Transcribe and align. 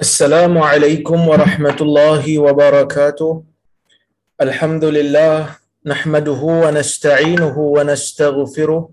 السلام 0.00 0.58
عليكم 0.58 1.28
ورحمة 1.28 1.78
الله 1.80 2.38
وبركاته. 2.38 3.44
الحمد 4.40 4.84
لله 4.84 5.56
نحمده 5.86 6.42
ونستعينه 6.64 7.58
ونستغفره 7.58 8.90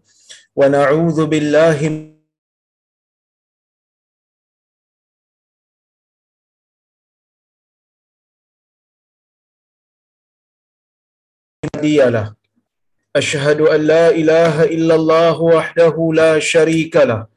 ونعوذ 0.56 1.26
بالله 1.26 1.80
هادي 11.76 11.98
له. 12.16 12.36
أشهد 13.16 13.62
أن 13.62 13.82
لا 13.82 14.10
إله 14.10 14.64
إلا 14.64 14.96
الله 14.96 15.42
وحده 15.42 15.96
لا 16.14 16.40
شريك 16.40 16.96
له. 16.96 17.37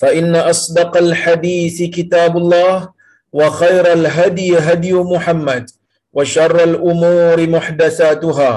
فإن 0.00 0.36
أصدق 0.36 0.96
الحديث 0.96 1.82
كتاب 1.96 2.36
الله 2.36 2.88
وخير 3.32 3.92
الهدي 3.92 4.58
هدي 4.58 4.92
محمد 4.92 5.64
وشر 6.12 6.56
الأمور 6.70 7.38
محدثاتها 7.56 8.52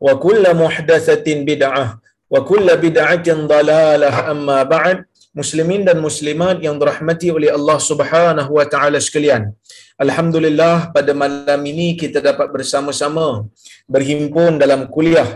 وكل 0.00 0.44
محدثة 0.54 1.26
بدعة 1.50 2.00
وكل 2.30 2.68
بدعة 2.76 3.28
ضلالة 3.54 4.30
أما 4.30 4.62
بعد 4.62 4.98
muslimin 5.40 5.82
dan 5.88 5.98
muslimat 6.06 6.56
yang 6.66 6.76
dirahmati 6.80 7.28
oleh 7.36 7.50
Allah 7.56 7.78
Subhanahu 7.90 8.50
wa 8.58 8.66
taala 8.72 8.98
sekalian. 9.06 9.42
Alhamdulillah 10.04 10.90
pada 10.96 11.12
malam 11.22 11.60
ini 11.72 11.88
kita 12.02 12.18
dapat 12.28 12.48
bersama-sama 12.54 13.26
berhimpun 13.94 14.58
dalam 14.62 14.80
kuliah 14.94 15.28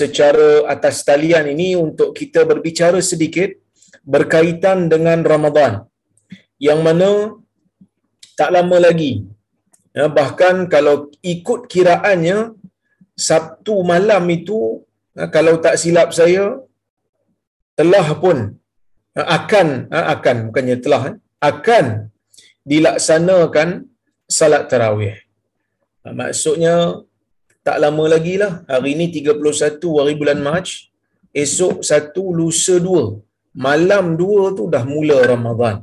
secara 0.00 0.48
atas 0.74 0.96
talian 1.08 1.44
ini 1.54 1.68
untuk 1.86 2.10
kita 2.18 2.40
berbicara 2.50 2.98
sedikit 3.10 3.50
berkaitan 4.13 4.87
dengan 4.93 5.19
Ramadan 5.31 5.73
yang 6.67 6.79
mana 6.87 7.09
tak 8.39 8.49
lama 8.55 8.77
lagi 8.87 9.13
ya, 9.97 10.05
bahkan 10.19 10.55
kalau 10.73 10.95
ikut 11.35 11.61
kiraannya 11.71 12.37
Sabtu 13.27 13.75
malam 13.91 14.23
itu 14.37 14.59
ya, 15.17 15.25
kalau 15.35 15.53
tak 15.65 15.75
silap 15.81 16.09
saya 16.19 16.45
telah 17.79 18.07
pun 18.23 18.37
ya, 19.17 19.23
akan 19.37 19.67
akan 20.15 20.35
bukannya 20.47 20.77
telah 20.85 21.03
akan 21.51 21.85
dilaksanakan 22.71 23.69
salat 24.37 24.63
tarawih. 24.69 25.15
Maksudnya 26.19 26.75
tak 27.65 27.77
lama 27.83 28.03
lagi 28.13 28.35
lah. 28.41 28.63
Hari 28.71 28.95
ini 28.95 29.05
31 29.11 29.97
hari 29.99 30.13
bulan 30.19 30.39
Mac. 30.47 30.67
Esok 31.43 31.75
satu 31.89 32.23
lusa 32.37 32.75
dua 32.85 33.03
malam 33.65 34.05
dua 34.21 34.43
tu 34.57 34.63
dah 34.73 34.83
mula 34.93 35.17
Ramadan. 35.33 35.77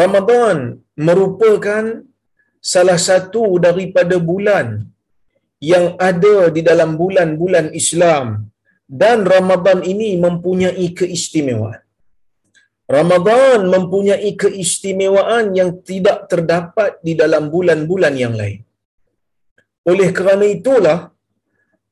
Ramadan 0.00 0.56
merupakan 1.08 1.84
salah 2.72 2.98
satu 3.08 3.44
daripada 3.66 4.16
bulan 4.30 4.66
yang 5.72 5.86
ada 6.10 6.36
di 6.56 6.62
dalam 6.68 6.90
bulan-bulan 7.00 7.66
Islam 7.80 8.26
dan 9.02 9.26
Ramadan 9.34 9.78
ini 9.92 10.10
mempunyai 10.24 10.86
keistimewaan. 10.98 11.82
Ramadan 12.96 13.70
mempunyai 13.74 14.30
keistimewaan 14.42 15.54
yang 15.58 15.70
tidak 15.88 16.26
terdapat 16.30 16.98
di 17.06 17.12
dalam 17.14 17.46
bulan-bulan 17.54 18.14
yang 18.22 18.34
lain. 18.40 18.60
Oleh 19.90 20.10
kerana 20.10 20.46
itulah 20.56 20.98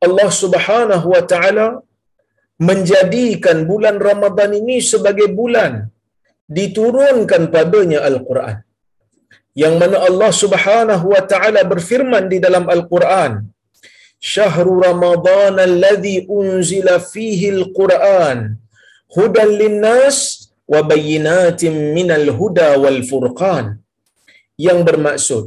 Allah 0.06 0.30
Subhanahu 0.42 1.06
wa 1.14 1.22
taala 1.32 1.66
menjadikan 2.58 3.58
bulan 3.70 3.96
Ramadan 4.08 4.50
ini 4.60 4.76
sebagai 4.82 5.30
bulan 5.38 5.72
diturunkan 6.58 7.42
padanya 7.54 8.00
Al-Quran. 8.08 8.56
Yang 9.62 9.74
mana 9.80 9.96
Allah 10.08 10.32
Subhanahu 10.42 11.06
wa 11.14 11.22
taala 11.32 11.62
berfirman 11.72 12.24
di 12.32 12.38
dalam 12.44 12.64
Al-Quran, 12.74 13.32
"Syahrul 14.32 14.82
Ramadan 14.88 15.54
alladhi 15.68 16.16
unzila 16.38 16.96
fihi 17.12 17.54
Al-Quran 17.58 18.38
hudan 19.16 19.50
lin-nas 19.60 20.18
wa 20.72 20.80
bayyinatin 20.90 21.94
minal 21.96 22.28
huda 22.38 22.68
wal 22.82 23.00
furqan." 23.10 23.66
Yang 24.66 24.80
bermaksud 24.88 25.44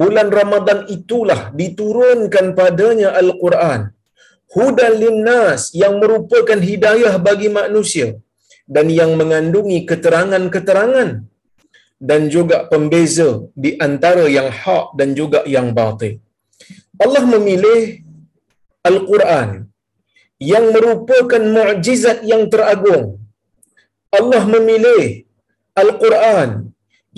bulan 0.00 0.28
Ramadan 0.40 0.88
itulah 0.96 1.40
diturunkan 1.60 2.56
padanya 2.58 3.12
Al-Quran 3.22 3.80
hudan 4.54 4.94
linnas 5.02 5.62
yang 5.82 5.94
merupakan 6.02 6.60
hidayah 6.68 7.14
bagi 7.26 7.48
manusia 7.58 8.08
dan 8.74 8.86
yang 8.98 9.12
mengandungi 9.20 9.78
keterangan-keterangan 9.90 11.10
dan 12.08 12.20
juga 12.34 12.56
pembeza 12.70 13.30
di 13.64 13.70
antara 13.86 14.24
yang 14.36 14.48
hak 14.60 14.86
dan 14.98 15.08
juga 15.18 15.40
yang 15.54 15.68
batil. 15.78 16.14
Allah 17.04 17.24
memilih 17.34 17.80
Al-Quran 18.90 19.48
yang 20.38 20.66
merupakan 20.74 21.42
mukjizat 21.56 22.18
yang 22.32 22.46
teragung. 22.52 23.04
Allah 24.18 24.42
memilih 24.54 25.26
Al-Quran 25.82 26.50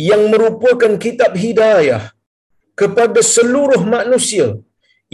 yang 0.08 0.22
merupakan 0.32 0.92
kitab 1.04 1.32
hidayah 1.44 2.02
kepada 2.80 3.20
seluruh 3.34 3.82
manusia 3.96 4.46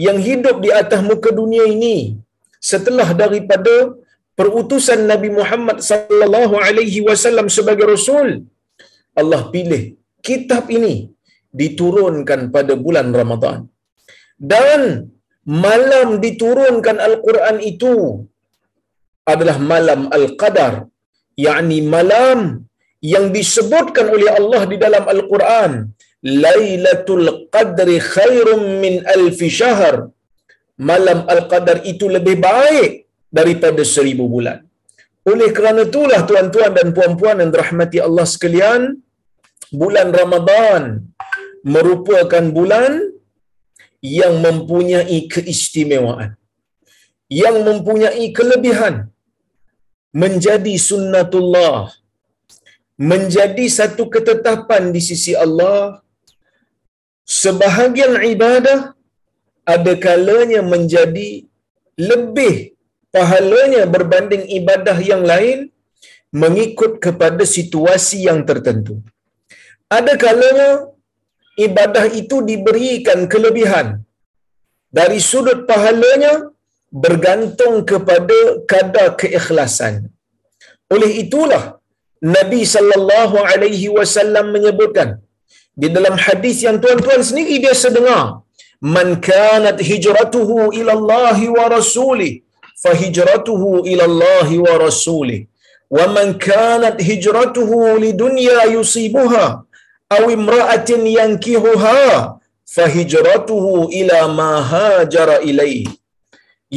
yang 0.05 0.17
hidup 0.27 0.57
di 0.65 0.69
atas 0.81 1.01
muka 1.09 1.29
dunia 1.39 1.65
ini 1.75 1.97
setelah 2.71 3.09
daripada 3.21 3.75
perutusan 4.39 4.99
Nabi 5.11 5.29
Muhammad 5.39 5.77
sallallahu 5.89 6.55
alaihi 6.67 6.99
wasallam 7.07 7.47
sebagai 7.57 7.85
rasul 7.93 8.27
Allah 9.21 9.41
pilih 9.53 9.83
kitab 10.27 10.65
ini 10.77 10.95
diturunkan 11.61 12.41
pada 12.55 12.73
bulan 12.85 13.07
Ramadan. 13.19 13.59
Dan 14.51 14.81
malam 15.65 16.07
diturunkan 16.25 16.97
Al-Quran 17.07 17.57
itu 17.71 17.95
adalah 19.33 19.57
malam 19.71 20.01
Al-Qadar 20.17 20.73
yakni 21.45 21.79
malam 21.95 22.39
yang 23.13 23.25
disebutkan 23.37 24.05
oleh 24.15 24.29
Allah 24.39 24.61
di 24.71 24.77
dalam 24.83 25.03
Al-Quran 25.13 25.71
Lailatul 26.23 27.49
Qadri 27.53 27.97
khairum 28.01 28.81
min 28.83 29.05
alfi 29.05 29.49
syahr. 29.49 30.09
Malam 30.77 31.25
Al-Qadar 31.25 31.81
itu 31.91 32.05
lebih 32.05 32.37
baik 32.37 33.09
daripada 33.33 33.81
seribu 33.81 34.29
bulan. 34.29 34.61
Oleh 35.25 35.49
kerana 35.57 35.81
itulah 35.89 36.21
tuan-tuan 36.29 36.71
dan 36.77 36.93
puan-puan 36.95 37.41
yang 37.41 37.51
dirahmati 37.53 37.97
Allah 38.07 38.25
sekalian, 38.33 38.81
bulan 39.73 40.13
Ramadan 40.13 40.83
merupakan 41.65 42.45
bulan 42.57 43.09
yang 43.99 44.37
mempunyai 44.45 45.19
keistimewaan. 45.33 46.37
Yang 47.27 47.57
mempunyai 47.67 48.25
kelebihan 48.31 49.11
menjadi 50.15 50.75
sunnatullah 50.79 51.91
menjadi 52.97 53.65
satu 53.69 54.09
ketetapan 54.13 54.89
di 54.89 55.01
sisi 55.03 55.37
Allah 55.37 56.01
sebahagian 57.27 58.15
ibadah 58.33 58.79
ada 59.73 59.93
kalanya 60.05 60.61
menjadi 60.73 61.29
lebih 62.09 62.55
pahalanya 63.11 63.83
berbanding 63.95 64.43
ibadah 64.59 64.97
yang 65.11 65.23
lain 65.31 65.59
mengikut 66.31 67.03
kepada 67.05 67.43
situasi 67.55 68.17
yang 68.27 68.39
tertentu. 68.49 69.03
Ada 69.97 70.13
kalanya 70.23 70.69
ibadah 71.67 72.05
itu 72.21 72.39
diberikan 72.49 73.19
kelebihan 73.31 73.87
dari 74.97 75.19
sudut 75.29 75.59
pahalanya 75.69 76.33
bergantung 77.05 77.83
kepada 77.91 78.39
kadar 78.71 79.07
keikhlasan. 79.19 79.95
Oleh 80.93 81.11
itulah 81.23 81.63
Nabi 82.35 82.61
sallallahu 82.75 83.37
alaihi 83.51 83.91
wasallam 83.97 84.45
menyebutkan 84.55 85.19
di 85.81 85.87
dalam 85.95 86.15
hadis 86.25 86.57
yang 86.67 86.77
tuan-tuan 86.83 87.21
sendiri 87.29 87.55
biasa 87.65 87.87
dengar, 87.97 88.23
"Man 88.95 89.09
kanat 89.29 89.77
hijratuhu 89.89 90.57
ila 90.79 90.91
Allah 90.99 91.37
wa 91.57 91.65
rasulih, 91.75 92.33
fa 92.83 92.91
hijratuhu 93.01 93.85
ila 93.91 94.03
Allah 94.11 94.49
wa 94.65 94.73
rasulih." 94.85 95.41
Wa 95.95 96.05
man 96.15 96.27
kanat 96.47 96.97
hijratuhu 97.09 97.95
lidunya 98.03 98.59
yusibuha 98.75 99.45
aw 100.15 100.23
imra'atin 100.37 101.03
yankihuha 101.19 102.01
fa 102.75 102.85
hijratuhu 102.95 103.87
ila 103.99 104.19
ma 104.39 104.51
hajara 104.71 105.37
ilaihi 105.49 105.87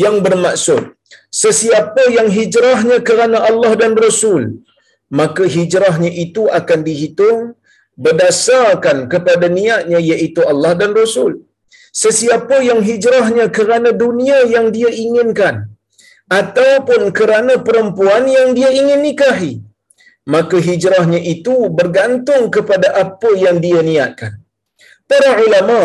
yang 0.03 0.17
bermaksud 0.27 0.95
sesiapa 1.43 2.03
yang 2.17 2.29
hijrahnya 2.39 2.99
kerana 3.09 3.39
Allah 3.51 3.73
dan 3.83 3.99
Rasul 4.05 4.63
maka 5.21 5.43
hijrahnya 5.57 6.11
itu 6.25 6.47
akan 6.59 6.81
dihitung 6.87 7.59
berdasarkan 8.05 8.99
kepada 9.13 9.47
niatnya 9.59 9.99
iaitu 10.11 10.41
Allah 10.53 10.73
dan 10.81 10.93
Rasul. 11.01 11.33
Sesiapa 12.03 12.57
yang 12.69 12.81
hijrahnya 12.89 13.47
kerana 13.57 13.91
dunia 14.03 14.39
yang 14.55 14.67
dia 14.77 14.91
inginkan 15.05 15.55
ataupun 16.41 17.03
kerana 17.19 17.55
perempuan 17.67 18.25
yang 18.37 18.49
dia 18.59 18.71
ingin 18.81 19.01
nikahi 19.07 19.55
maka 20.35 20.57
hijrahnya 20.69 21.21
itu 21.35 21.55
bergantung 21.79 22.45
kepada 22.57 22.89
apa 23.05 23.31
yang 23.45 23.57
dia 23.65 23.81
niatkan. 23.91 24.33
Para 25.11 25.31
ulama 25.45 25.81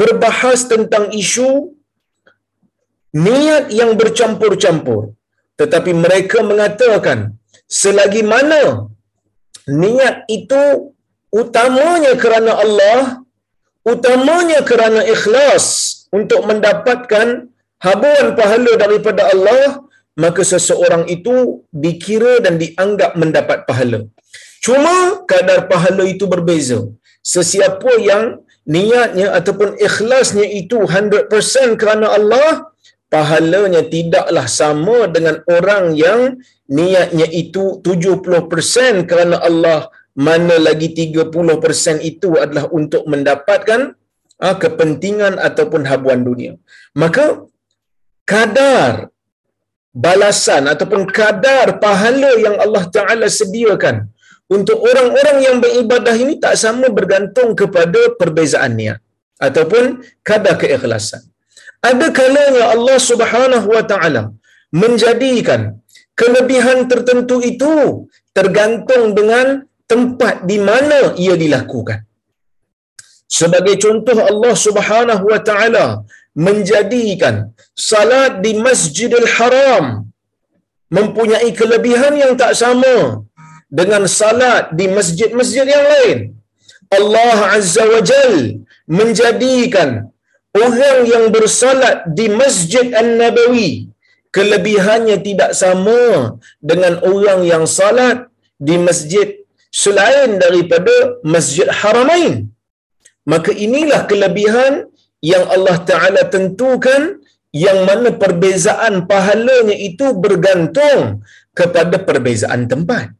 berbahas 0.00 0.60
tentang 0.72 1.04
isu 1.22 1.50
niat 3.26 3.64
yang 3.80 3.92
bercampur-campur. 4.00 5.02
Tetapi 5.60 5.92
mereka 6.04 6.38
mengatakan 6.50 7.18
selagi 7.80 8.22
mana 8.32 8.90
niat 9.68 10.24
itu 10.38 10.62
utamanya 11.32 12.12
kerana 12.18 12.52
Allah 12.64 13.22
utamanya 13.86 14.60
kerana 14.66 15.00
ikhlas 15.14 15.64
untuk 16.10 16.44
mendapatkan 16.50 17.48
habuan 17.80 18.28
pahala 18.38 18.72
daripada 18.76 19.30
Allah 19.32 19.80
maka 20.18 20.42
seseorang 20.44 21.06
itu 21.08 21.64
dikira 21.72 22.42
dan 22.44 22.60
dianggap 22.60 23.16
mendapat 23.16 23.64
pahala. 23.64 24.04
Cuma 24.60 25.24
kadar 25.24 25.64
pahala 25.72 26.04
itu 26.04 26.28
berbeza. 26.28 26.84
Sesiapa 27.24 27.96
yang 28.04 28.44
niatnya 28.68 29.32
ataupun 29.38 29.80
ikhlasnya 29.80 30.44
itu 30.44 30.76
100% 30.84 31.80
kerana 31.80 32.12
Allah 32.12 32.68
pahalanya 33.08 33.82
tidaklah 33.88 34.46
sama 34.60 35.08
dengan 35.08 35.40
orang 35.48 35.96
yang 35.96 36.20
niatnya 36.68 37.26
itu 37.32 37.80
70% 37.80 39.08
kerana 39.10 39.40
Allah 39.40 39.88
mana 40.14 40.56
lagi 40.58 40.88
30% 40.90 42.02
itu 42.10 42.34
adalah 42.34 42.66
untuk 42.78 43.06
mendapatkan 43.12 43.94
ha, 44.42 44.54
kepentingan 44.62 45.38
ataupun 45.38 45.86
habuan 45.90 46.20
dunia. 46.26 46.52
Maka 47.02 47.46
kadar 48.26 49.10
balasan 49.94 50.70
ataupun 50.72 51.02
kadar 51.10 51.78
pahala 51.82 52.30
yang 52.38 52.56
Allah 52.64 52.84
Taala 52.94 53.26
sediakan 53.26 54.06
untuk 54.50 54.82
orang-orang 54.82 55.38
yang 55.46 55.56
beribadah 55.62 56.14
ini 56.18 56.34
tak 56.42 56.58
sama 56.58 56.90
bergantung 56.90 57.54
kepada 57.54 58.00
perbezaan 58.18 58.74
niat 58.74 58.98
ataupun 59.38 60.02
kadar 60.26 60.58
keikhlasan. 60.58 61.22
Ada 61.80 62.12
kalanya 62.12 62.64
Allah 62.74 62.98
Subhanahu 63.00 63.68
wa 63.72 63.84
taala 63.90 64.22
menjadikan 64.68 65.80
kelebihan 66.12 66.84
tertentu 66.90 67.40
itu 67.40 68.04
tergantung 68.36 69.16
dengan 69.16 69.64
tempat 69.92 70.34
di 70.50 70.58
mana 70.68 70.98
ia 71.24 71.34
dilakukan. 71.42 72.00
Sebagai 73.38 73.74
contoh 73.84 74.18
Allah 74.30 74.54
Subhanahu 74.66 75.24
wa 75.32 75.40
taala 75.48 75.86
menjadikan 76.46 77.34
salat 77.90 78.32
di 78.44 78.52
Masjidil 78.66 79.28
Haram 79.36 79.84
mempunyai 80.98 81.50
kelebihan 81.60 82.14
yang 82.22 82.32
tak 82.40 82.52
sama 82.62 82.96
dengan 83.78 84.02
salat 84.20 84.74
di 84.78 84.86
masjid-masjid 84.96 85.66
yang 85.74 85.84
lain. 85.92 86.18
Allah 86.98 87.38
Azza 87.56 87.84
wa 87.92 88.02
Jal 88.10 88.34
menjadikan 88.98 89.90
orang 90.62 90.98
yang 91.12 91.24
bersalat 91.34 91.98
di 92.18 92.26
Masjid 92.40 92.86
An-Nabawi 93.00 93.90
kelebihannya 94.36 95.16
tidak 95.26 95.52
sama 95.62 96.02
dengan 96.70 97.02
orang 97.12 97.40
yang 97.52 97.64
salat 97.78 98.30
di 98.66 98.74
masjid 98.86 99.39
selain 99.70 100.36
daripada 100.42 101.22
Masjid 101.22 101.66
Haramain. 101.70 102.50
Maka 103.32 103.54
inilah 103.54 104.04
kelebihan 104.10 104.90
yang 105.22 105.44
Allah 105.54 105.76
Ta'ala 105.86 106.22
tentukan 106.34 107.22
yang 107.54 107.78
mana 107.88 108.14
perbezaan 108.14 109.06
pahalanya 109.10 109.74
itu 109.74 110.14
bergantung 110.14 111.22
kepada 111.54 111.96
perbezaan 112.08 112.66
tempat. 112.70 113.14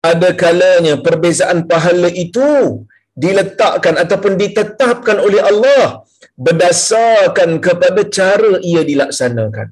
Ada 0.00 0.32
kalanya 0.32 0.94
perbezaan 1.04 1.68
pahala 1.68 2.08
itu 2.08 2.86
diletakkan 3.12 4.00
ataupun 4.00 4.40
ditetapkan 4.40 5.20
oleh 5.20 5.42
Allah 5.44 6.08
berdasarkan 6.40 7.60
kepada 7.60 8.00
cara 8.08 8.56
ia 8.64 8.80
dilaksanakan. 8.80 9.68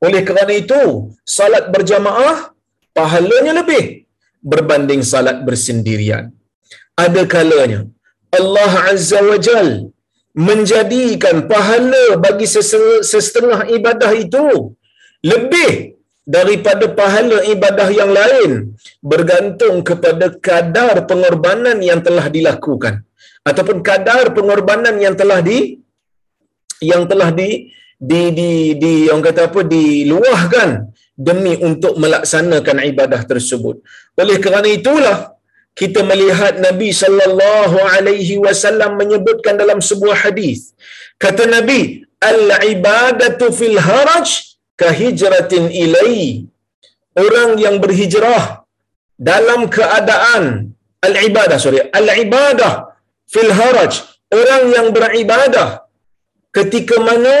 Oleh 0.00 0.24
kerana 0.24 0.54
itu, 0.56 1.12
salat 1.28 1.68
berjamaah 1.68 2.56
pahalanya 2.96 3.60
lebih 3.60 4.05
berbanding 4.52 5.02
salat 5.12 5.38
bersendirian. 5.48 6.24
Ada 7.04 7.22
kalanya 7.34 7.80
Allah 8.38 8.72
Azza 8.92 9.20
wa 9.30 9.38
Jal 9.46 9.68
menjadikan 10.48 11.36
pahala 11.50 12.04
bagi 12.24 12.46
sesetengah 13.10 13.60
ibadah 13.76 14.12
itu 14.24 14.46
lebih 15.32 15.70
daripada 16.36 16.86
pahala 17.00 17.38
ibadah 17.54 17.88
yang 18.00 18.10
lain 18.18 18.50
bergantung 19.12 19.76
kepada 19.88 20.26
kadar 20.48 20.94
pengorbanan 21.10 21.78
yang 21.88 22.00
telah 22.06 22.26
dilakukan 22.36 22.94
ataupun 23.48 23.78
kadar 23.88 24.24
pengorbanan 24.36 24.96
yang 25.04 25.14
telah 25.20 25.38
di 25.48 25.58
yang 26.90 27.04
telah 27.10 27.30
di 27.40 27.50
di 28.10 28.22
di, 28.38 28.50
di 28.82 28.92
orang 29.08 29.24
kata 29.28 29.42
apa 29.48 29.60
diluahkan 29.72 30.70
demi 31.16 31.56
untuk 31.68 31.96
melaksanakan 32.02 32.84
ibadah 32.92 33.24
tersebut. 33.24 33.80
Oleh 34.20 34.36
kerana 34.44 34.68
itulah 34.68 35.36
kita 35.80 36.00
melihat 36.10 36.60
Nabi 36.66 36.88
sallallahu 37.02 37.78
alaihi 37.96 38.36
wasallam 38.44 39.00
menyebutkan 39.00 39.56
dalam 39.62 39.80
sebuah 39.88 40.16
hadis. 40.24 40.76
Kata 41.24 41.48
Nabi, 41.48 42.04
al-ibadatu 42.20 43.48
fil 43.58 43.78
haraj 43.88 44.56
ka 44.80 44.92
hijratin 45.00 45.72
ilai. 45.84 46.44
Orang 47.16 47.56
yang 47.64 47.76
berhijrah 47.80 48.64
dalam 49.16 49.72
keadaan 49.72 50.76
al-ibadah 51.00 51.56
sorry, 51.56 51.80
al-ibadah 52.00 52.92
fil 53.24 53.52
haraj. 53.60 54.04
Orang 54.40 54.64
yang 54.76 54.86
beribadah 54.96 55.68
ketika 56.56 56.96
mana 57.08 57.36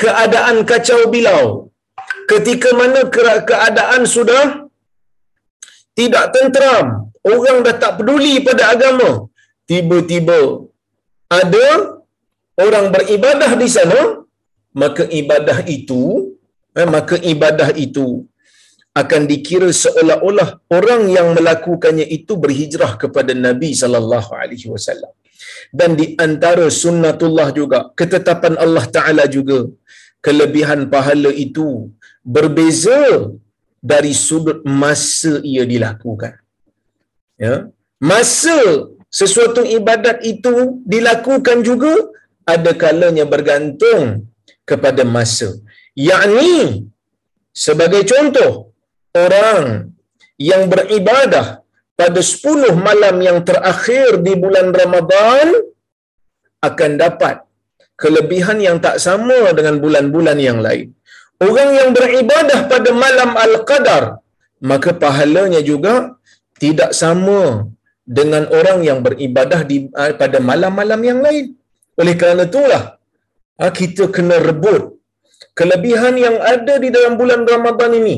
keadaan 0.00 0.64
kacau 0.70 1.06
bilau 1.14 1.71
ketika 2.32 2.68
mana 2.80 3.00
keadaan 3.48 4.02
sudah 4.14 4.44
tidak 5.98 6.24
tenteram 6.34 6.86
orang 7.32 7.58
dah 7.66 7.76
tak 7.82 7.92
peduli 7.98 8.34
pada 8.46 8.64
agama 8.74 9.10
tiba-tiba 9.70 10.40
ada 11.40 11.66
orang 12.64 12.86
beribadah 12.94 13.50
di 13.62 13.68
sana 13.76 14.00
maka 14.82 15.04
ibadah 15.20 15.58
itu 15.76 16.02
eh, 16.78 16.88
maka 16.96 17.16
ibadah 17.32 17.70
itu 17.86 18.06
akan 19.00 19.22
dikira 19.30 19.68
seolah-olah 19.82 20.48
orang 20.76 21.02
yang 21.16 21.28
melakukannya 21.36 22.06
itu 22.16 22.32
berhijrah 22.42 22.92
kepada 23.02 23.32
Nabi 23.46 23.70
sallallahu 23.82 24.30
alaihi 24.40 24.68
wasallam. 24.72 25.12
Dan 25.78 25.90
di 26.00 26.06
antara 26.24 26.66
sunnatullah 26.82 27.48
juga 27.60 27.78
ketetapan 28.00 28.54
Allah 28.64 28.84
taala 28.96 29.24
juga 29.36 29.58
kelebihan 30.26 30.80
pahala 30.92 31.32
itu 31.44 31.68
berbeza 32.24 33.30
dari 33.82 34.14
sudut 34.14 34.62
masa 34.62 35.42
ia 35.42 35.66
dilakukan. 35.66 36.38
Ya. 37.34 37.66
Masa 37.98 38.58
sesuatu 39.10 39.62
ibadat 39.66 40.22
itu 40.22 40.82
dilakukan 40.86 41.66
juga 41.66 41.94
ada 42.46 42.72
kalanya 42.74 43.26
bergantung 43.26 44.30
kepada 44.66 45.02
masa. 45.02 45.50
Yakni 45.98 46.86
sebagai 47.52 48.02
contoh 48.08 48.72
orang 49.12 49.92
yang 50.38 50.66
beribadah 50.72 51.60
pada 51.98 52.20
10 52.22 52.72
malam 52.88 53.16
yang 53.20 53.38
terakhir 53.44 54.18
di 54.26 54.32
bulan 54.42 54.72
Ramadan 54.72 55.46
akan 56.62 56.90
dapat 56.96 57.36
kelebihan 58.02 58.58
yang 58.58 58.78
tak 58.82 58.96
sama 58.98 59.52
dengan 59.54 59.78
bulan-bulan 59.78 60.38
yang 60.40 60.58
lain. 60.66 60.90
Orang 61.46 61.70
yang 61.78 61.90
beribadah 61.96 62.70
pada 62.72 62.90
malam 63.04 63.30
Al-Qadar, 63.44 64.02
maka 64.70 64.90
pahalanya 65.02 65.60
juga 65.70 65.94
tidak 66.62 66.90
sama 67.02 67.66
dengan 68.18 68.46
orang 68.58 68.78
yang 68.88 68.98
beribadah 69.06 69.60
di 69.70 69.76
ah, 70.00 70.14
pada 70.22 70.38
malam-malam 70.50 71.00
yang 71.10 71.18
lain. 71.26 71.46
Oleh 72.00 72.14
kerana 72.20 72.46
itulah 72.50 72.82
ah, 73.62 73.72
kita 73.80 74.06
kena 74.16 74.38
rebut 74.48 74.82
kelebihan 75.58 76.14
yang 76.24 76.36
ada 76.54 76.74
di 76.84 76.88
dalam 76.94 77.18
bulan 77.20 77.42
Ramadan 77.52 77.92
ini. 78.00 78.16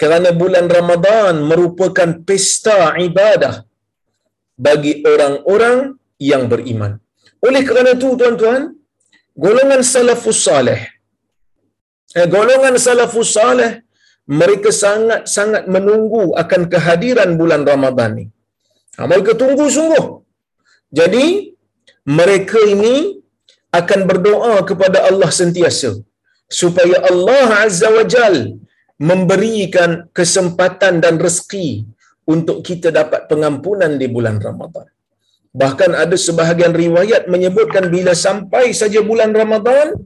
Kerana 0.00 0.30
bulan 0.42 0.66
Ramadan 0.70 1.42
merupakan 1.50 2.10
pesta 2.26 2.94
ibadah 3.06 3.66
bagi 4.66 4.92
orang-orang 5.02 5.98
yang 6.18 6.46
beriman. 6.50 7.02
Oleh 7.42 7.62
kerana 7.66 7.94
itu 7.98 8.14
tuan-tuan, 8.20 8.62
golongan 9.34 9.82
salafus 9.82 10.42
salih 10.46 10.78
eh, 12.16 12.26
golongan 12.34 12.74
salafus 12.86 13.32
salih 13.36 13.72
mereka 14.40 14.70
sangat-sangat 14.84 15.64
menunggu 15.74 16.36
akan 16.42 16.62
kehadiran 16.72 17.30
bulan 17.40 17.62
Ramadan 17.70 18.10
ni. 18.18 18.26
Ha, 18.96 19.08
mereka 19.10 19.32
tunggu 19.42 19.66
sungguh. 19.76 20.06
Jadi, 20.98 21.26
mereka 22.18 22.58
ini 22.74 22.96
akan 23.80 24.00
berdoa 24.10 24.54
kepada 24.68 24.98
Allah 25.08 25.30
sentiasa 25.40 25.90
supaya 26.60 26.96
Allah 27.10 27.64
Azza 27.64 27.88
wa 27.96 28.04
Jal 28.14 28.36
memberikan 29.10 29.90
kesempatan 30.18 31.00
dan 31.04 31.16
rezeki 31.24 31.68
untuk 32.34 32.60
kita 32.68 32.88
dapat 33.00 33.28
pengampunan 33.30 33.92
di 34.00 34.06
bulan 34.14 34.36
Ramadan. 34.46 34.88
Bahkan 35.56 35.96
ada 35.96 36.16
sebahagian 36.26 36.76
riwayat 36.76 37.24
menyebutkan 37.32 37.88
bila 37.88 38.12
sampai 38.12 38.76
saja 38.76 39.00
bulan 39.00 39.32
Ramadan, 39.32 39.96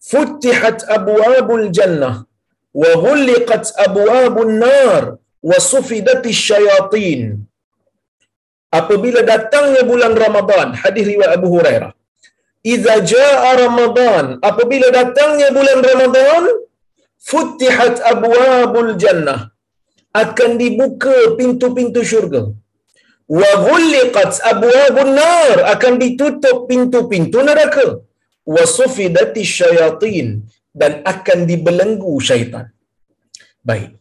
futihat 0.00 0.88
abwabul 0.88 1.68
jannah 1.68 2.24
wa 2.72 2.90
ghulqat 3.04 3.76
abwabun 3.86 4.56
nar 4.64 5.20
wa 5.44 5.58
sufidatis 5.60 6.40
syayatin. 6.48 7.44
Apabila 8.72 9.20
datangnya 9.22 9.84
bulan 9.84 10.16
Ramadan, 10.16 10.72
hadis 10.74 11.04
riwayat 11.06 11.32
Abu 11.38 11.48
Hurairah. 11.54 11.92
Idza 12.66 12.98
jaa 12.98 13.50
Ramadan, 13.54 14.42
apabila 14.42 14.90
datangnya 14.90 15.54
bulan 15.54 15.80
Ramadan, 15.86 16.42
futihat 17.20 18.02
abwabul 18.02 18.98
jannah. 18.98 19.52
Akan 20.16 20.56
dibuka 20.56 21.36
pintu-pintu 21.36 22.00
syurga 22.00 22.48
wa 23.26 23.50
ghulqat 23.66 24.32
abwabun 24.52 25.10
nar 25.18 25.56
akan 25.74 25.94
ditutup 26.02 26.56
pintu-pintu 26.70 27.42
neraka. 27.48 27.86
Wa 28.54 28.62
sufidati 28.78 29.42
syayatin 29.42 30.46
dan 30.70 31.02
akan 31.12 31.38
dibelenggu 31.50 32.14
syaitan. 32.28 32.66
Baik. 33.68 33.98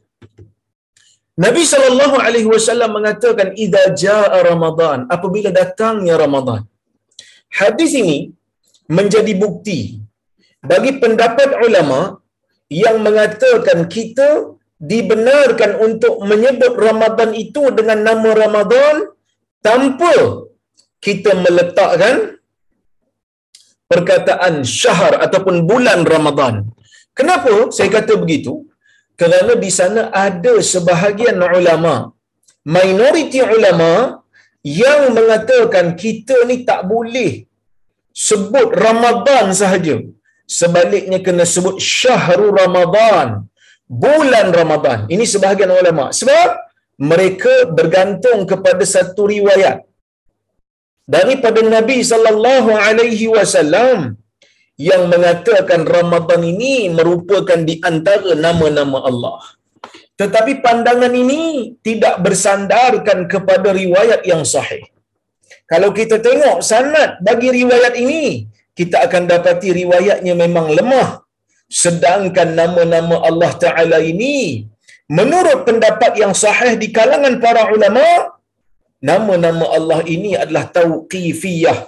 Nabi 1.35 1.63
sallallahu 1.67 2.17
alaihi 2.25 2.47
wasallam 2.47 2.91
mengatakan 2.97 3.57
idza 3.63 3.83
jaa 4.03 4.37
ramadan 4.49 4.99
apabila 5.15 5.49
datangnya 5.51 6.15
ramadan. 6.23 6.61
Hadis 7.59 7.91
ini 8.01 8.17
menjadi 8.97 9.33
bukti 9.43 9.79
bagi 10.71 10.91
pendapat 11.01 11.49
ulama 11.65 12.21
yang 12.69 12.97
mengatakan 13.05 13.85
kita 13.95 14.29
dibenarkan 14.91 15.71
untuk 15.87 16.19
menyebut 16.29 16.73
Ramadan 16.87 17.31
itu 17.31 17.63
dengan 17.77 18.01
nama 18.07 18.29
Ramadan 18.43 19.14
tanpa 19.67 20.13
kita 21.05 21.31
meletakkan 21.45 22.15
perkataan 23.91 24.53
syahr 24.79 25.13
ataupun 25.25 25.55
bulan 25.69 25.99
Ramadan. 26.13 26.55
Kenapa 27.17 27.53
saya 27.75 27.89
kata 27.97 28.13
begitu? 28.23 28.53
Kerana 29.19 29.53
di 29.63 29.71
sana 29.79 30.01
ada 30.25 30.53
sebahagian 30.73 31.37
ulama, 31.59 31.95
minoriti 32.75 33.39
ulama 33.57 33.91
yang 34.65 35.01
mengatakan 35.17 35.85
kita 36.03 36.37
ni 36.49 36.55
tak 36.69 36.81
boleh 36.91 37.31
sebut 38.27 38.67
Ramadan 38.85 39.55
sahaja. 39.61 39.95
Sebaliknya 40.59 41.19
kena 41.25 41.45
sebut 41.53 41.77
syahrul 41.79 42.53
Ramadan, 42.61 43.27
bulan 44.03 44.47
Ramadan. 44.59 44.99
Ini 45.13 45.23
sebahagian 45.33 45.71
ulama. 45.81 46.05
Sebab 46.19 46.64
mereka 46.99 47.67
bergantung 47.77 48.47
kepada 48.51 48.83
satu 48.95 49.27
riwayat 49.27 49.83
daripada 51.15 51.61
Nabi 51.61 51.97
sallallahu 52.11 52.71
alaihi 52.71 53.27
wasallam 53.35 54.17
yang 54.75 55.07
mengatakan 55.13 55.87
Ramadan 55.87 56.41
ini 56.43 56.91
merupakan 56.97 57.59
di 57.69 57.75
antara 57.89 58.35
nama-nama 58.35 58.99
Allah. 59.09 59.39
Tetapi 60.19 60.63
pandangan 60.63 61.11
ini 61.11 61.75
tidak 61.83 62.23
bersandarkan 62.23 63.27
kepada 63.27 63.75
riwayat 63.75 64.23
yang 64.31 64.43
sahih. 64.47 64.83
Kalau 65.71 65.89
kita 65.91 66.23
tengok 66.23 66.63
sanad 66.63 67.19
bagi 67.27 67.51
riwayat 67.51 67.93
ini, 67.99 68.47
kita 68.79 69.07
akan 69.07 69.23
dapati 69.31 69.69
riwayatnya 69.81 70.33
memang 70.43 70.71
lemah. 70.71 71.23
Sedangkan 71.67 72.53
nama-nama 72.59 73.25
Allah 73.29 73.51
Ta'ala 73.63 73.97
ini 73.99 74.67
menurut 75.09 75.59
pendapat 75.67 76.17
yang 76.21 76.33
sahih 76.33 76.73
di 76.81 76.89
kalangan 76.89 77.37
para 77.43 77.69
ulama 77.73 78.35
nama-nama 79.09 79.65
Allah 79.77 79.99
ini 80.15 80.33
adalah 80.43 80.65
tauqifiyah. 80.77 81.79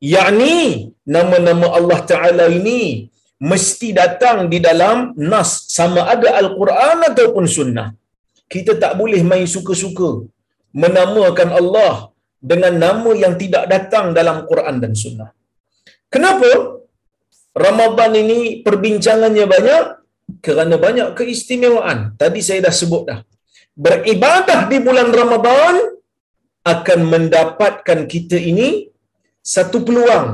Yakni 0.00 0.94
nama-nama 1.04 1.66
Allah 1.76 2.00
taala 2.10 2.48
ini 2.48 3.10
mesti 3.40 3.92
datang 3.92 4.48
di 4.52 4.58
dalam 4.68 5.12
nas 5.16 5.68
sama 5.76 6.08
ada 6.08 6.36
al-Quran 6.40 6.98
ataupun 7.10 7.44
sunnah. 7.56 7.88
Kita 8.52 8.72
tak 8.82 8.96
boleh 9.00 9.20
main 9.30 9.46
suka-suka 9.46 10.24
menamakan 10.82 11.50
Allah 11.60 11.94
dengan 12.40 12.74
nama 12.84 13.10
yang 13.22 13.34
tidak 13.42 13.64
datang 13.68 14.16
dalam 14.16 14.48
Quran 14.48 14.80
dan 14.82 14.92
sunnah. 14.96 15.30
Kenapa? 16.08 16.80
Ramadan 17.64 18.12
ini 18.22 18.62
perbincangannya 18.66 19.44
banyak 19.54 19.84
kerana 20.44 20.76
banyak 20.84 21.08
keistimewaan. 21.18 21.98
Tadi 22.20 22.40
saya 22.46 22.60
dah 22.66 22.74
sebut 22.80 23.02
dah. 23.10 23.20
Beribadah 23.84 24.60
di 24.70 24.78
bulan 24.86 25.08
Ramadan 25.20 25.74
akan 26.74 27.00
mendapatkan 27.12 27.98
kita 28.12 28.36
ini 28.36 28.90
satu 29.40 29.80
peluang 29.86 30.28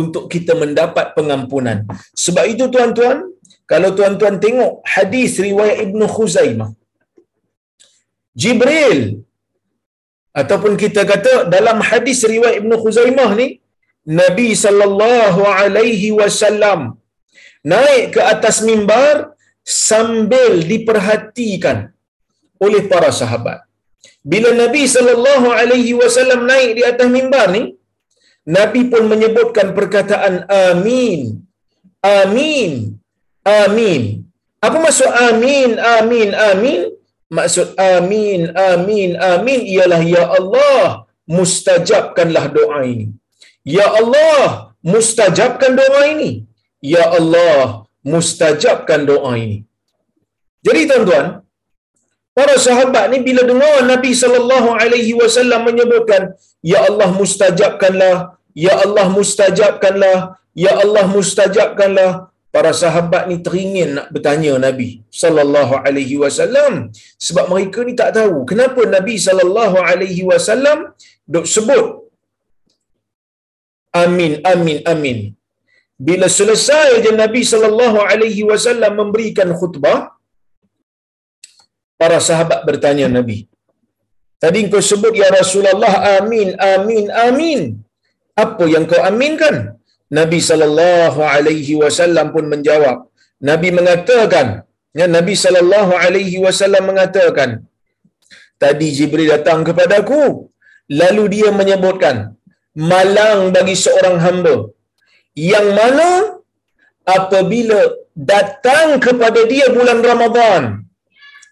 untuk 0.00 0.24
kita 0.32 0.52
mendapat 0.62 1.16
pengampunan. 1.16 1.78
Sebab 2.24 2.44
itu 2.52 2.64
tuan-tuan, 2.74 3.18
kalau 3.70 3.90
tuan-tuan 3.98 4.36
tengok 4.44 4.84
hadis 4.94 5.40
riwayat 5.46 5.78
Ibn 5.86 6.00
Khuzaimah, 6.14 6.70
Jibril 8.40 9.00
ataupun 10.40 10.78
kita 10.82 11.02
kata 11.02 11.32
dalam 11.54 11.82
hadis 11.82 12.22
riwayat 12.22 12.62
Ibn 12.62 12.72
Khuzaimah 12.82 13.30
ni, 13.40 13.48
Nabi 14.20 14.48
sallallahu 14.64 15.42
alaihi 15.44 16.14
wasallam 16.20 16.99
naik 17.64 18.16
ke 18.16 18.20
atas 18.34 18.62
mimbar 18.68 19.36
sambil 19.64 20.60
diperhatikan 20.70 21.92
oleh 22.60 22.82
para 22.92 23.10
sahabat. 23.12 23.64
Bila 24.20 24.52
Nabi 24.52 24.84
sallallahu 24.84 25.48
alaihi 25.60 25.96
wasallam 25.96 26.44
naik 26.44 26.70
di 26.78 26.82
atas 26.84 27.08
mimbar 27.08 27.48
ni, 27.56 27.76
Nabi 28.44 28.88
pun 28.92 29.04
menyebutkan 29.08 29.72
perkataan 29.76 30.48
amin. 30.48 31.44
Amin. 32.00 33.00
Amin. 33.44 34.02
Apa 34.60 34.76
maksud 34.76 35.08
amin? 35.08 35.76
Amin. 35.76 36.28
Amin. 36.36 37.00
Maksud 37.30 37.78
amin, 37.78 38.50
amin, 38.58 39.10
amin 39.14 39.60
ialah 39.62 40.02
ya 40.02 40.24
Allah, 40.38 41.06
mustajabkanlah 41.30 42.50
doa 42.50 42.82
ini. 42.82 43.06
Ya 43.62 43.86
Allah, 43.86 44.74
mustajabkan 44.82 45.78
doa 45.78 46.10
ini. 46.10 46.49
Ya 46.80 47.04
Allah, 47.18 47.84
mustajabkan 48.12 49.04
doa 49.10 49.32
ini. 49.44 49.58
Jadi 50.66 50.80
tuan-tuan, 50.88 51.26
para 52.38 52.54
sahabat 52.66 53.04
ni 53.12 53.18
bila 53.28 53.42
dengar 53.50 53.76
Nabi 53.92 54.12
sallallahu 54.22 54.70
alaihi 54.82 55.12
wasallam 55.20 55.60
menyebutkan 55.68 56.22
ya 56.72 56.80
Allah 56.88 57.08
mustajabkanlah, 57.20 58.16
ya 58.66 58.74
Allah 58.84 59.06
mustajabkanlah, 59.18 60.16
ya 60.64 60.72
Allah 60.82 61.04
mustajabkanlah, 61.16 62.10
para 62.54 62.70
sahabat 62.82 63.22
ni 63.30 63.36
teringin 63.46 63.90
nak 63.96 64.06
bertanya 64.14 64.52
Nabi 64.66 64.88
sallallahu 65.22 65.74
alaihi 65.86 66.16
wasallam 66.22 66.72
sebab 67.26 67.44
mereka 67.52 67.80
ni 67.88 67.94
tak 68.00 68.10
tahu 68.18 68.36
kenapa 68.50 68.82
Nabi 68.96 69.14
sallallahu 69.26 69.76
alaihi 69.90 70.26
wasallam 70.30 70.78
dok 71.34 71.46
sebut 71.54 71.86
amin 74.02 74.32
amin 74.52 74.78
amin 74.92 75.18
bila 76.08 76.26
selesai 76.38 76.88
je 77.04 77.10
Nabi 77.22 77.42
sallallahu 77.52 77.98
alaihi 78.10 78.46
wasallam 78.50 78.92
memberikan 79.00 79.50
khutbah 79.60 79.98
para 82.00 82.18
sahabat 82.28 82.60
bertanya 82.68 83.06
Nabi 83.18 83.38
tadi 84.42 84.58
engkau 84.64 84.82
sebut 84.90 85.14
ya 85.22 85.28
Rasulullah 85.40 85.94
amin 86.16 86.50
amin 86.74 87.06
amin 87.26 87.62
apa 88.42 88.64
yang 88.72 88.84
kau 88.90 89.02
aminkan? 89.10 89.56
Nabi 90.18 90.38
sallallahu 90.48 91.20
alaihi 91.34 91.74
wasallam 91.82 92.26
pun 92.34 92.44
menjawab. 92.52 92.98
Nabi 93.50 93.68
mengatakan, 93.78 94.46
ya 95.00 95.06
Nabi 95.16 95.34
sallallahu 95.44 95.92
alaihi 96.04 96.42
wasallam 96.44 96.84
mengatakan, 96.90 97.50
tadi 98.62 98.88
Jibril 98.96 99.30
datang 99.32 99.60
kepadaku, 99.68 100.22
lalu 101.02 101.24
dia 101.34 101.50
menyebutkan, 101.60 102.16
malang 102.92 103.40
bagi 103.56 103.76
seorang 103.84 104.16
hamba 104.24 104.54
yang 105.34 105.68
mana 105.78 106.08
apabila 107.06 107.78
datang 108.14 108.98
kepada 108.98 109.40
dia 109.52 109.66
bulan 109.76 110.00
Ramadan 110.02 110.62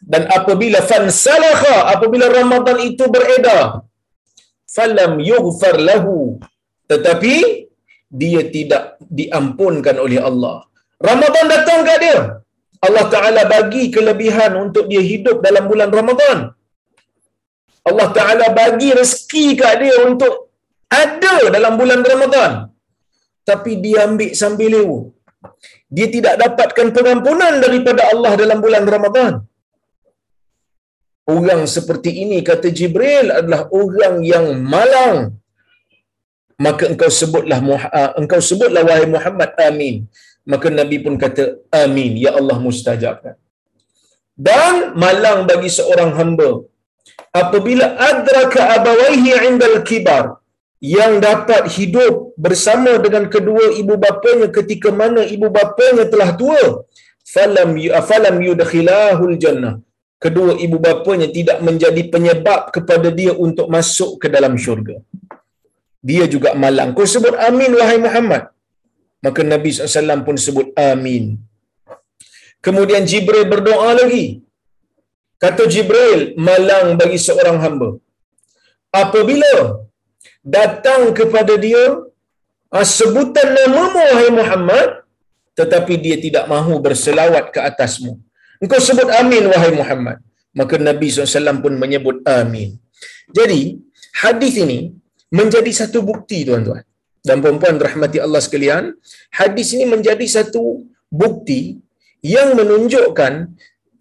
dan 0.03 0.23
apabila 0.31 0.79
fansalakha 0.91 1.91
apabila 1.95 2.27
Ramadan 2.31 2.79
itu 2.83 3.05
beredar 3.11 3.89
falam 4.77 5.13
yughfar 5.31 5.77
lahu. 5.91 6.39
Tetapi 6.91 7.35
dia 8.21 8.43
tidak 8.57 8.97
diampunkan 9.19 9.97
oleh 10.05 10.21
Allah. 10.31 10.57
Ramadan 11.09 11.47
datang 11.55 11.81
ke 11.89 11.97
dia? 12.05 12.21
Allah 12.87 13.05
Taala 13.13 13.43
bagi 13.55 13.91
kelebihan 13.95 14.55
untuk 14.65 14.85
dia 14.91 15.03
hidup 15.03 15.43
dalam 15.47 15.67
bulan 15.71 15.91
Ramadan. 15.99 16.39
Allah 17.89 18.09
Taala 18.17 18.47
bagi 18.61 18.91
rezeki 18.99 19.47
kat 19.61 19.75
dia 19.83 19.97
untuk 20.09 20.35
ada 20.89 21.37
dalam 21.55 21.73
bulan 21.81 22.01
Ramadan 22.11 22.53
tapi 23.51 23.71
dia 23.85 23.99
ambil 24.07 24.31
sambil 24.41 24.71
lewu. 24.75 24.99
Dia 25.97 26.07
tidak 26.15 26.35
dapatkan 26.43 26.89
pengampunan 26.97 27.55
daripada 27.65 28.03
Allah 28.13 28.33
dalam 28.43 28.59
bulan 28.65 28.85
Ramadan. 28.95 29.35
Orang 31.35 31.63
seperti 31.77 32.11
ini 32.25 32.39
kata 32.51 32.69
Jibril 32.79 33.27
adalah 33.39 33.63
orang 33.81 34.17
yang 34.33 34.47
malang. 34.75 35.19
Maka 36.67 36.85
engkau 36.93 37.11
sebutlah 37.21 37.59
uh, 37.99 38.11
engkau 38.21 38.41
sebutlah 38.51 38.83
wahai 38.89 39.09
Muhammad 39.17 39.51
amin. 39.69 39.97
Maka 40.53 40.69
nabi 40.79 40.97
pun 41.05 41.15
kata 41.25 41.45
amin. 41.83 42.13
Ya 42.25 42.33
Allah 42.41 42.57
mustajabkan. 42.67 43.37
Dan 44.49 44.75
malang 45.03 45.41
bagi 45.51 45.71
seorang 45.79 46.11
hamba 46.19 46.51
apabila 47.43 47.87
adraka 48.11 48.61
abawaihi 48.77 49.33
indal 49.49 49.79
kibar 49.89 50.25
yang 50.81 51.13
dapat 51.29 51.67
hidup 51.77 52.15
bersama 52.39 52.93
dengan 53.05 53.27
kedua 53.35 53.75
ibu 53.81 53.95
bapanya 54.05 54.49
ketika 54.57 54.89
mana 55.01 55.23
ibu 55.35 55.49
bapanya 55.59 56.05
telah 56.13 56.31
tua 56.41 56.87
falam 57.35 57.75
falam 58.11 58.37
yudkhilahul 58.49 59.37
jannah 59.43 59.75
kedua 60.25 60.53
ibu 60.67 60.77
bapanya 60.87 61.29
tidak 61.39 61.59
menjadi 61.69 62.03
penyebab 62.15 62.61
kepada 62.77 63.09
dia 63.19 63.33
untuk 63.47 63.67
masuk 63.75 64.11
ke 64.23 64.27
dalam 64.35 64.55
syurga. 64.65 64.97
Dia 66.09 66.25
juga 66.35 66.51
malang. 66.63 66.91
Kau 66.97 67.07
sebut 67.15 67.35
amin 67.49 67.73
wahai 67.79 67.99
Muhammad. 68.07 68.43
Maka 69.25 69.41
Nabi 69.53 69.71
SAW 69.75 70.23
pun 70.27 70.37
sebut 70.47 70.69
amin. 70.91 71.25
Kemudian 72.67 73.03
Jibril 73.11 73.45
berdoa 73.53 73.91
lagi. 74.01 74.27
Kata 75.43 75.65
Jibril, 75.73 76.21
malang 76.49 76.99
bagi 77.01 77.19
seorang 77.27 77.59
hamba. 77.63 77.89
Apabila 79.03 79.53
datang 80.57 81.03
kepada 81.19 81.55
dia 81.65 81.85
ah, 82.77 82.87
sebutan 82.99 83.49
namamu 83.59 84.01
wahai 84.11 84.31
Muhammad, 84.41 84.89
tetapi 85.59 85.95
dia 86.05 86.17
tidak 86.25 86.45
mahu 86.53 86.81
berselawat 86.87 87.45
ke 87.55 87.61
atasmu. 87.71 88.13
Engkau 88.63 88.81
sebut 88.89 89.09
amin 89.21 89.45
wahai 89.53 89.73
Muhammad. 89.81 90.19
Maka 90.59 90.75
Nabi 90.89 91.07
SAW 91.13 91.63
pun 91.65 91.75
menyebut 91.83 92.25
amin. 92.27 92.71
Jadi, 93.31 93.79
hadis 94.25 94.55
ini 94.65 94.79
menjadi 95.31 95.71
satu 95.81 96.01
bukti 96.11 96.43
tuan-tuan. 96.49 96.83
Dan 97.23 97.45
puan-puan 97.45 97.77
rahmati 97.77 98.19
Allah 98.25 98.41
sekalian, 98.41 98.97
hadis 99.31 99.77
ini 99.77 99.85
menjadi 99.85 100.25
satu 100.25 100.89
bukti 101.13 101.77
yang 102.25 102.57
menunjukkan 102.59 103.33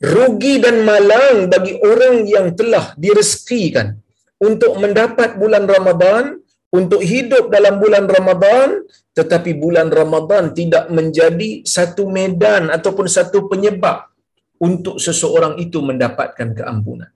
rugi 0.02 0.54
dan 0.64 0.86
malang 0.88 1.52
bagi 1.52 1.74
orang 1.82 2.26
yang 2.30 2.54
telah 2.54 2.94
direzekikan 2.96 3.98
untuk 4.38 4.78
mendapat 4.78 5.36
bulan 5.42 5.66
Ramadan, 5.66 6.38
untuk 6.74 7.00
hidup 7.00 7.48
dalam 7.48 7.80
bulan 7.80 8.06
Ramadan, 8.06 8.84
tetapi 9.16 9.56
bulan 9.56 9.88
Ramadan 9.88 10.52
tidak 10.52 10.92
menjadi 10.92 11.64
satu 11.64 12.12
medan 12.12 12.68
ataupun 12.68 13.08
satu 13.08 13.48
penyebab 13.48 14.12
untuk 14.60 15.00
seseorang 15.00 15.56
itu 15.62 15.80
mendapatkan 15.80 16.52
keampunan. 16.52 17.10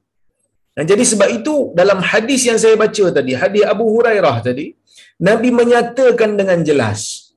Dan 0.72 0.88
jadi 0.88 1.04
sebab 1.04 1.30
itu 1.44 1.76
dalam 1.76 2.00
hadis 2.00 2.48
yang 2.48 2.56
saya 2.56 2.80
baca 2.80 3.06
tadi, 3.12 3.36
hadis 3.36 3.68
Abu 3.68 3.92
Hurairah 3.92 4.38
tadi, 4.40 4.72
Nabi 5.20 5.52
menyatakan 5.52 6.40
dengan 6.40 6.64
jelas, 6.64 7.36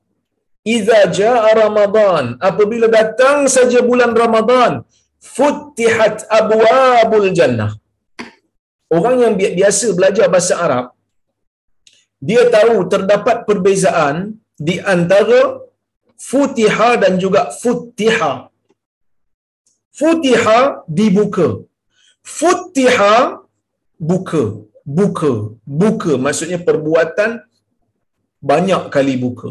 "Idza 0.63 1.11
jaa 1.11 1.51
Ramadan, 1.51 2.39
apabila 2.39 2.87
datang 2.87 3.51
saja 3.51 3.83
bulan 3.83 4.15
Ramadan, 4.15 4.87
futtihat 5.19 6.31
abwabul 6.31 7.29
jannah." 7.35 7.75
Orang 8.87 9.19
yang 9.19 9.33
biasa 9.35 9.91
belajar 9.97 10.31
bahasa 10.31 10.55
Arab, 10.55 10.94
dia 12.27 12.43
tahu 12.55 12.87
terdapat 12.93 13.43
perbezaan 13.47 14.39
di 14.67 14.75
antara 14.95 15.59
futiha 16.15 16.89
dan 17.03 17.19
juga 17.23 17.51
futtiha 17.61 18.33
futiha 19.99 20.59
dibuka. 20.99 21.47
Futiha 22.37 23.15
buka. 24.09 24.43
Buka. 24.97 25.33
Buka 25.81 26.11
maksudnya 26.25 26.59
perbuatan 26.67 27.31
banyak 28.51 28.83
kali 28.95 29.15
buka. 29.25 29.49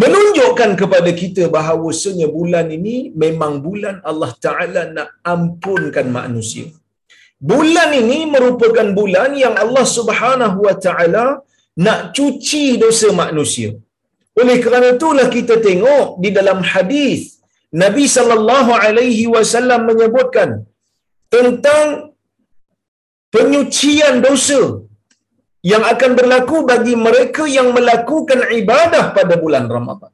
Menunjukkan 0.00 0.70
kepada 0.80 1.10
kita 1.20 1.42
bahawasanya 1.56 2.26
bulan 2.36 2.66
ini 2.76 2.96
memang 3.22 3.52
bulan 3.66 3.96
Allah 4.10 4.30
Taala 4.44 4.82
nak 4.96 5.08
ampunkan 5.34 6.06
manusia. 6.18 6.66
Bulan 7.50 7.90
ini 8.00 8.18
merupakan 8.34 8.88
bulan 8.98 9.30
yang 9.44 9.54
Allah 9.64 9.86
Subhanahu 9.96 10.58
Wa 10.66 10.76
Taala 10.84 11.24
nak 11.84 12.12
cuci 12.16 12.64
dosa 12.82 13.08
manusia 13.22 13.70
oleh 14.40 14.56
kerana 14.64 14.96
itulah 14.96 15.26
kita 15.36 15.56
tengok 15.66 16.20
di 16.24 16.30
dalam 16.38 16.60
hadis 16.72 17.20
Nabi 17.82 18.04
sallallahu 18.16 18.72
alaihi 18.84 19.24
wasallam 19.34 19.88
menyebutkan 19.88 20.50
tentang 21.34 22.12
penyucian 23.34 24.20
dosa 24.26 24.84
yang 25.70 25.84
akan 25.92 26.12
berlaku 26.18 26.56
bagi 26.70 26.94
mereka 27.06 27.44
yang 27.48 27.68
melakukan 27.76 28.40
ibadah 28.60 29.04
pada 29.16 29.34
bulan 29.42 29.64
Ramadan. 29.74 30.12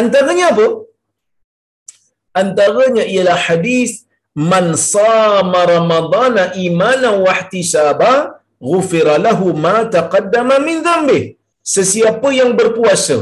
Antaranya 0.00 0.46
apa? 0.52 0.66
Antaranya 2.42 3.04
ialah 3.04 3.38
hadis 3.46 4.08
man 4.32 4.72
sama 4.80 5.68
ramadana 5.68 6.56
imanan 6.66 7.20
wa 7.24 7.32
ihtisaba 7.36 8.12
ghufira 8.68 9.14
lahu 9.26 9.46
ma 9.66 9.76
taqaddama 9.96 10.56
min 10.68 10.78
dhanbi. 10.86 11.20
Sesiapa 11.74 12.28
yang 12.40 12.50
berpuasa 12.58 13.18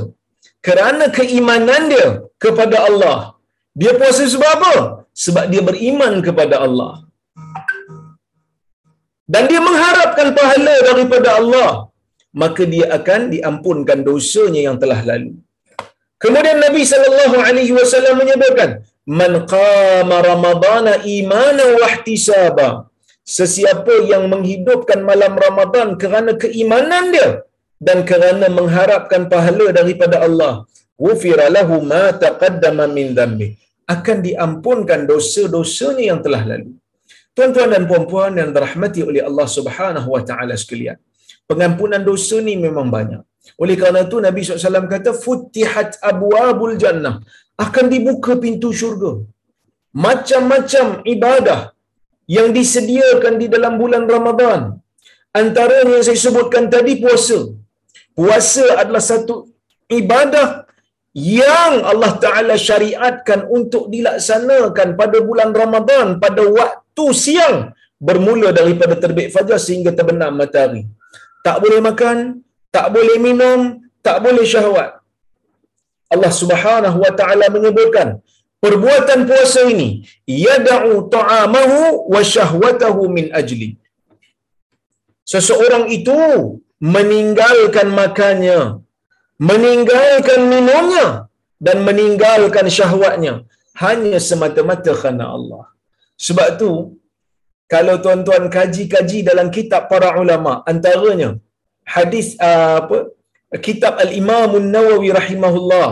kerana 0.66 1.04
keimanan 1.18 1.82
dia 1.92 2.08
kepada 2.44 2.78
Allah 2.88 3.18
dia 3.80 3.92
puasa 3.98 4.22
sebab 4.32 4.50
apa? 4.56 4.74
Sebab 5.24 5.44
dia 5.52 5.62
beriman 5.68 6.14
kepada 6.26 6.56
Allah. 6.66 6.92
Dan 9.32 9.46
dia 9.50 9.60
mengharapkan 9.68 10.28
pahala 10.38 10.74
daripada 10.88 11.38
Allah. 11.40 11.70
Maka 12.42 12.62
dia 12.72 12.86
akan 12.98 13.20
diampunkan 13.34 13.98
dosanya 14.08 14.60
yang 14.68 14.76
telah 14.82 15.00
lalu. 15.10 15.34
Kemudian 16.22 16.58
Nabi 16.66 16.82
sallallahu 16.92 17.36
alaihi 17.46 17.74
wasallam 17.78 18.14
menyebutkan, 18.22 18.70
"Man 19.20 19.32
qama 19.52 20.16
Ramadana 20.30 20.92
imanan 21.18 21.70
wa 21.80 21.86
ihtisaba." 21.94 22.68
Sesiapa 23.36 23.94
yang 24.12 24.24
menghidupkan 24.32 25.00
malam 25.10 25.32
Ramadan 25.44 25.88
kerana 26.02 26.32
keimanan 26.42 27.04
dia 27.14 27.28
dan 27.88 27.98
kerana 28.10 28.46
mengharapkan 28.58 29.22
pahala 29.32 29.66
daripada 29.78 30.16
Allah, 30.26 30.52
ghufira 31.02 31.46
lahu 31.56 31.76
ma 31.92 32.04
taqaddama 32.24 32.86
min 32.96 33.08
dhanbi 33.18 33.48
akan 33.94 34.16
diampunkan 34.26 35.00
dosa-dosanya 35.10 36.04
yang 36.10 36.20
telah 36.26 36.42
lalu. 36.50 36.70
Tuan-tuan 37.36 37.70
dan 37.74 37.84
puan-puan 37.90 38.34
yang 38.40 38.50
dirahmati 38.56 39.00
oleh 39.10 39.22
Allah 39.28 39.46
Subhanahu 39.56 40.08
wa 40.14 40.22
taala 40.28 40.54
sekalian. 40.62 40.98
Pengampunan 41.50 42.02
dosa 42.10 42.36
ni 42.46 42.54
memang 42.66 42.88
banyak. 42.96 43.22
Oleh 43.62 43.74
kerana 43.80 44.00
itu 44.06 44.16
Nabi 44.26 44.40
SAW 44.42 44.90
kata 44.94 45.10
futihat 45.24 45.90
abwabul 46.10 46.74
jannah 46.82 47.14
akan 47.64 47.86
dibuka 47.94 48.34
pintu 48.44 48.70
syurga. 48.80 49.12
Macam-macam 50.06 50.86
ibadah 51.14 51.60
yang 52.36 52.48
disediakan 52.56 53.34
di 53.42 53.46
dalam 53.54 53.74
bulan 53.82 54.04
Ramadan. 54.14 54.60
Antaranya 55.40 55.94
yang 55.96 56.04
saya 56.08 56.20
sebutkan 56.26 56.64
tadi 56.74 56.92
puasa. 57.02 57.38
Puasa 58.18 58.66
adalah 58.82 59.02
satu 59.10 59.34
ibadah 59.98 60.48
yang 61.14 61.74
Allah 61.90 62.12
Ta'ala 62.24 62.54
syariatkan 62.68 63.40
untuk 63.58 63.84
dilaksanakan 63.94 64.88
pada 65.00 65.18
bulan 65.28 65.50
Ramadan 65.60 66.06
pada 66.24 66.42
waktu 66.58 67.06
siang 67.24 67.56
bermula 68.08 68.48
daripada 68.58 68.94
terbit 69.02 69.28
fajar 69.34 69.58
sehingga 69.66 69.90
terbenam 69.98 70.32
matahari. 70.40 70.82
Tak 71.46 71.56
boleh 71.62 71.80
makan, 71.88 72.16
tak 72.76 72.86
boleh 72.94 73.16
minum, 73.26 73.60
tak 74.06 74.18
boleh 74.24 74.46
syahwat. 74.52 74.90
Allah 76.14 76.32
Subhanahu 76.40 76.98
wa 77.04 77.12
taala 77.18 77.46
menyebutkan 77.56 78.08
perbuatan 78.64 79.20
puasa 79.30 79.62
ini 79.72 79.88
yad'u 80.46 80.92
ta'amahu 81.16 81.78
wa 82.12 82.20
syahwatahu 82.34 83.02
min 83.16 83.26
ajli. 83.40 83.70
Seseorang 85.32 85.84
itu 85.96 86.20
meninggalkan 86.94 87.88
makannya 88.00 88.60
meninggalkan 89.48 90.40
minumnya 90.52 91.08
dan 91.66 91.78
meninggalkan 91.88 92.66
syahwatnya. 92.78 93.34
Hanya 93.82 94.18
semata-mata 94.28 94.92
kerana 95.00 95.26
Allah. 95.36 95.64
Sebab 96.26 96.48
tu 96.60 96.72
kalau 97.72 97.94
tuan-tuan 98.04 98.44
kaji-kaji 98.56 99.18
dalam 99.28 99.48
kitab 99.56 99.82
para 99.92 100.08
ulama 100.22 100.52
antaranya 100.70 101.28
hadis 101.96 102.26
uh, 102.48 102.74
apa 102.82 102.98
kitab 103.66 103.94
al-Imam 104.04 104.50
An-Nawawi 104.60 105.08
rahimahullah 105.20 105.88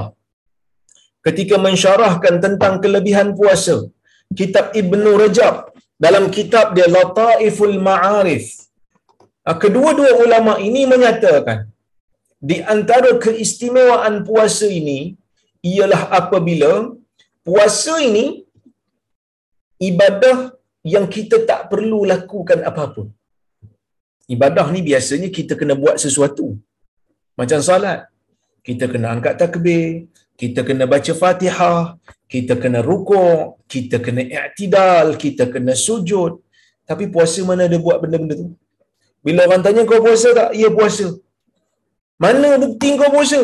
ketika 1.29 1.57
mensyarahkan 1.67 2.35
tentang 2.45 2.75
kelebihan 2.85 3.31
puasa 3.39 3.77
kitab 4.41 4.67
Ibnu 4.81 5.13
Rajab 5.23 5.57
dalam 6.07 6.27
kitab 6.37 6.67
dia 6.77 6.89
Lataiful 6.97 7.77
Ma'arif 7.89 8.47
ah, 9.49 9.57
kedua-dua 9.65 10.13
ulama 10.25 10.55
ini 10.69 10.83
menyatakan 10.93 11.61
di 12.51 12.59
antara 12.75 13.11
keistimewaan 13.25 14.17
puasa 14.29 14.67
ini 14.81 15.01
ialah 15.71 16.03
apabila 16.21 16.73
puasa 17.47 17.95
ini 18.09 18.27
ibadah 19.91 20.37
yang 20.93 21.07
kita 21.17 21.37
tak 21.51 21.61
perlu 21.71 22.01
lakukan 22.13 22.61
apa-apa. 22.69 23.05
Ibadah 24.35 24.67
ni 24.75 24.81
biasanya 24.89 25.29
kita 25.39 25.53
kena 25.61 25.75
buat 25.83 25.97
sesuatu. 26.05 26.47
Macam 27.39 27.61
salat. 27.69 28.01
Kita 28.67 28.85
kena 28.93 29.09
angkat 29.15 29.35
takbir, 29.41 30.07
kita 30.41 30.61
kena 30.69 30.85
baca 30.93 31.13
Fatihah, 31.21 31.81
kita 32.33 32.55
kena 32.63 32.81
rukuk, 32.89 33.59
kita 33.73 33.97
kena 34.05 34.23
i'tidal, 34.39 35.07
kita 35.25 35.45
kena 35.55 35.75
sujud. 35.87 36.33
Tapi 36.89 37.05
puasa 37.15 37.41
mana 37.49 37.63
ada 37.69 37.79
buat 37.87 37.99
benda-benda 38.03 38.35
tu? 38.43 38.49
Bila 39.27 39.41
orang 39.49 39.63
tanya 39.65 39.83
kau 39.91 40.01
puasa 40.07 40.29
tak? 40.39 40.51
Ya 40.61 40.69
puasa. 40.79 41.07
Mana 42.25 42.51
bukti 42.63 42.91
kau 43.01 43.11
puasa? 43.17 43.41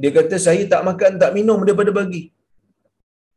Dia 0.00 0.10
kata 0.16 0.36
saya 0.46 0.62
tak 0.72 0.82
makan, 0.88 1.18
tak 1.22 1.32
minum 1.36 1.58
daripada 1.66 1.90
pagi. 1.98 2.22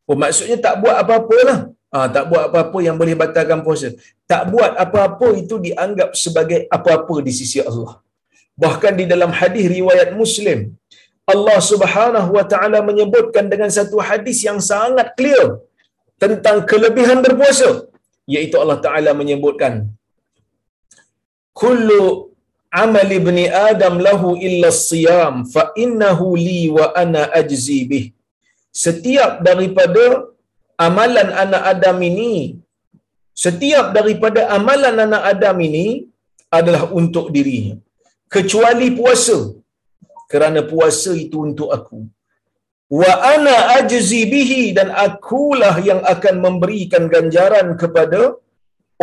Oh 0.09 0.17
maksudnya 0.23 0.57
tak 0.65 0.75
buat 0.83 0.95
apa-apa 1.03 1.37
lah. 1.49 1.59
Ha, 1.93 1.97
tak 2.15 2.25
buat 2.31 2.43
apa-apa 2.47 2.77
yang 2.85 2.95
boleh 3.01 3.15
batalkan 3.23 3.59
puasa. 3.65 3.89
Tak 4.31 4.43
buat 4.53 4.71
apa-apa 4.85 5.27
itu 5.41 5.55
dianggap 5.65 6.09
sebagai 6.23 6.59
apa-apa 6.77 7.15
di 7.25 7.31
sisi 7.39 7.59
Allah. 7.69 7.91
Bahkan 8.63 8.93
di 8.99 9.05
dalam 9.11 9.31
hadis 9.39 9.65
riwayat 9.77 10.09
Muslim, 10.21 10.59
Allah 11.33 11.57
Subhanahu 11.71 12.29
wa 12.37 12.45
taala 12.51 12.79
menyebutkan 12.89 13.45
dengan 13.53 13.69
satu 13.77 13.97
hadis 14.07 14.39
yang 14.47 14.59
sangat 14.71 15.07
clear 15.19 15.45
tentang 16.23 16.57
kelebihan 16.71 17.19
berpuasa, 17.25 17.69
iaitu 18.33 18.55
Allah 18.63 18.79
taala 18.85 19.11
menyebutkan 19.21 19.73
kullu 21.61 22.03
amal 22.83 23.09
ibni 23.19 23.45
adam 23.69 23.95
lahu 24.07 24.29
illa 24.47 24.69
siyam 24.87 25.35
fa 25.53 25.63
innahu 25.83 26.27
li 26.47 26.61
wa 26.77 26.87
ana 27.03 27.23
ajzi 27.41 27.79
bih. 27.91 28.05
Setiap 28.83 29.33
daripada 29.47 30.05
amalan 30.85 31.29
anak 31.43 31.63
Adam 31.73 31.97
ini 32.09 32.33
setiap 33.43 33.85
daripada 33.97 34.41
amalan 34.57 34.95
anak 35.05 35.23
Adam 35.31 35.57
ini 35.67 35.87
adalah 36.57 36.83
untuk 36.99 37.25
dirinya 37.35 37.75
kecuali 38.35 38.87
puasa 38.97 39.37
kerana 40.35 40.61
puasa 40.71 41.11
itu 41.25 41.37
untuk 41.47 41.69
aku. 41.77 41.99
Wa 43.01 43.11
ana 43.33 43.55
ajzi 43.77 44.21
bihi 44.33 44.63
dan 44.77 44.89
akulah 45.05 45.75
yang 45.89 46.01
akan 46.13 46.35
memberikan 46.45 47.05
ganjaran 47.13 47.67
kepada 47.81 48.21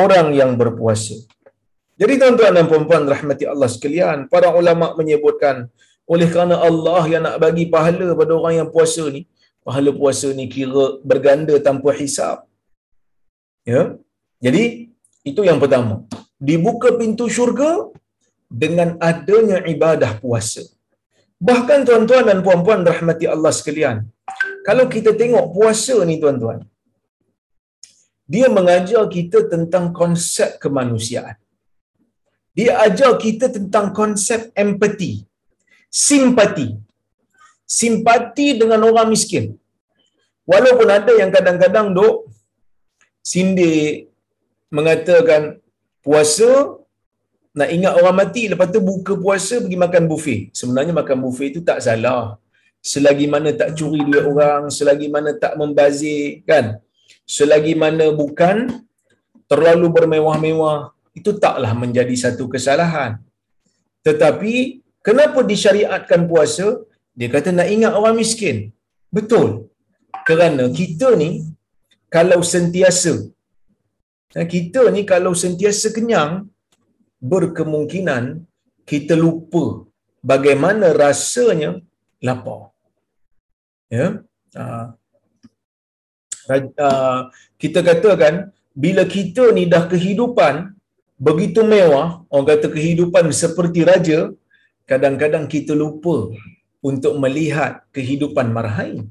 orang 0.04 0.28
yang 0.40 0.50
berpuasa. 0.60 1.16
Jadi 2.00 2.14
tuan-tuan 2.20 2.52
dan 2.56 2.66
puan-puan 2.70 3.04
rahmati 3.14 3.44
Allah 3.52 3.68
sekalian 3.74 4.18
para 4.34 4.48
ulama 4.60 4.86
menyebutkan 5.00 5.56
oleh 6.12 6.26
kerana 6.32 6.56
Allah 6.68 7.02
yang 7.12 7.22
nak 7.26 7.36
bagi 7.44 7.64
pahala 7.74 8.08
pada 8.20 8.32
orang 8.38 8.54
yang 8.60 8.68
puasa 8.74 9.04
ni 9.16 9.22
pahala 9.66 9.90
puasa 10.00 10.28
ni 10.38 10.44
kira 10.54 10.86
berganda 11.10 11.54
tanpa 11.66 11.90
hisap 12.00 12.38
ya? 13.72 13.82
Jadi 14.44 14.62
itu 15.30 15.40
yang 15.48 15.58
pertama. 15.62 15.94
Dibuka 16.48 16.88
pintu 17.00 17.30
syurga 17.30 17.70
dengan 18.62 18.98
adanya 19.10 19.58
ibadah 19.74 20.18
puasa. 20.22 20.62
Bahkan 21.48 21.80
tuan-tuan 21.86 22.24
dan 22.30 22.38
puan-puan 22.46 22.86
rahmati 22.90 23.26
Allah 23.34 23.52
sekalian, 23.58 23.96
kalau 24.66 24.84
kita 24.94 25.10
tengok 25.20 25.46
puasa 25.54 25.96
ni 26.08 26.16
tuan-tuan, 26.22 26.58
dia 28.32 28.46
mengajar 28.56 29.02
kita 29.16 29.38
tentang 29.52 29.86
konsep 30.00 30.50
kemanusiaan. 30.62 31.36
Dia 32.58 32.72
ajar 32.86 33.12
kita 33.24 33.46
tentang 33.56 33.86
konsep 33.96 34.40
empati, 34.64 35.12
simpati. 35.88 36.68
Simpati 37.80 38.46
dengan 38.60 38.80
orang 38.88 39.08
miskin. 39.12 39.44
Walaupun 40.52 40.88
ada 40.98 41.12
yang 41.20 41.30
kadang-kadang 41.32 41.96
dok 41.96 42.28
sindir 43.30 44.12
mengatakan 44.76 45.42
puasa 46.04 46.81
nak 47.58 47.68
ingat 47.76 47.92
orang 48.00 48.16
mati 48.20 48.42
lepas 48.52 48.68
tu 48.74 48.80
buka 48.90 49.12
puasa 49.24 49.54
pergi 49.64 49.78
makan 49.84 50.04
buffet. 50.10 50.40
Sebenarnya 50.58 50.92
makan 51.00 51.18
buffet 51.24 51.48
itu 51.52 51.60
tak 51.70 51.78
salah. 51.86 52.22
Selagi 52.92 53.26
mana 53.34 53.50
tak 53.60 53.70
curi 53.78 54.00
duit 54.08 54.24
orang, 54.32 54.62
selagi 54.76 55.08
mana 55.14 55.30
tak 55.42 55.52
membazir 55.60 56.42
kan. 56.48 56.80
Selagi 57.36 57.74
mana 57.82 58.10
bukan 58.20 58.56
terlalu 59.46 59.86
bermewah-mewah, 59.96 60.78
itu 61.18 61.30
taklah 61.44 61.72
menjadi 61.82 62.14
satu 62.24 62.44
kesalahan. 62.54 63.20
Tetapi 64.06 64.54
kenapa 65.06 65.40
disyariatkan 65.52 66.26
puasa? 66.30 66.66
Dia 67.18 67.28
kata 67.34 67.52
nak 67.52 67.68
ingat 67.74 67.92
orang 68.00 68.16
miskin. 68.18 68.56
Betul. 69.12 69.48
Kerana 70.28 70.64
kita 70.72 71.08
ni 71.22 71.30
kalau 72.16 72.40
sentiasa 72.40 73.14
kita 74.32 74.82
ni 74.94 75.04
kalau 75.04 75.32
sentiasa 75.36 75.92
kenyang, 75.92 76.48
berkemungkinan 77.30 78.24
kita 78.90 79.14
lupa 79.24 79.64
bagaimana 80.30 80.90
rasanya 81.02 81.70
lapar. 82.26 82.60
Ya. 83.96 84.06
Uh, 84.62 84.86
uh, 86.86 87.20
kita 87.62 87.80
katakan 87.90 88.34
bila 88.74 89.02
kita 89.16 89.44
ni 89.56 89.64
dah 89.74 89.84
kehidupan 89.92 90.54
begitu 91.26 91.60
mewah, 91.72 92.08
orang 92.32 92.48
kata 92.50 92.66
kehidupan 92.76 93.30
seperti 93.42 93.80
raja, 93.90 94.18
kadang-kadang 94.90 95.44
kita 95.54 95.72
lupa 95.82 96.16
untuk 96.82 97.14
melihat 97.22 97.86
kehidupan 97.96 98.50
marhain. 98.56 99.06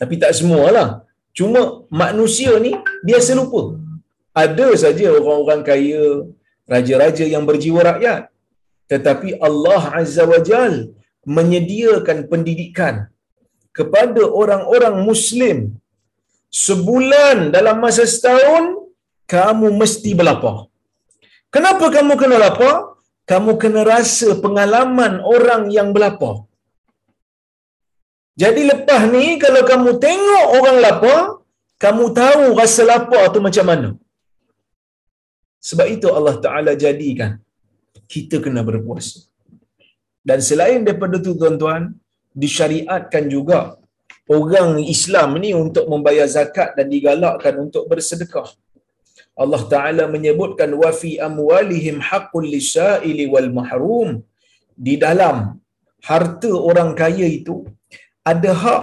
Tapi 0.00 0.14
tak 0.22 0.32
semualah. 0.38 0.88
Cuma 1.36 1.84
manusia 2.02 2.52
ni 2.66 2.72
biasa 3.08 3.36
lupa. 3.40 3.62
Ada 4.42 4.68
saja 4.82 5.06
orang-orang 5.18 5.60
kaya, 5.68 6.04
raja-raja 6.72 7.24
yang 7.34 7.44
berjiwa 7.48 7.80
rakyat. 7.90 8.22
Tetapi 8.92 9.28
Allah 9.48 9.82
Azza 10.00 10.24
wa 10.32 10.40
Jal 10.48 10.74
menyediakan 11.36 12.18
pendidikan 12.30 12.94
kepada 13.78 14.22
orang-orang 14.40 14.96
Muslim. 15.08 15.58
Sebulan 16.66 17.38
dalam 17.56 17.76
masa 17.84 18.04
setahun, 18.12 18.64
kamu 19.34 19.66
mesti 19.80 20.10
berlapar. 20.18 20.56
Kenapa 21.54 21.86
kamu 21.96 22.12
kena 22.20 22.36
lapar? 22.44 22.76
Kamu 23.30 23.52
kena 23.62 23.80
rasa 23.92 24.28
pengalaman 24.44 25.20
orang 25.34 25.62
yang 25.76 25.88
berlapar. 25.94 26.48
Jadi 28.42 28.62
lepas 28.70 29.02
ni, 29.14 29.24
kalau 29.44 29.62
kamu 29.70 29.90
tengok 30.04 30.46
orang 30.56 30.78
lapar, 30.84 31.20
kamu 31.84 32.04
tahu 32.20 32.44
rasa 32.60 32.82
lapar 32.90 33.24
tu 33.34 33.40
macam 33.46 33.66
mana. 33.70 33.88
Sebab 35.58 35.86
itu 35.90 36.08
Allah 36.18 36.36
Ta'ala 36.44 36.72
jadikan 36.78 37.38
kita 38.06 38.38
kena 38.44 38.62
berpuasa. 38.62 39.26
Dan 40.28 40.38
selain 40.48 40.80
daripada 40.86 41.16
itu 41.18 41.32
tuan-tuan, 41.40 41.82
disyariatkan 42.36 43.24
juga 43.26 43.58
orang 44.28 44.70
Islam 44.94 45.40
ni 45.42 45.50
untuk 45.56 45.84
membayar 45.92 46.28
zakat 46.36 46.76
dan 46.76 46.86
digalakkan 46.94 47.54
untuk 47.64 47.84
bersedekah. 47.90 48.48
Allah 49.42 49.62
Ta'ala 49.72 50.04
menyebutkan 50.14 50.70
wa 50.82 50.90
fi 51.00 51.10
amwalihim 51.28 51.98
haqqul 52.08 52.46
lisaili 52.54 53.26
wal 53.32 53.50
mahrum 53.58 54.10
di 54.86 54.94
dalam 54.98 55.58
harta 56.08 56.50
orang 56.70 56.90
kaya 57.00 57.26
itu 57.38 57.56
ada 58.30 58.52
hak 58.62 58.82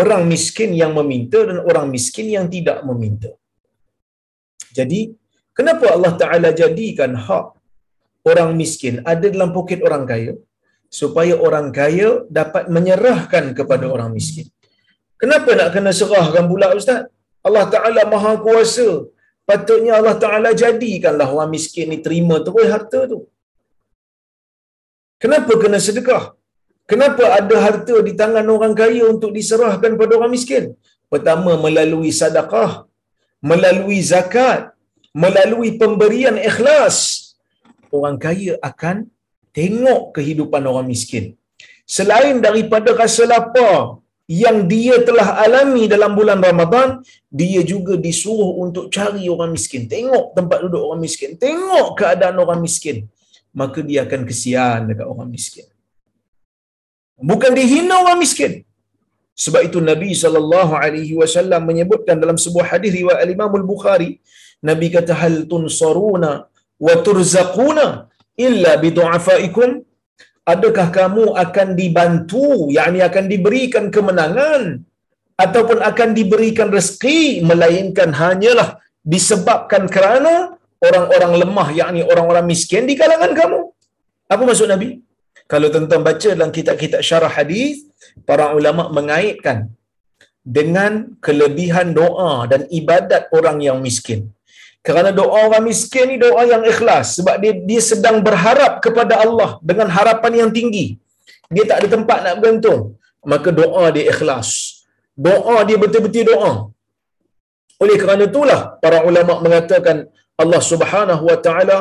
orang 0.00 0.22
miskin 0.32 0.70
yang 0.80 0.92
meminta 0.98 1.38
dan 1.48 1.58
orang 1.70 1.86
miskin 1.94 2.28
yang 2.36 2.46
tidak 2.54 2.78
meminta. 2.88 3.30
Jadi 4.78 5.00
Kenapa 5.58 5.86
Allah 5.94 6.12
Ta'ala 6.20 6.50
jadikan 6.60 7.12
hak 7.26 7.46
orang 8.30 8.50
miskin 8.60 8.94
ada 9.12 9.26
dalam 9.34 9.50
poket 9.56 9.80
orang 9.88 10.04
kaya? 10.10 10.34
supaya 10.98 11.34
orang 11.46 11.68
kaya 11.78 12.08
dapat 12.38 12.64
menyerahkan 12.74 13.44
kepada 13.58 13.84
orang 13.94 14.10
miskin. 14.16 14.46
Kenapa 15.20 15.50
nak 15.58 15.70
kena 15.74 15.92
serahkan 16.00 16.44
pula 16.50 16.66
ustaz? 16.80 17.00
Allah 17.46 17.64
Taala 17.74 18.02
Maha 18.12 18.32
Kuasa. 18.44 18.88
Patutnya 19.48 19.92
Allah 19.98 20.16
Taala 20.22 20.50
jadikanlah 20.62 21.28
orang 21.34 21.52
miskin 21.56 21.86
ni 21.92 21.98
terima 22.06 22.36
terus 22.46 22.68
harta 22.74 23.00
tu. 23.12 23.18
Kenapa 25.22 25.52
kena 25.62 25.78
sedekah? 25.86 26.24
Kenapa 26.90 27.24
ada 27.38 27.56
harta 27.64 27.96
di 28.06 28.12
tangan 28.20 28.46
orang 28.56 28.74
kaya 28.80 29.04
untuk 29.12 29.30
diserahkan 29.38 29.92
pada 30.00 30.12
orang 30.18 30.32
miskin? 30.36 30.64
Pertama 31.12 31.52
melalui 31.64 32.12
sedekah, 32.20 32.70
melalui 33.50 33.98
zakat, 34.12 34.72
melalui 35.14 35.76
pemberian 35.80 36.36
ikhlas. 36.36 36.96
Orang 37.88 38.16
kaya 38.20 38.60
akan 38.60 39.08
tengok 39.56 40.02
kehidupan 40.16 40.62
orang 40.70 40.86
miskin. 40.92 41.24
Selain 41.88 42.36
daripada 42.44 42.92
rasa 42.92 43.24
lapar 43.24 44.04
yang 44.28 44.68
dia 44.68 45.00
telah 45.08 45.40
alami 45.44 45.88
dalam 45.88 46.12
bulan 46.12 46.36
Ramadan, 46.48 47.00
dia 47.32 47.64
juga 47.64 47.96
disuruh 47.96 48.60
untuk 48.64 48.92
cari 48.92 49.24
orang 49.34 49.56
miskin. 49.56 49.88
Tengok 49.88 50.36
tempat 50.36 50.58
duduk 50.68 50.82
orang 50.84 51.00
miskin. 51.00 51.30
Tengok 51.40 51.96
keadaan 51.96 52.36
orang 52.44 52.60
miskin. 52.60 53.08
Maka 53.56 53.80
dia 53.80 54.04
akan 54.04 54.28
kesian 54.28 54.92
dekat 54.92 55.08
orang 55.08 55.32
miskin. 55.32 55.64
Bukan 57.30 57.56
dihina 57.56 57.94
orang 58.04 58.20
miskin. 58.20 58.52
Sebab 59.44 59.62
itu 59.70 59.78
Nabi 59.90 60.10
sallallahu 60.22 60.72
alaihi 60.84 61.14
wasallam 61.20 61.62
menyebutkan 61.70 62.18
dalam 62.22 62.36
sebuah 62.44 62.66
hadis 62.74 62.92
riwayat 63.00 63.26
Imam 63.36 63.50
Al-Bukhari, 63.60 64.18
Nabi 64.64 64.86
kata 64.94 65.14
hal 65.22 65.46
tunsaruna 65.50 66.30
wa 66.86 66.94
turzaquna 67.06 67.86
illa 68.46 68.72
bi 68.82 68.90
du'afaikum 68.98 69.70
adakah 70.52 70.86
kamu 70.98 71.24
akan 71.44 71.68
dibantu 71.80 72.46
yakni 72.76 73.00
akan 73.08 73.24
diberikan 73.32 73.84
kemenangan 73.94 74.62
ataupun 75.44 75.78
akan 75.90 76.10
diberikan 76.18 76.68
rezeki 76.76 77.46
melainkan 77.50 78.10
hanyalah 78.20 78.68
disebabkan 79.14 79.86
kerana 79.86 80.34
orang-orang 80.86 81.32
lemah 81.42 81.68
yakni 81.80 82.00
orang-orang 82.10 82.46
miskin 82.52 82.86
di 82.90 82.94
kalangan 83.00 83.32
kamu? 83.40 83.60
Apa 84.32 84.42
maksud 84.48 84.68
nabi? 84.74 84.88
Kalau 85.52 85.68
tuan-tuan 85.72 86.02
baca 86.08 86.28
dalam 86.36 86.50
kitab-kitab 86.56 87.00
syarah 87.08 87.32
hadis 87.38 87.86
para 88.28 88.52
ulama 88.58 88.90
mengaitkan 88.96 89.70
dengan 90.44 90.92
kelebihan 91.26 91.88
doa 91.96 92.32
dan 92.50 92.64
ibadat 92.80 93.32
orang 93.38 93.58
yang 93.64 93.78
miskin 93.86 94.20
kerana 94.88 95.10
doa 95.18 95.38
orang 95.46 95.64
miskin 95.68 96.06
ni 96.10 96.16
doa 96.24 96.42
yang 96.52 96.62
ikhlas 96.72 97.06
sebab 97.18 97.34
dia 97.42 97.52
dia 97.68 97.80
sedang 97.88 98.16
berharap 98.26 98.72
kepada 98.84 99.14
Allah 99.24 99.50
dengan 99.70 99.88
harapan 99.96 100.32
yang 100.40 100.50
tinggi. 100.58 100.86
Dia 101.54 101.64
tak 101.70 101.76
ada 101.80 101.88
tempat 101.96 102.18
nak 102.24 102.34
bergantung. 102.40 102.80
Maka 103.32 103.48
doa 103.60 103.84
dia 103.94 104.04
ikhlas. 104.12 104.48
Doa 105.26 105.56
dia 105.68 105.76
betul-betul 105.82 106.24
doa. 106.32 106.52
Oleh 107.82 107.96
kerana 108.02 108.24
itulah 108.30 108.60
para 108.84 108.98
ulama 109.08 109.34
mengatakan 109.44 109.98
Allah 110.42 110.62
Subhanahu 110.70 111.24
wa 111.30 111.38
taala 111.46 111.78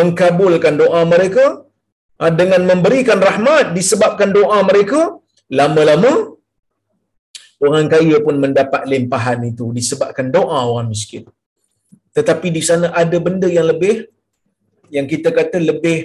mengkabulkan 0.00 0.74
doa 0.82 1.00
mereka 1.14 1.44
ah, 2.22 2.32
dengan 2.40 2.62
memberikan 2.70 3.18
rahmat 3.28 3.66
disebabkan 3.78 4.30
doa 4.38 4.58
mereka 4.70 5.00
lama-lama 5.60 6.12
orang 7.66 7.86
kaya 7.94 8.16
pun 8.26 8.36
mendapat 8.44 8.82
limpahan 8.92 9.40
itu 9.50 9.66
disebabkan 9.78 10.28
doa 10.36 10.58
orang 10.70 10.88
miskin 10.94 11.24
tetapi 12.16 12.48
di 12.56 12.62
sana 12.68 12.90
ada 13.02 13.16
benda 13.26 13.46
yang 13.46 13.66
lebih 13.72 14.10
yang 14.96 15.06
kita 15.12 15.30
kata 15.38 15.58
lebih 15.70 15.98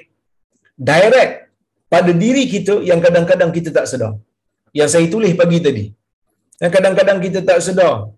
direct 0.78 1.50
pada 1.94 2.12
diri 2.24 2.44
kita 2.54 2.84
yang 2.90 3.00
kadang-kadang 3.06 3.50
kita 3.58 3.70
tak 3.78 3.86
sedar. 3.92 4.14
Yang 4.76 4.90
saya 4.94 5.06
tulis 5.14 5.34
pagi 5.42 5.60
tadi. 5.68 5.86
Yang 6.62 6.72
kadang-kadang 6.76 7.18
kita 7.26 7.40
tak 7.50 7.60
sedar. 7.66 8.12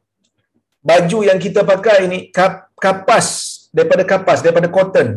Baju 0.88 1.19
yang 1.30 1.39
kita 1.45 1.62
pakai 1.71 2.00
ni 2.12 2.19
kapas 2.86 3.28
daripada 3.76 4.04
kapas 4.12 4.39
daripada 4.45 4.67
cotton. 4.67 5.08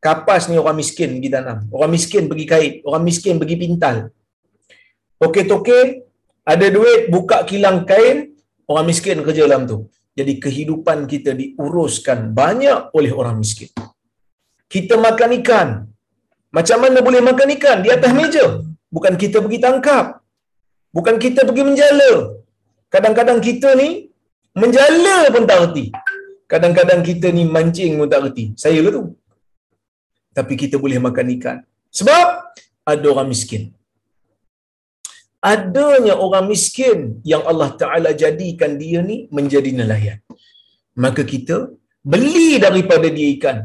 Kapas 0.00 0.48
ni 0.50 0.56
orang 0.62 0.76
miskin 0.80 1.18
pergi 1.18 1.30
tanam. 1.34 1.58
Orang 1.76 1.90
miskin 1.92 2.24
pergi 2.30 2.46
kait, 2.52 2.72
orang 2.88 3.02
miskin 3.04 3.36
pergi 3.40 3.56
pintal. 3.62 3.96
Okey-tokey 5.20 5.82
ada 6.52 6.66
duit 6.72 7.12
buka 7.12 7.44
kilang 7.44 7.84
kain, 7.84 8.32
orang 8.64 8.86
miskin 8.88 9.20
kerja 9.20 9.44
dalam 9.44 9.68
tu. 9.68 9.78
Jadi 10.20 10.32
kehidupan 10.44 10.98
kita 11.12 11.32
diuruskan 11.40 12.18
banyak 12.40 12.92
oleh 12.98 13.12
orang 13.20 13.36
miskin. 13.42 13.70
Kita 14.74 14.94
makan 15.06 15.30
ikan. 15.40 15.68
Macam 16.56 16.78
mana 16.84 16.98
boleh 17.06 17.22
makan 17.28 17.48
ikan? 17.56 17.78
Di 17.84 17.90
atas 17.96 18.12
meja. 18.18 18.44
Bukan 18.94 19.14
kita 19.22 19.40
pergi 19.44 19.58
tangkap. 19.64 20.06
Bukan 20.96 21.16
kita 21.24 21.40
pergi 21.48 21.64
menjala. 21.68 22.12
Kadang-kadang 22.94 23.40
kita 23.48 23.72
ni 23.80 23.88
menjala 24.62 25.16
pun 25.34 25.44
tak 25.50 25.58
erti. 25.64 25.86
Kadang-kadang 26.52 27.00
kita 27.08 27.26
ni 27.38 27.42
mancing 27.56 27.96
pun 27.96 28.10
tak 28.12 28.20
erti. 28.28 28.44
Saya 28.62 28.78
ke 28.84 28.90
tu? 28.96 29.02
Tapi 30.36 30.54
kita 30.62 30.76
boleh 30.84 31.00
makan 31.06 31.26
ikan. 31.38 31.58
Sebab 31.98 32.26
ada 32.92 33.06
orang 33.14 33.28
miskin 33.32 33.72
adanya 35.40 36.14
orang 36.20 36.44
miskin 36.52 36.98
yang 37.24 37.42
Allah 37.50 37.72
Ta'ala 37.80 38.10
jadikan 38.12 38.76
dia 38.76 39.00
ni 39.00 39.26
menjadi 39.32 39.72
nelayan. 39.72 40.18
Maka 41.04 41.24
kita 41.24 41.72
beli 42.04 42.60
daripada 42.60 43.08
dia 43.08 43.28
ikan. 43.36 43.58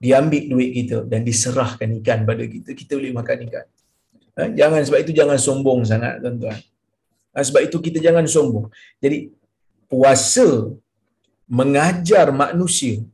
Dia 0.00 0.24
ambil 0.24 0.48
duit 0.48 0.70
kita 0.72 1.04
dan 1.04 1.20
diserahkan 1.28 1.88
ikan 2.00 2.24
pada 2.24 2.44
kita. 2.48 2.72
Kita 2.72 2.96
boleh 2.96 3.12
makan 3.12 3.38
ikan. 3.48 3.66
Ha? 4.40 4.42
Jangan 4.56 4.80
sebab 4.80 5.00
itu 5.04 5.12
jangan 5.12 5.36
sombong 5.36 5.80
sangat 5.84 6.24
tuan-tuan. 6.24 6.56
Ha? 7.36 7.38
Sebab 7.44 7.60
itu 7.68 7.76
kita 7.84 7.98
jangan 8.00 8.24
sombong. 8.24 8.72
Jadi 8.96 9.28
puasa 9.92 10.72
mengajar 11.44 12.32
manusia 12.32 13.04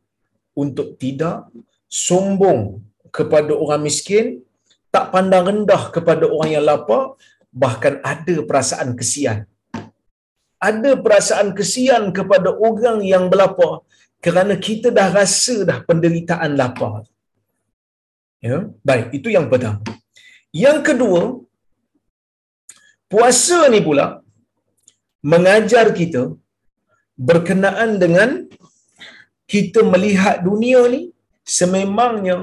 untuk 0.55 0.95
tidak 1.03 1.51
sombong 1.90 2.87
kepada 3.11 3.51
orang 3.51 3.83
miskin, 3.83 4.47
tak 4.95 5.11
pandang 5.11 5.45
rendah 5.49 5.83
kepada 5.90 6.25
orang 6.29 6.51
yang 6.55 6.64
lapar, 6.71 7.16
bahkan 7.62 7.95
ada 8.12 8.35
perasaan 8.49 8.92
kesian. 9.01 9.38
Ada 10.69 10.90
perasaan 11.05 11.49
kesian 11.59 12.05
kepada 12.19 12.51
orang 12.69 12.99
yang 13.12 13.25
berlapar 13.33 13.73
kerana 14.25 14.55
kita 14.66 14.88
dah 14.99 15.09
rasa 15.19 15.57
dah 15.69 15.79
penderitaan 15.88 16.53
lapar. 16.61 17.05
Ya, 18.47 18.59
baik, 18.88 19.07
itu 19.19 19.29
yang 19.37 19.47
pertama. 19.53 19.81
Yang 20.64 20.79
kedua, 20.88 21.23
puasa 23.12 23.59
ni 23.73 23.81
pula 23.87 24.07
mengajar 25.33 25.87
kita 26.01 26.23
berkenaan 27.29 27.90
dengan 28.03 28.31
kita 29.53 29.81
melihat 29.92 30.37
dunia 30.49 30.81
ni 30.95 31.03
sememangnya 31.57 32.37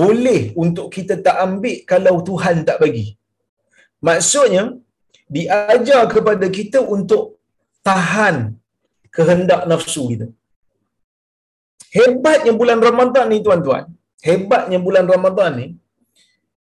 boleh 0.00 0.52
untuk 0.62 0.86
kita 0.94 1.14
tak 1.26 1.36
ambil 1.46 1.76
kalau 1.92 2.14
Tuhan 2.28 2.62
tak 2.68 2.78
bagi. 2.82 3.17
Maksudnya, 4.06 4.78
diajar 5.36 6.02
kepada 6.14 6.46
kita 6.58 6.78
untuk 6.96 7.22
tahan 7.82 8.54
kehendak 9.16 9.62
nafsu 9.70 10.02
kita. 10.10 10.26
Hebatnya 11.96 12.52
bulan 12.60 12.80
Ramadan 12.88 13.26
ni 13.32 13.38
tuan-tuan. 13.46 13.84
Hebatnya 14.28 14.78
bulan 14.86 15.06
Ramadan 15.14 15.52
ni. 15.60 15.68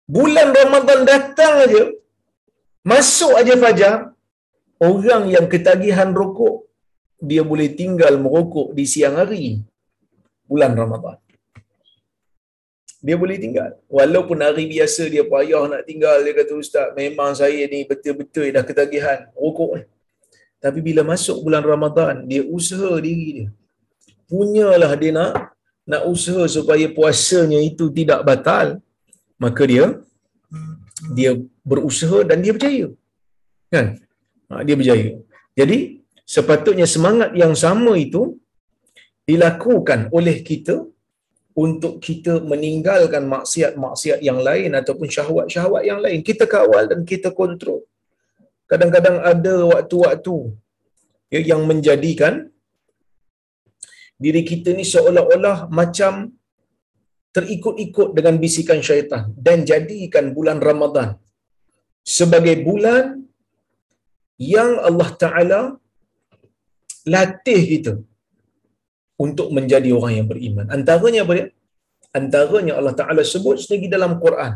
Bulan 0.04 0.52
Ramadan 0.52 1.00
datang 1.08 1.64
aja, 1.64 1.82
masuk 2.84 3.32
aja 3.40 3.54
fajar, 3.56 3.94
orang 4.76 5.32
yang 5.32 5.46
ketagihan 5.48 6.12
rokok, 6.12 6.68
dia 7.16 7.40
boleh 7.40 7.72
tinggal 7.72 8.20
merokok 8.20 8.76
di 8.76 8.84
siang 8.84 9.16
hari. 9.16 9.64
Bulan 10.44 10.76
Ramadan 10.76 11.23
dia 13.06 13.16
boleh 13.22 13.36
tinggal. 13.44 13.70
Walaupun 13.96 14.38
hari 14.46 14.64
biasa 14.74 15.02
dia 15.14 15.24
payah 15.32 15.64
nak 15.72 15.82
tinggal, 15.88 16.16
dia 16.24 16.32
kata 16.38 16.52
ustaz, 16.62 16.86
memang 17.00 17.30
saya 17.40 17.62
ni 17.72 17.80
betul-betul 17.90 18.48
dah 18.56 18.64
ketagihan 18.68 19.18
rokok 19.36 19.72
ni. 19.78 19.84
Tapi 20.64 20.80
bila 20.80 21.04
masuk 21.12 21.36
bulan 21.44 21.60
Ramadan, 21.72 22.24
dia 22.30 22.40
usaha 22.58 22.92
diri 23.06 23.28
dia. 23.36 23.48
Punyalah 24.30 24.92
dia 24.96 25.12
nak 25.12 25.52
nak 25.92 26.02
usaha 26.08 26.48
supaya 26.56 26.86
puasanya 26.96 27.60
itu 27.70 27.92
tidak 27.98 28.24
batal. 28.28 28.80
Maka 29.44 29.62
dia 29.72 29.84
dia 31.12 31.30
berusaha 31.70 32.24
dan 32.28 32.40
dia 32.44 32.56
berjaya. 32.56 32.86
Kan? 33.68 33.86
Ha, 34.48 34.64
dia 34.64 34.74
berjaya. 34.80 35.08
Jadi, 35.60 35.78
sepatutnya 36.24 36.88
semangat 36.88 37.36
yang 37.36 37.52
sama 37.64 37.92
itu 38.00 38.40
dilakukan 39.28 40.08
oleh 40.08 40.40
kita 40.48 40.88
untuk 41.54 42.02
kita 42.02 42.42
meninggalkan 42.50 43.24
maksiat-maksiat 43.30 44.18
yang 44.28 44.38
lain 44.42 44.74
ataupun 44.74 45.06
syahwat-syahwat 45.06 45.82
yang 45.86 46.00
lain. 46.04 46.20
Kita 46.28 46.44
kawal 46.54 46.90
dan 46.90 47.06
kita 47.06 47.30
kontrol. 47.30 47.86
Kadang-kadang 48.70 49.22
ada 49.32 49.54
waktu-waktu 49.70 50.36
ya, 51.34 51.40
yang 51.54 51.62
menjadikan 51.70 52.50
diri 54.18 54.42
kita 54.50 54.74
ni 54.78 54.82
seolah-olah 54.82 55.70
macam 55.70 56.34
terikut-ikut 57.34 58.08
dengan 58.16 58.34
bisikan 58.42 58.80
syaitan 58.88 59.22
dan 59.46 59.66
jadikan 59.70 60.30
bulan 60.36 60.58
Ramadan 60.68 61.18
sebagai 62.16 62.56
bulan 62.66 63.26
yang 64.38 64.70
Allah 64.88 65.10
Ta'ala 65.22 65.60
latih 67.14 67.60
kita 67.72 67.92
untuk 69.18 69.48
menjadi 69.56 69.90
orang 69.96 70.12
yang 70.18 70.28
beriman. 70.32 70.66
Antaranya 70.76 71.22
apa 71.24 71.32
dia? 71.38 71.46
Antaranya 72.18 72.72
Allah 72.78 72.94
Ta'ala 73.00 73.22
sebut 73.26 73.58
sendiri 73.62 73.90
dalam 73.90 74.18
Quran. 74.24 74.52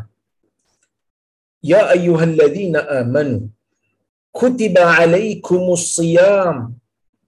Ya 1.59 1.81
ayyuhalladzina 1.95 3.03
amanu 3.03 3.51
kutiba 4.39 4.83
alaikumus 5.01 5.85
siyam 5.95 6.57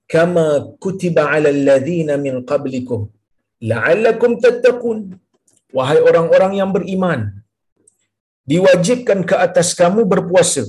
kama 0.08 0.46
kutiba 0.84 1.28
alal 1.34 1.60
ladzina 1.68 2.16
min 2.26 2.40
qablikum 2.50 3.00
la'allakum 3.70 4.40
tattaqun. 4.44 4.98
Wahai 5.76 6.00
orang-orang 6.08 6.52
yang 6.60 6.70
beriman, 6.76 7.20
diwajibkan 8.44 9.20
ke 9.30 9.36
atas 9.46 9.68
kamu 9.72 10.04
berpuasa 10.12 10.64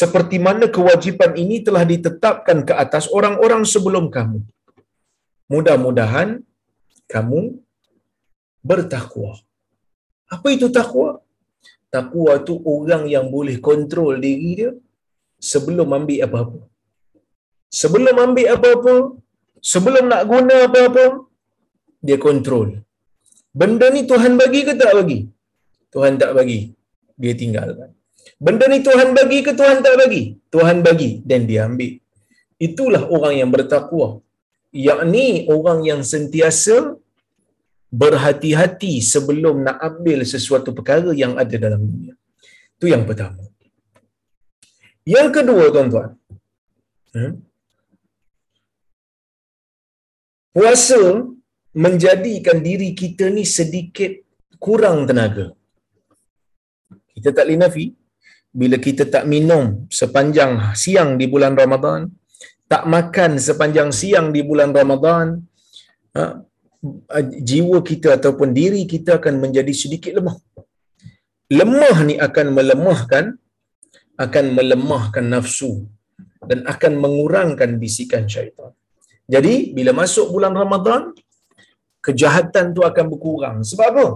seperti 0.00 0.36
mana 0.46 0.68
kewajipan 0.76 1.32
ini 1.42 1.64
telah 1.66 1.84
ditetapkan 1.92 2.58
ke 2.68 2.74
atas 2.84 3.04
orang-orang 3.18 3.62
sebelum 3.64 4.12
kamu. 4.16 4.40
Mudah-mudahan 5.52 6.28
kamu 7.12 7.40
bertakwa. 8.70 9.32
Apa 10.34 10.48
itu 10.56 10.66
takwa? 10.78 11.10
Takwa 11.94 12.32
tu 12.48 12.54
orang 12.74 13.04
yang 13.14 13.26
boleh 13.34 13.56
kontrol 13.68 14.16
diri 14.24 14.50
dia 14.60 14.70
sebelum 15.50 15.88
ambil 15.98 16.20
apa-apa. 16.26 16.60
Sebelum 17.80 18.16
ambil 18.26 18.46
apa-apa, 18.54 18.94
sebelum 19.72 20.04
nak 20.12 20.22
guna 20.30 20.56
apa-apa, 20.68 21.04
dia 22.06 22.16
kontrol. 22.26 22.68
Benda 23.60 23.86
ni 23.96 24.02
Tuhan 24.10 24.32
bagi 24.40 24.60
ke 24.68 24.72
tak 24.80 24.92
bagi? 24.98 25.18
Tuhan 25.92 26.16
tak 26.22 26.32
bagi. 26.38 26.60
Dia 27.22 27.34
tinggalkan. 27.40 27.90
Benda 28.44 28.64
ni 28.72 28.80
Tuhan 28.86 29.08
bagi 29.18 29.38
ke 29.46 29.52
Tuhan 29.60 29.78
tak 29.86 29.94
bagi? 30.00 30.22
Tuhan 30.54 30.78
bagi 30.86 31.10
dan 31.28 31.44
dia 31.50 31.68
ambil. 31.68 31.92
Itulah 32.66 33.02
orang 33.14 33.34
yang 33.40 33.50
bertakwa. 33.54 34.08
Yakni 34.72 35.46
orang 35.54 35.84
yang 35.84 36.00
sentiasa 36.00 36.96
berhati-hati 37.92 39.04
sebelum 39.04 39.68
nak 39.68 39.78
ambil 39.88 40.24
sesuatu 40.24 40.72
perkara 40.72 41.12
yang 41.22 41.36
ada 41.36 41.56
dalam 41.64 41.84
dunia. 41.84 42.14
Itu 42.76 42.88
yang 42.88 43.04
pertama. 43.08 43.44
Yang 45.04 45.28
kedua 45.36 45.64
tuan-tuan. 45.74 46.10
Hmm? 47.12 47.32
Puasa 50.56 51.02
menjadikan 51.84 52.58
diri 52.64 52.92
kita 52.92 53.28
ni 53.36 53.44
sedikit 53.44 54.12
kurang 54.60 55.04
tenaga. 55.08 55.46
Kita 57.12 57.28
tak 57.36 57.44
boleh 57.48 57.60
nafi 57.60 57.86
bila 58.60 58.76
kita 58.86 59.04
tak 59.14 59.24
minum 59.32 59.88
sepanjang 60.00 60.76
siang 60.82 61.16
di 61.20 61.26
bulan 61.32 61.56
Ramadan, 61.56 62.08
tak 62.72 62.84
makan 62.94 63.30
sepanjang 63.46 63.90
siang 64.00 64.26
di 64.34 64.40
bulan 64.48 64.70
Ramadan, 64.78 65.26
ha, 66.16 66.40
jiwa 67.50 67.78
kita 67.90 68.08
ataupun 68.18 68.48
diri 68.58 68.82
kita 68.92 69.10
akan 69.20 69.34
menjadi 69.44 69.72
sedikit 69.82 70.12
lemah. 70.18 70.36
Lemah 71.58 71.96
ni 72.08 72.14
akan 72.26 72.46
melemahkan 72.56 73.24
akan 74.24 74.44
melemahkan 74.58 75.24
nafsu 75.34 75.72
dan 76.48 76.64
akan 76.72 76.92
mengurangkan 77.02 77.70
bisikan 77.82 78.24
syaitan. 78.34 78.72
Jadi 79.34 79.54
bila 79.76 79.92
masuk 80.00 80.26
bulan 80.34 80.56
Ramadan, 80.62 81.02
kejahatan 82.06 82.72
tu 82.76 82.82
akan 82.90 83.04
berkurang. 83.12 83.56
Sebab 83.70 83.86
apa? 83.92 84.06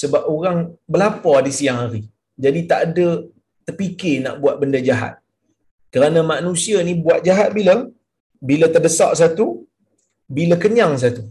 Sebab 0.00 0.22
orang 0.36 0.58
berlapar 0.92 1.38
di 1.46 1.52
siang 1.58 1.78
hari. 1.82 2.02
Jadi 2.44 2.60
tak 2.70 2.80
ada 2.86 3.08
terfikir 3.66 4.16
nak 4.24 4.36
buat 4.42 4.56
benda 4.62 4.80
jahat. 4.88 5.14
Kerana 5.94 6.20
manusia 6.34 6.78
ni 6.86 6.94
buat 7.04 7.20
jahat 7.26 7.50
bila? 7.58 7.76
Bila 8.40 8.66
terdesak 8.68 9.12
satu, 9.16 9.64
bila 10.28 10.54
kenyang 10.64 10.94
satu. 10.98 11.22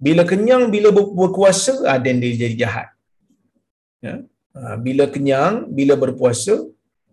Bila 0.00 0.22
kenyang, 0.24 0.72
bila 0.74 0.88
berkuasa, 0.92 1.84
ah, 1.90 1.98
dan 2.00 2.20
dia 2.22 2.32
jadi 2.42 2.56
jahat. 2.64 2.88
Ya? 4.00 4.14
Ah, 4.56 4.76
bila 4.80 5.04
kenyang, 5.14 5.68
bila 5.78 5.94
berpuasa, 5.94 6.54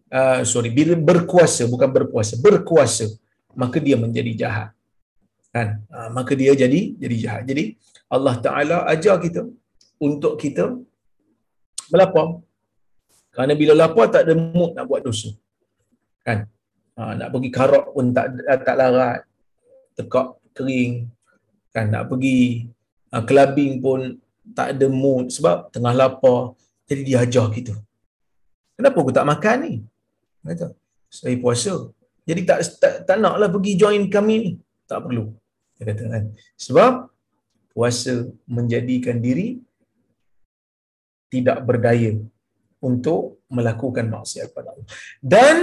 uh, 0.10 0.42
sorry, 0.48 0.72
bila 0.72 0.96
berkuasa, 0.96 1.64
bukan 1.68 1.90
berpuasa, 1.92 2.34
berkuasa, 2.40 3.06
maka 3.62 3.78
dia 3.84 3.98
menjadi 4.00 4.32
jahat. 4.42 4.70
Kan? 5.52 5.82
Maka 6.14 6.32
dia 6.38 6.54
jadi 6.54 6.82
jadi 7.02 7.16
jahat. 7.24 7.44
Jadi, 7.50 7.64
Allah 8.08 8.36
Ta'ala 8.46 8.78
ajar 8.94 9.16
kita 9.20 9.42
untuk 9.98 10.38
kita 10.38 10.78
melapar. 11.92 12.40
Kerana 13.34 13.54
bila 13.54 13.74
lapar 13.74 14.06
tak 14.14 14.26
ada 14.26 14.34
mood 14.38 14.72
nak 14.78 14.86
buat 14.90 15.02
dosa. 15.06 15.30
Kan? 16.26 16.46
Ha, 16.98 17.14
nak 17.14 17.30
pergi 17.30 17.50
karok 17.54 17.94
pun 17.94 18.10
tak 18.10 18.42
tak 18.66 18.76
larat. 18.76 19.22
Tekak 19.94 20.28
kering. 20.58 21.06
Kan? 21.70 21.94
Nak 21.94 22.10
pergi 22.10 22.66
uh, 23.14 23.24
clubbing 23.24 23.78
pun 23.78 24.18
tak 24.58 24.74
ada 24.74 24.88
mood 24.90 25.30
sebab 25.30 25.70
tengah 25.70 25.94
lapar. 25.94 26.58
Jadi 26.90 27.02
dia 27.06 27.22
ajar 27.22 27.54
kita. 27.54 27.78
Kenapa 28.74 28.98
aku 28.98 29.14
tak 29.14 29.28
makan 29.30 29.58
ni? 29.62 29.74
Kata, 30.42 30.72
saya 31.12 31.36
puasa. 31.38 31.92
Jadi 32.24 32.42
tak, 32.48 32.60
tak, 32.80 32.94
tak 33.06 33.18
naklah 33.20 33.50
pergi 33.52 33.74
join 33.76 34.08
kami 34.08 34.36
ni. 34.40 34.52
Tak 34.88 35.06
perlu. 35.06 35.36
Dia 35.78 35.84
kata 35.92 36.04
kan. 36.08 36.24
Sebab 36.56 36.92
puasa 37.76 38.26
menjadikan 38.50 39.22
diri 39.22 39.60
tidak 41.28 41.62
berdaya 41.68 42.16
untuk 42.80 43.44
melakukan 43.52 44.08
maksiat 44.08 44.56
pada 44.56 44.72
Allah. 44.72 44.88
Dan 45.20 45.56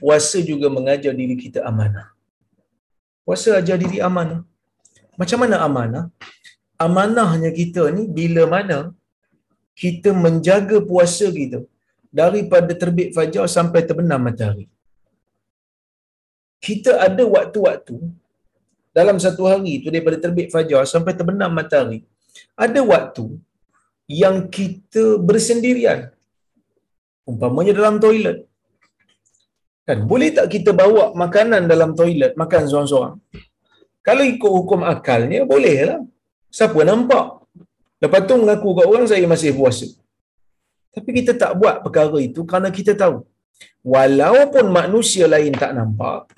puasa 0.00 0.38
juga 0.50 0.66
mengajar 0.76 1.12
diri 1.20 1.36
kita 1.44 1.60
amanah. 1.70 2.06
Puasa 3.26 3.58
ajar 3.60 3.76
diri 3.84 3.98
amanah. 4.08 4.40
Macam 5.20 5.38
mana 5.42 5.56
amanah? 5.66 6.04
Amanahnya 6.84 7.50
kita 7.60 7.82
ni 7.96 8.04
bila 8.18 8.42
mana 8.54 8.78
kita 9.82 10.10
menjaga 10.24 10.78
puasa 10.90 11.26
kita 11.40 11.60
daripada 12.20 12.72
terbit 12.82 13.08
fajar 13.16 13.46
sampai 13.56 13.80
terbenam 13.88 14.20
matahari. 14.28 14.66
Kita 16.66 16.92
ada 17.06 17.24
waktu-waktu 17.34 17.96
dalam 18.98 19.16
satu 19.24 19.42
hari 19.50 19.80
itu 19.80 19.88
daripada 19.94 20.18
terbit 20.24 20.48
fajar 20.54 20.82
sampai 20.94 21.12
terbenam 21.18 21.50
matahari. 21.58 22.04
Ada 22.64 22.80
waktu 22.92 23.24
yang 24.22 24.36
kita 24.56 25.04
bersendirian. 25.28 26.12
Umpamanya 27.30 27.72
dalam 27.78 27.96
toilet. 28.04 28.38
Kan 29.88 29.98
boleh 30.10 30.30
tak 30.36 30.46
kita 30.54 30.70
bawa 30.70 31.04
makanan 31.22 31.66
dalam 31.72 31.90
toilet 31.98 32.32
makan 32.42 32.62
seorang-seorang? 32.70 33.16
Kalau 34.06 34.24
ikut 34.34 34.52
hukum 34.58 34.80
akalnya 34.94 35.42
bolehlah. 35.52 36.00
Siapa 36.52 36.80
nampak? 36.84 37.26
Lepas 38.02 38.20
tu 38.28 38.34
mengaku 38.42 38.68
kat 38.78 38.86
orang 38.90 39.06
saya 39.10 39.26
masih 39.30 39.50
puasa. 39.58 39.86
Tapi 40.94 41.10
kita 41.18 41.32
tak 41.42 41.52
buat 41.60 41.80
perkara 41.84 42.18
itu 42.28 42.40
kerana 42.44 42.68
kita 42.78 42.92
tahu. 43.02 43.24
Walaupun 43.94 44.68
manusia 44.68 45.24
lain 45.34 45.54
tak 45.62 45.72
nampak, 45.78 46.28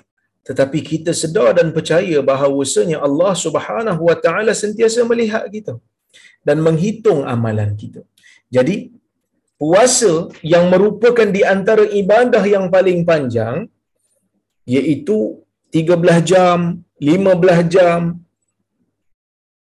tetapi 0.47 0.79
kita 0.91 1.11
sedar 1.21 1.49
dan 1.57 1.73
percaya 1.75 2.17
bahawasanya 2.29 2.97
Allah 3.07 3.33
Subhanahu 3.45 4.01
Wa 4.09 4.17
Taala 4.23 4.53
sentiasa 4.63 5.01
melihat 5.11 5.43
kita 5.55 5.73
dan 6.47 6.61
menghitung 6.65 7.21
amalan 7.25 7.73
kita. 7.73 8.01
Jadi 8.55 8.94
puasa 9.61 10.13
yang 10.53 10.65
merupakan 10.73 11.27
di 11.37 11.41
antara 11.55 11.83
ibadah 12.01 12.43
yang 12.43 12.67
paling 12.75 13.07
panjang 13.09 13.55
iaitu 14.67 15.17
13 15.71 16.31
jam, 16.31 16.59
15 16.99 17.73
jam. 17.75 18.01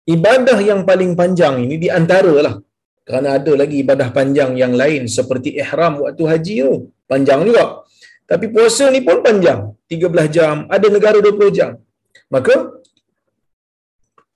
Ibadah 0.05 0.59
yang 0.61 0.81
paling 0.89 1.13
panjang 1.17 1.65
ini 1.65 1.81
di 1.81 1.89
antaralah 1.89 2.61
kerana 3.09 3.37
ada 3.37 3.53
lagi 3.61 3.77
ibadah 3.85 4.09
panjang 4.17 4.51
yang 4.63 4.73
lain 4.81 5.09
seperti 5.17 5.57
ihram 5.61 6.01
waktu 6.05 6.25
haji 6.31 6.55
tu. 6.65 6.75
Panjang 7.05 7.41
juga. 7.49 7.65
Tapi 8.31 8.49
puasa 8.49 8.89
ni 8.89 9.01
pun 9.05 9.21
panjang. 9.21 9.61
13 9.93 10.29
jam. 10.37 10.57
Ada 10.75 10.87
negara 10.89 11.19
20 11.21 11.53
jam. 11.53 11.77
Maka, 12.33 12.55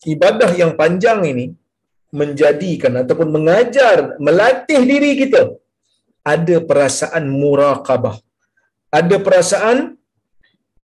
ibadah 0.04 0.50
yang 0.60 0.72
panjang 0.80 1.24
ini 1.24 1.46
menjadikan 2.08 3.04
ataupun 3.04 3.28
mengajar, 3.28 4.16
melatih 4.16 4.80
diri 4.80 5.12
kita 5.20 5.52
ada 6.24 6.56
perasaan 6.68 7.24
muraqabah. 7.28 8.16
Ada 8.88 9.16
perasaan 9.20 10.00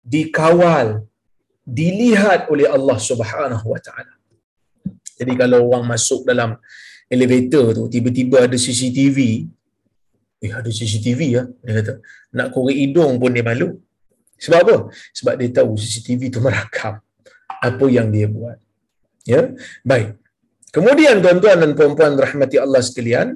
dikawal, 0.04 1.08
dilihat 1.64 2.52
oleh 2.52 2.68
Allah 2.68 2.98
Subhanahu 3.00 3.66
Wa 3.72 3.80
Taala. 3.80 4.14
Jadi 5.16 5.32
kalau 5.40 5.72
orang 5.72 5.88
masuk 5.88 6.28
dalam 6.28 6.60
elevator 7.08 7.72
tu 7.72 7.84
tiba-tiba 7.88 8.44
ada 8.44 8.56
CCTV 8.58 9.46
eh 10.44 10.52
ada 10.52 10.66
CCTV 10.66 11.20
ya 11.36 11.42
dia 11.62 11.72
kata 11.78 11.92
nak 12.36 12.48
korek 12.52 12.76
hidung 12.76 13.16
pun 13.16 13.32
dia 13.32 13.44
malu. 13.46 13.80
Sebab 14.36 14.58
apa? 14.60 14.76
Sebab 15.16 15.34
dia 15.40 15.48
tahu 15.56 15.72
CCTV 15.80 16.28
tu 16.28 16.42
merakam 16.44 17.00
apa 17.48 17.86
yang 17.88 18.12
dia 18.12 18.28
buat. 18.28 18.60
Ya? 19.24 19.56
Baik 19.80 20.20
Kemudian 20.74 21.22
tuan-tuan 21.24 21.58
dan 21.62 21.72
puan-puan 21.78 22.14
rahmati 22.24 22.56
Allah 22.64 22.82
sekalian, 22.88 23.28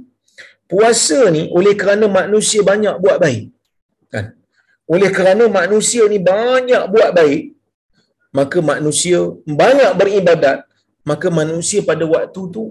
puasa 0.71 1.19
ni 1.35 1.43
oleh 1.59 1.75
kerana 1.81 2.07
manusia 2.19 2.61
banyak 2.71 2.95
buat 3.05 3.19
baik. 3.25 3.45
Kan? 4.13 4.27
Oleh 4.95 5.11
kerana 5.17 5.45
manusia 5.59 6.03
ni 6.13 6.19
banyak 6.33 6.83
buat 6.95 7.11
baik, 7.19 7.43
maka 8.39 8.59
manusia 8.73 9.19
banyak 9.63 9.93
beribadat, 10.01 10.59
maka 11.11 11.27
manusia 11.41 11.81
pada 11.91 12.05
waktu 12.15 12.43
tu 12.57 12.65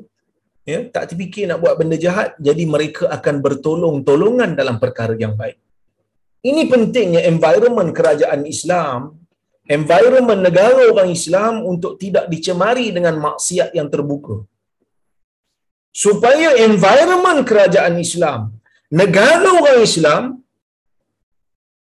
ya, 0.71 0.79
tak 0.95 1.03
terfikir 1.15 1.47
nak 1.49 1.59
buat 1.63 1.75
benda 1.79 1.97
jahat, 2.05 2.35
jadi 2.47 2.63
mereka 2.75 3.07
akan 3.17 3.35
bertolong-tolongan 3.45 4.51
dalam 4.59 4.77
perkara 4.83 5.15
yang 5.23 5.33
baik. 5.41 5.57
Ini 6.49 6.61
pentingnya 6.71 7.21
environment 7.31 7.89
kerajaan 7.97 8.43
Islam, 8.55 9.15
environment 9.77 10.41
negara 10.47 10.91
orang 10.91 11.09
Islam 11.17 11.63
untuk 11.71 11.95
tidak 12.03 12.27
dicemari 12.33 12.91
dengan 12.91 13.15
maksiat 13.27 13.71
yang 13.79 13.87
terbuka. 13.95 14.43
Supaya 16.03 16.49
environment 16.67 17.39
kerajaan 17.49 17.95
Islam, 18.07 18.41
negara 18.99 19.49
orang 19.59 19.79
Islam 19.89 20.23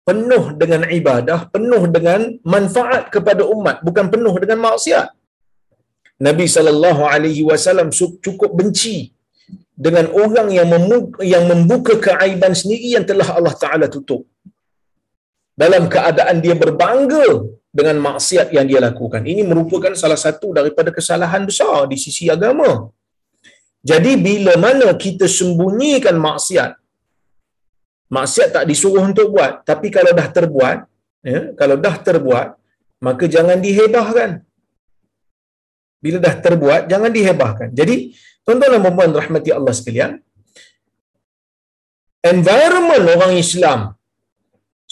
penuh 0.09 0.45
dengan 0.61 0.83
ibadah, 0.99 1.39
penuh 1.55 1.83
dengan 1.97 2.21
manfaat 2.55 3.05
kepada 3.15 3.43
umat, 3.57 3.77
bukan 3.87 4.07
penuh 4.15 4.35
dengan 4.43 4.61
maksiat. 4.67 5.09
Nabi 6.27 6.47
sallallahu 6.55 7.03
alaihi 7.15 7.43
wasallam 7.49 7.89
cukup 8.27 8.51
benci 8.61 8.97
dengan 9.85 10.07
orang 10.23 10.49
yang 10.59 10.69
yang 11.35 11.45
membuka 11.51 11.95
keaiban 12.07 12.53
sendiri 12.61 12.89
yang 12.97 13.07
telah 13.11 13.29
Allah 13.39 13.55
Taala 13.63 13.87
tutup. 13.97 14.23
Dalam 15.63 15.85
keadaan 15.95 16.39
dia 16.45 16.55
berbangga 16.63 17.27
dengan 17.79 17.97
maksiat 18.07 18.49
yang 18.57 18.67
dia 18.71 18.81
lakukan. 18.89 19.23
Ini 19.33 19.43
merupakan 19.51 19.93
salah 20.03 20.19
satu 20.27 20.49
daripada 20.59 20.91
kesalahan 20.99 21.43
besar 21.51 21.91
di 21.91 21.99
sisi 22.05 22.31
agama. 22.37 22.71
Jadi 23.91 24.13
bila 24.27 24.53
mana 24.65 24.89
kita 25.05 25.27
sembunyikan 25.29 26.17
maksiat, 26.27 26.73
maksiat 28.17 28.49
tak 28.57 28.65
disuruh 28.71 29.05
untuk 29.11 29.37
buat, 29.37 29.61
tapi 29.69 29.93
kalau 29.97 30.13
dah 30.19 30.29
terbuat, 30.37 30.79
ya, 31.21 31.41
kalau 31.61 31.77
dah 31.77 31.97
terbuat, 32.01 32.49
maka 33.05 33.25
jangan 33.35 33.59
dihebahkan. 33.67 34.31
Bila 36.05 36.19
dah 36.27 36.35
terbuat, 36.47 36.83
jangan 36.93 37.13
dihebahkan. 37.13 37.69
Jadi, 37.81 38.17
tuan-tuan 38.45 38.77
dan 38.77 38.93
puan 38.97 39.13
rahmati 39.21 39.51
Allah 39.57 39.75
sekalian, 39.77 40.13
environment 42.25 43.05
orang 43.15 43.35
Islam, 43.45 43.81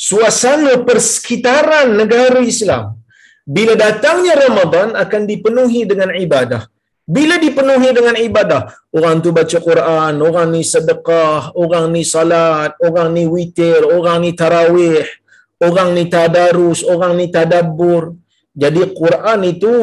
suasana 0.09 0.73
persekitaran 0.89 1.89
negara 2.01 2.41
Islam, 2.45 2.97
bila 3.45 3.73
datangnya 3.77 4.35
Ramadan 4.45 4.89
akan 5.05 5.23
dipenuhi 5.29 5.85
dengan 5.89 6.13
ibadah. 6.17 6.72
Bila 7.03 7.35
dipenuhi 7.35 7.91
dengan 7.91 8.15
ibadah, 8.15 8.71
orang 8.95 9.19
tu 9.19 9.35
baca 9.35 9.59
Quran, 9.59 10.15
orang 10.23 10.49
ni 10.55 10.63
sedekah, 10.63 11.51
orang 11.59 11.91
ni 11.91 12.03
salat, 12.07 12.79
orang 12.79 13.11
ni 13.11 13.27
witir, 13.27 13.83
orang 13.83 14.23
ni 14.23 14.31
tarawih, 14.39 15.03
orang 15.59 15.99
ni 15.99 16.07
tadarus, 16.07 16.87
orang 16.87 17.19
ni 17.19 17.27
tadabbur. 17.27 18.15
Jadi 18.55 18.95
Quran 18.95 19.41
itu, 19.43 19.77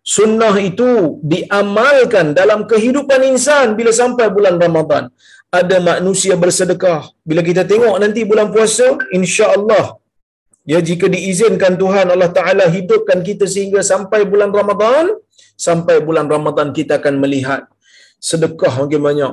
sunnah 0.00 0.56
itu 0.56 1.20
diamalkan 1.20 2.32
dalam 2.32 2.64
kehidupan 2.64 3.20
insan 3.32 3.76
bila 3.76 3.92
sampai 3.92 4.32
bulan 4.32 4.56
Ramadan. 4.56 5.12
Ada 5.52 5.76
manusia 5.78 6.34
bersedekah. 6.40 7.12
Bila 7.20 7.44
kita 7.44 7.68
tengok 7.68 8.00
nanti 8.00 8.24
bulan 8.24 8.48
puasa, 8.48 8.96
insya-Allah 9.12 10.00
ya 10.72 10.78
jika 10.88 11.06
diizinkan 11.14 11.78
Tuhan 11.82 12.06
Allah 12.14 12.30
Taala 12.38 12.64
hidupkan 12.76 13.22
kita 13.28 13.46
sehingga 13.46 13.80
sampai 13.92 14.26
bulan 14.26 14.50
Ramadan, 14.50 15.14
sampai 15.56 15.96
bulan 16.06 16.26
Ramadan 16.34 16.68
kita 16.78 17.00
akan 17.00 17.14
melihat 17.24 17.64
sedekah 18.28 18.74
makin 18.84 19.02
banyak. 19.08 19.32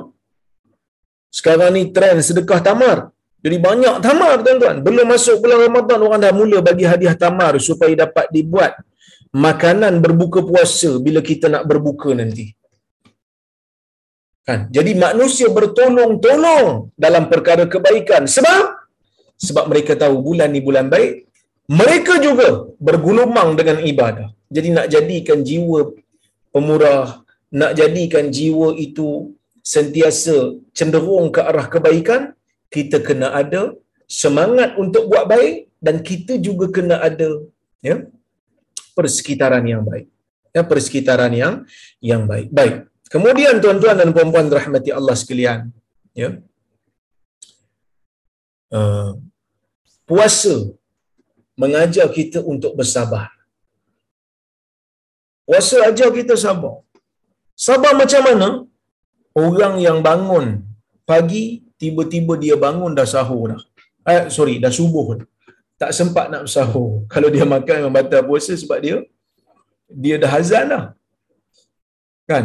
Sekarang 1.38 1.70
ni 1.76 1.82
trend 1.94 2.20
sedekah 2.28 2.60
tamar. 2.68 2.98
Jadi 3.44 3.56
banyak 3.60 3.96
tamar 4.06 4.40
tuan-tuan. 4.44 4.76
Belum 4.86 5.06
masuk 5.14 5.36
bulan 5.44 5.58
Ramadan 5.68 5.98
orang 6.06 6.20
dah 6.24 6.32
mula 6.32 6.58
bagi 6.68 6.84
hadiah 6.88 7.16
tamar 7.24 7.52
supaya 7.68 7.92
dapat 8.04 8.26
dibuat 8.36 8.72
makanan 9.46 10.00
berbuka 10.04 10.40
puasa 10.48 10.90
bila 11.06 11.20
kita 11.30 11.46
nak 11.52 11.64
berbuka 11.70 12.10
nanti. 12.20 12.46
Kan? 14.46 14.60
Jadi 14.76 14.92
manusia 14.96 15.48
bertolong-tolong 15.58 16.92
dalam 17.04 17.24
perkara 17.32 17.64
kebaikan. 17.74 18.24
Sebab 18.34 18.62
sebab 19.46 19.64
mereka 19.72 19.92
tahu 20.02 20.16
bulan 20.26 20.48
ni 20.54 20.60
bulan 20.68 20.88
baik. 20.94 21.12
Mereka 21.80 22.14
juga 22.20 22.48
bergulumang 22.86 23.56
dengan 23.58 23.80
ibadah. 23.80 24.28
Jadi 24.52 24.68
nak 24.76 24.86
jadikan 24.94 25.40
jiwa 25.40 25.80
pemurah, 26.54 27.26
nak 27.60 27.72
jadikan 27.80 28.30
jiwa 28.36 28.68
itu 28.86 29.34
sentiasa 29.72 30.36
cenderung 30.78 31.26
ke 31.34 31.40
arah 31.50 31.66
kebaikan, 31.74 32.22
kita 32.70 33.02
kena 33.06 33.34
ada 33.42 33.62
semangat 34.06 34.70
untuk 34.82 35.10
buat 35.10 35.26
baik 35.34 35.54
dan 35.82 35.96
kita 36.08 36.38
juga 36.46 36.66
kena 36.76 36.96
ada 37.08 37.28
ya 37.82 37.96
persekitaran 38.94 39.66
yang 39.66 39.82
baik. 39.90 40.06
Ya 40.54 40.62
persekitaran 40.62 41.32
yang 41.34 41.54
yang 41.98 42.22
baik. 42.30 42.48
Baik. 42.54 42.86
Kemudian 43.10 43.58
tuan-tuan 43.62 43.98
dan 43.98 44.10
puan-puan 44.14 44.46
rahmati 44.46 44.90
Allah 44.94 45.14
sekalian, 45.18 45.60
ya. 46.14 46.38
Uh, 48.74 49.18
puasa 50.06 50.54
mengajar 51.54 52.06
kita 52.10 52.38
untuk 52.42 52.74
bersabar. 52.78 53.33
Puasa 55.48 55.76
ajar 55.88 56.08
kita 56.18 56.34
sabar. 56.44 56.74
Sabar 57.66 57.92
macam 58.02 58.22
mana? 58.28 58.48
Orang 59.44 59.74
yang 59.86 59.98
bangun 60.08 60.46
pagi, 61.10 61.44
tiba-tiba 61.80 62.34
dia 62.44 62.56
bangun 62.64 62.92
dah 62.98 63.08
sahur 63.14 63.42
dah. 63.52 63.62
Eh, 64.12 64.22
sorry, 64.36 64.56
dah 64.64 64.72
subuh 64.78 65.06
dah. 65.18 65.28
Tak 65.82 65.90
sempat 65.98 66.26
nak 66.32 66.44
sahur. 66.54 66.90
Kalau 67.12 67.28
dia 67.34 67.44
makan 67.54 67.76
memang 67.84 67.96
batal 67.98 68.24
puasa 68.28 68.52
sebab 68.62 68.78
dia 68.84 68.96
dia 70.04 70.16
dah 70.22 70.32
azan 70.40 70.64
dah. 70.72 70.84
Kan? 72.30 72.44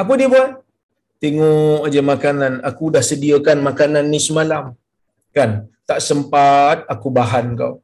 Apa 0.00 0.12
dia 0.20 0.30
buat? 0.30 0.50
Tengok 1.22 1.90
aja 1.90 2.00
makanan. 2.12 2.52
Aku 2.68 2.94
dah 2.94 3.02
sediakan 3.02 3.58
makanan 3.68 4.06
ni 4.12 4.20
semalam. 4.22 4.64
Kan? 5.34 5.66
Tak 5.90 5.98
sempat 6.08 6.86
aku 6.86 7.10
bahan 7.18 7.58
kau. 7.58 7.74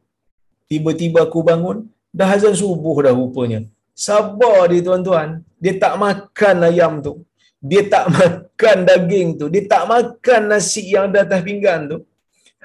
Tiba-tiba 0.70 1.26
aku 1.26 1.42
bangun, 1.42 1.78
dah 2.14 2.28
azan 2.36 2.55
subuh 2.55 2.96
dah 3.05 3.12
rupanya. 3.18 3.61
Sabar 3.95 4.68
dia 4.70 4.82
tuan-tuan. 4.86 5.47
Dia 5.62 5.72
tak 5.82 5.95
makan 6.03 6.57
ayam 6.68 6.92
tu. 7.07 7.22
Dia 7.62 7.82
tak 7.95 8.05
makan 8.18 8.76
daging 8.90 9.28
tu. 9.40 9.47
Dia 9.55 9.64
tak 9.72 9.82
makan 9.95 10.40
nasi 10.51 10.82
yang 10.92 11.09
ada 11.09 11.22
atas 11.26 11.40
pinggan 11.47 11.80
tu. 11.92 11.99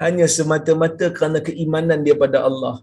Hanya 0.02 0.26
semata-mata 0.36 1.06
kerana 1.16 1.38
keimanan 1.38 2.02
dia 2.06 2.14
pada 2.22 2.38
Allah. 2.48 2.82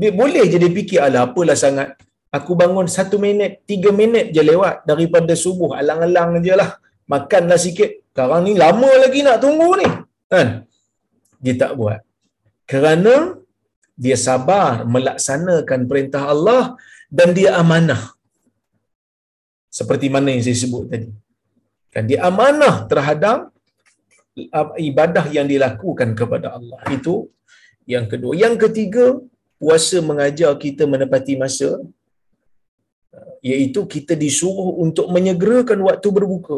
Dia 0.00 0.10
boleh 0.20 0.44
je 0.50 0.58
dia 0.62 0.70
fikir, 0.78 0.98
alah 1.06 1.22
apalah 1.28 1.56
sangat. 1.64 1.88
Aku 2.36 2.52
bangun 2.60 2.86
satu 2.96 3.16
minit, 3.16 3.64
tiga 3.70 3.90
minit 4.00 4.26
je 4.34 4.42
lewat 4.50 4.84
daripada 4.90 5.32
subuh. 5.32 5.70
Alang-alang 5.80 6.44
je 6.44 6.54
lah. 6.60 6.70
Makanlah 7.08 7.56
sikit. 7.56 7.90
Sekarang 8.12 8.44
ni 8.46 8.52
lama 8.62 8.90
lagi 9.02 9.20
nak 9.26 9.38
tunggu 9.44 9.70
ni. 9.80 9.88
Kan? 10.32 10.48
Dia 11.40 11.54
tak 11.62 11.72
buat. 11.78 12.00
Kerana 12.68 13.14
dia 13.96 14.16
sabar 14.26 14.84
melaksanakan 14.94 15.80
perintah 15.90 16.30
Allah 16.32 16.76
dan 17.16 17.32
dia 17.38 17.50
amanah. 17.62 18.02
Seperti 19.78 20.06
mana 20.14 20.28
yang 20.32 20.42
saya 20.46 20.58
sebut 20.64 20.84
tadi. 20.92 21.10
Kan 21.92 22.04
dia 22.10 22.20
amanah 22.28 22.74
terhadap 22.90 23.38
uh, 24.58 24.70
ibadah 24.90 25.24
yang 25.36 25.46
dilakukan 25.52 26.12
kepada 26.20 26.56
Allah. 26.56 26.80
Itu 26.96 27.14
yang 27.94 28.06
kedua. 28.12 28.32
Yang 28.44 28.56
ketiga, 28.68 29.04
puasa 29.60 29.98
mengajar 30.10 30.52
kita 30.64 30.84
menepati 30.92 31.34
masa 31.42 31.70
uh, 33.16 33.32
iaitu 33.50 33.80
kita 33.94 34.14
disuruh 34.24 34.70
untuk 34.84 35.08
menyegerakan 35.16 35.80
waktu 35.88 36.08
berbuka 36.18 36.56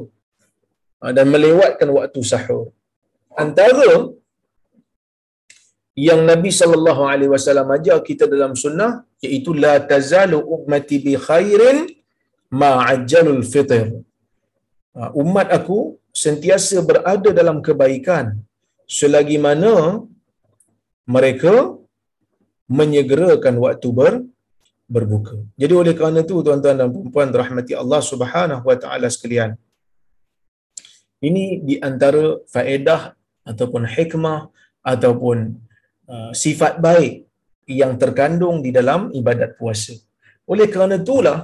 uh, 1.02 1.12
dan 1.16 1.26
melewatkan 1.34 1.88
waktu 1.98 2.20
sahur. 2.32 2.74
Antara 3.44 4.10
yang 6.08 6.20
Nabi 6.30 6.50
sallallahu 6.60 7.02
alaihi 7.12 7.32
wasallam 7.34 7.68
ajar 7.76 7.96
kita 8.08 8.24
dalam 8.34 8.52
sunnah 8.64 8.90
iaitu 9.26 9.50
la 9.64 9.74
tazalu 9.92 10.38
ummati 10.56 10.96
bi 11.06 11.14
khairin 11.28 11.78
ma 12.60 12.70
ajjalul 12.92 13.42
fitr. 13.52 13.84
Ha, 14.96 15.10
umat 15.22 15.48
aku 15.58 15.78
sentiasa 16.22 16.78
berada 16.90 17.30
dalam 17.40 17.58
kebaikan 17.66 18.26
selagi 18.98 19.38
mana 19.46 19.74
mereka 21.14 21.54
menyegerakan 22.78 23.54
waktu 23.64 23.88
ber, 23.98 24.14
berbuka. 24.94 25.36
Jadi 25.62 25.74
oleh 25.80 25.92
kerana 25.98 26.22
itu 26.26 26.34
tuan-tuan 26.46 26.78
dan 26.80 26.88
puan-puan 26.94 27.30
rahmati 27.42 27.72
Allah 27.82 28.00
Subhanahu 28.10 28.64
wa 28.70 28.76
taala 28.82 29.06
sekalian. 29.16 29.52
Ini 31.28 31.44
di 31.68 31.74
antara 31.88 32.24
faedah 32.54 33.00
ataupun 33.50 33.82
hikmah 33.94 34.38
ataupun 34.92 35.38
uh, 36.10 36.32
sifat 36.34 36.82
baik 36.82 37.14
yang 37.70 37.94
terkandung 38.02 38.58
di 38.66 38.74
dalam 38.74 39.14
ibadat 39.14 39.54
puasa. 39.54 39.94
Oleh 40.50 40.66
kerana 40.66 40.98
itulah 40.98 41.38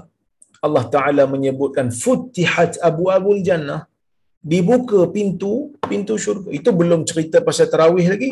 Allah 0.59 0.85
Taala 0.91 1.25
menyebutkan 1.31 1.95
futihat 1.95 2.83
abwabul 2.83 3.39
jannah 3.47 3.87
dibuka 4.43 5.07
pintu 5.14 5.75
pintu 5.91 6.19
syurga. 6.19 6.51
Itu 6.51 6.75
belum 6.75 7.07
cerita 7.07 7.39
pasal 7.47 7.71
tarawih 7.71 8.07
lagi. 8.11 8.31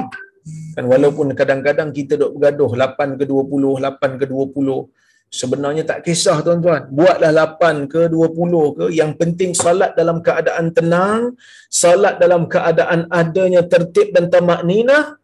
Kan 0.74 0.84
walaupun 0.90 1.32
kadang-kadang 1.38 1.94
kita 1.94 2.20
dok 2.20 2.36
bergaduh 2.36 2.70
8 2.76 3.16
ke 3.16 3.24
20, 3.24 3.80
8 3.80 4.20
ke 4.20 4.26
20, 4.28 4.90
sebenarnya 5.32 5.82
tak 5.88 6.04
kisah 6.04 6.38
tuan-tuan. 6.44 6.90
Buatlah 6.92 7.32
8 7.56 7.88
ke 7.88 8.12
20 8.12 8.76
ke, 8.76 8.84
yang 8.92 9.16
penting 9.16 9.56
salat 9.56 9.96
dalam 9.96 10.20
keadaan 10.20 10.70
tenang, 10.76 11.32
salat 11.72 12.20
dalam 12.20 12.44
keadaan 12.44 13.08
adanya 13.08 13.64
tertib 13.64 14.12
dan 14.12 14.28
tamak 14.28 14.60
ninah, 14.68 15.16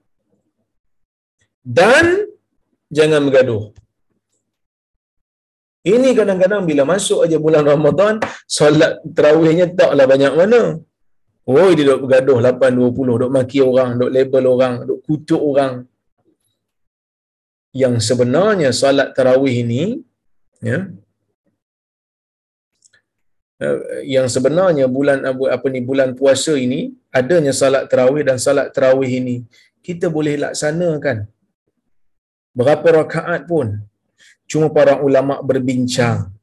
dan 1.65 2.27
jangan 2.91 3.21
bergaduh. 3.27 3.73
Ini 5.81 6.13
kadang-kadang 6.13 6.69
bila 6.69 6.83
masuk 6.85 7.25
aja 7.25 7.41
bulan 7.41 7.65
Ramadan, 7.65 8.21
solat 8.45 9.01
terawihnya 9.17 9.73
taklah 9.73 10.05
banyak 10.05 10.33
mana. 10.37 10.61
Oh, 11.49 11.71
dia 11.73 11.89
duk 11.89 12.05
bergaduh 12.05 12.37
8-20, 12.37 13.21
duk 13.25 13.33
maki 13.33 13.59
orang, 13.65 13.97
duk 13.97 14.13
label 14.13 14.45
orang, 14.55 14.75
duk 14.85 15.01
kutuk 15.09 15.41
orang. 15.41 15.89
Yang 17.73 17.95
sebenarnya 18.09 18.77
solat 18.77 19.17
tarawih 19.17 19.65
ini, 19.65 20.05
ya, 20.61 20.79
eh, 23.65 23.79
yang 24.15 24.27
sebenarnya 24.35 24.85
bulan 24.97 25.25
apa 25.57 25.67
ni 25.73 25.81
bulan 25.81 26.13
puasa 26.19 26.57
ini 26.57 26.81
adanya 27.13 27.53
salat 27.61 27.85
tarawih 27.91 28.25
dan 28.29 28.37
salat 28.47 28.69
tarawih 28.77 29.11
ini 29.21 29.37
kita 29.87 30.07
boleh 30.17 30.35
laksanakan 30.45 31.29
berapa 32.55 33.05
rakaat 33.05 33.47
pun. 33.47 33.83
Cuma 34.51 34.69
para 34.71 34.99
ulama 34.99 35.39
berbincang. 35.41 36.35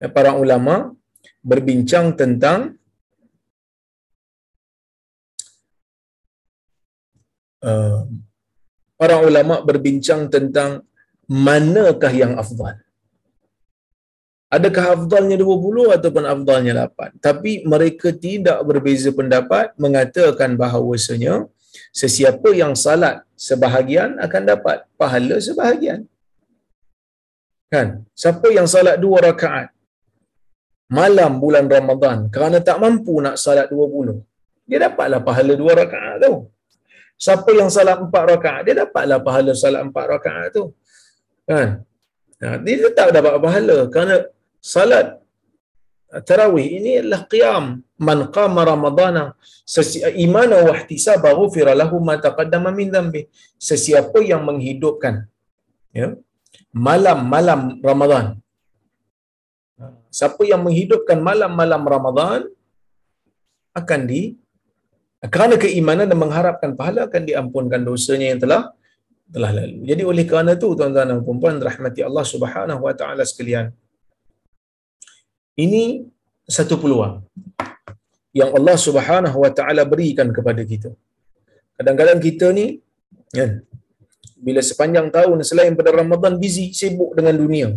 Eh, 0.00 0.10
para 0.10 0.32
ulama 0.36 0.96
berbincang 1.44 2.16
tentang 2.16 2.76
uh, 7.60 8.08
para 8.96 9.20
ulama 9.20 9.60
berbincang 9.60 10.32
tentang 10.32 10.84
manakah 11.28 12.12
yang 12.12 12.36
afdal. 12.40 12.80
Adakah 14.52 14.84
afdalnya 14.94 15.34
20 15.40 15.98
ataupun 15.98 16.24
afdalnya 16.24 16.72
8 16.86 17.18
tapi 17.18 17.66
mereka 17.66 18.14
tidak 18.14 18.62
berbeza 18.62 19.10
pendapat 19.10 19.74
mengatakan 19.74 20.54
bahawasanya 20.54 21.50
sesiapa 22.00 22.50
yang 22.62 22.74
salat 22.84 23.22
sebahagian 23.46 24.18
akan 24.24 24.42
dapat 24.52 24.76
pahala 25.00 25.36
sebahagian. 25.46 26.00
Kan? 27.72 27.88
Siapa 28.22 28.50
yang 28.56 28.66
salat 28.74 28.96
dua 29.04 29.18
rakaat 29.28 29.70
malam 30.98 31.32
bulan 31.42 31.66
Ramadan 31.76 32.18
kerana 32.34 32.58
tak 32.68 32.76
mampu 32.82 33.14
nak 33.24 33.36
salat 33.44 33.66
20 33.72 34.20
dia 34.68 34.78
dapatlah 34.86 35.20
pahala 35.20 35.52
dua 35.60 35.72
rakaat 35.76 36.24
tu. 36.24 36.32
Siapa 37.24 37.50
yang 37.56 37.70
salat 37.76 37.96
empat 38.04 38.22
rakaat 38.32 38.62
dia 38.66 38.74
dapatlah 38.84 39.18
pahala 39.26 39.50
salat 39.64 39.80
empat 39.86 40.04
rakaat 40.14 40.48
tu. 40.56 40.64
Kan? 41.48 41.68
Nah, 42.40 42.54
dia 42.64 42.76
tetap 42.84 43.08
dapat 43.16 43.34
pahala 43.44 43.76
kerana 43.92 44.16
salat 44.60 45.06
tarawih 46.28 46.66
ini 46.78 46.90
adalah 47.00 47.22
qiyam 47.32 47.64
man 47.98 48.18
qama 48.36 48.62
ramadana 48.62 49.34
imana 50.26 50.56
wa 50.66 50.72
ihtisaba 50.78 51.34
ghufira 51.38 51.72
lahu 51.74 51.98
ma 52.08 52.14
taqaddama 52.26 52.70
min 52.78 52.92
dhanbi 52.94 53.22
sesiapa 53.68 54.18
yang 54.30 54.42
menghidupkan 54.48 55.26
ya 55.90 56.14
malam-malam 56.70 57.80
Ramadan 57.82 58.26
siapa 60.18 60.42
yang 60.46 60.62
menghidupkan 60.66 61.18
malam-malam 61.18 61.82
Ramadan 61.94 62.40
akan 63.74 64.00
di 64.06 64.22
kerana 65.34 65.56
keimanan 65.56 66.06
dan 66.10 66.18
mengharapkan 66.20 66.70
pahala 66.78 67.08
akan 67.08 67.22
diampunkan 67.24 67.80
dosanya 67.82 68.26
yang 68.32 68.40
telah 68.44 68.62
telah 69.34 69.50
lalu. 69.56 69.82
Jadi 69.88 70.02
oleh 70.04 70.24
kerana 70.28 70.52
itu 70.54 70.68
tuan-tuan 70.78 71.08
dan 71.10 71.18
puan-puan 71.24 71.56
rahmati 71.58 72.04
Allah 72.04 72.24
Subhanahu 72.28 72.80
wa 72.86 72.94
taala 72.94 73.24
sekalian. 73.24 73.72
Ini 75.54 75.82
satu 76.56 76.74
peluang 76.82 77.22
yang 78.34 78.50
Allah 78.58 78.76
Subhanahu 78.86 79.38
wa 79.44 79.50
taala 79.58 79.86
berikan 79.86 80.28
kepada 80.34 80.62
kita. 80.66 80.90
Kadang-kadang 81.78 82.18
kita 82.18 82.50
ni 82.58 82.66
kan 83.30 83.62
bila 84.46 84.60
sepanjang 84.70 85.08
tahun 85.14 85.38
selain 85.46 85.72
pada 85.78 85.90
Ramadan 85.94 86.34
busy 86.42 86.74
sibuk 86.74 87.14
dengan 87.18 87.34
dunia. 87.38 87.68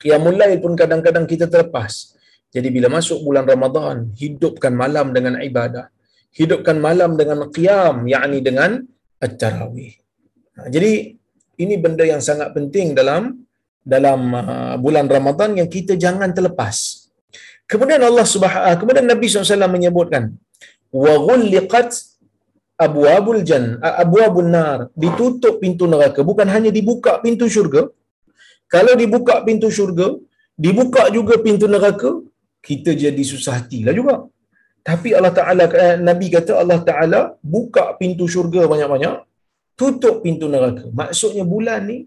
Qiyamul 0.00 0.36
lail 0.40 0.58
pun 0.64 0.72
kadang-kadang 0.74 1.28
kita 1.32 1.46
terlepas. 1.52 2.16
Jadi 2.52 2.68
bila 2.74 2.88
masuk 2.92 3.18
bulan 3.26 3.44
Ramadan, 3.52 3.96
hidupkan 4.22 4.72
malam 4.82 5.14
dengan 5.16 5.40
ibadah. 5.40 5.88
Hidupkan 6.32 6.76
malam 6.80 7.16
dengan 7.20 7.38
qiyam, 7.54 8.08
yakni 8.08 8.40
dengan 8.40 8.80
at-tarawih. 9.20 9.92
Ha, 10.56 10.68
jadi 10.74 10.92
ini 11.62 11.74
benda 11.84 12.04
yang 12.08 12.20
sangat 12.24 12.52
penting 12.56 12.96
dalam 12.98 13.44
dalam 13.82 14.20
uh, 14.32 14.74
bulan 14.78 15.06
Ramadan 15.06 15.58
yang 15.60 15.68
kita 15.68 15.94
jangan 15.94 16.30
terlepas. 16.36 17.01
Kemudian 17.70 18.00
Allah 18.08 18.26
Subhanahu 18.34 18.78
kemudian 18.80 19.06
Nabi 19.12 19.26
SAW 19.28 19.68
menyebutkan 19.76 20.24
wa 21.02 21.14
ghulliqat 21.26 21.90
abwabul 22.86 23.42
jan 23.48 23.64
abwabun 24.04 24.50
nar. 24.56 24.78
Ditutup 25.02 25.54
pintu 25.62 25.86
neraka. 25.92 26.20
Bukan 26.30 26.48
hanya 26.54 26.70
dibuka 26.78 27.12
pintu 27.24 27.46
syurga 27.54 27.82
kalau 28.74 28.92
dibuka 29.02 29.34
pintu 29.46 29.68
syurga 29.76 30.06
dibuka 30.64 31.02
juga 31.16 31.34
pintu 31.46 31.66
neraka 31.74 32.10
kita 32.68 32.90
jadi 33.04 33.22
susah 33.32 33.54
hatilah 33.60 33.94
juga. 34.00 34.14
Tapi 34.88 35.08
Allah 35.18 35.32
Taala 35.38 35.64
eh, 35.84 35.96
Nabi 36.08 36.26
kata 36.34 36.52
Allah 36.62 36.78
Taala 36.88 37.20
buka 37.54 37.84
pintu 38.00 38.26
syurga 38.34 38.66
banyak-banyak 38.72 39.14
tutup 39.78 40.16
pintu 40.24 40.46
neraka. 40.54 40.84
Maksudnya 41.00 41.44
bulan 41.46 41.80
ni 41.90 41.98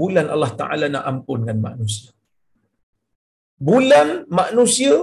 bulan 0.00 0.26
Allah 0.34 0.50
Taala 0.60 0.86
nak 0.94 1.04
ampunkan 1.10 1.56
manusia 1.68 2.10
bulan 3.68 4.08
manusia 4.38 4.94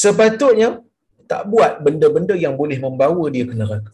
sepatutnya 0.00 0.68
tak 1.30 1.42
buat 1.52 1.72
benda-benda 1.84 2.34
yang 2.44 2.54
boleh 2.60 2.78
membawa 2.84 3.24
dia 3.34 3.44
ke 3.50 3.54
neraka. 3.60 3.92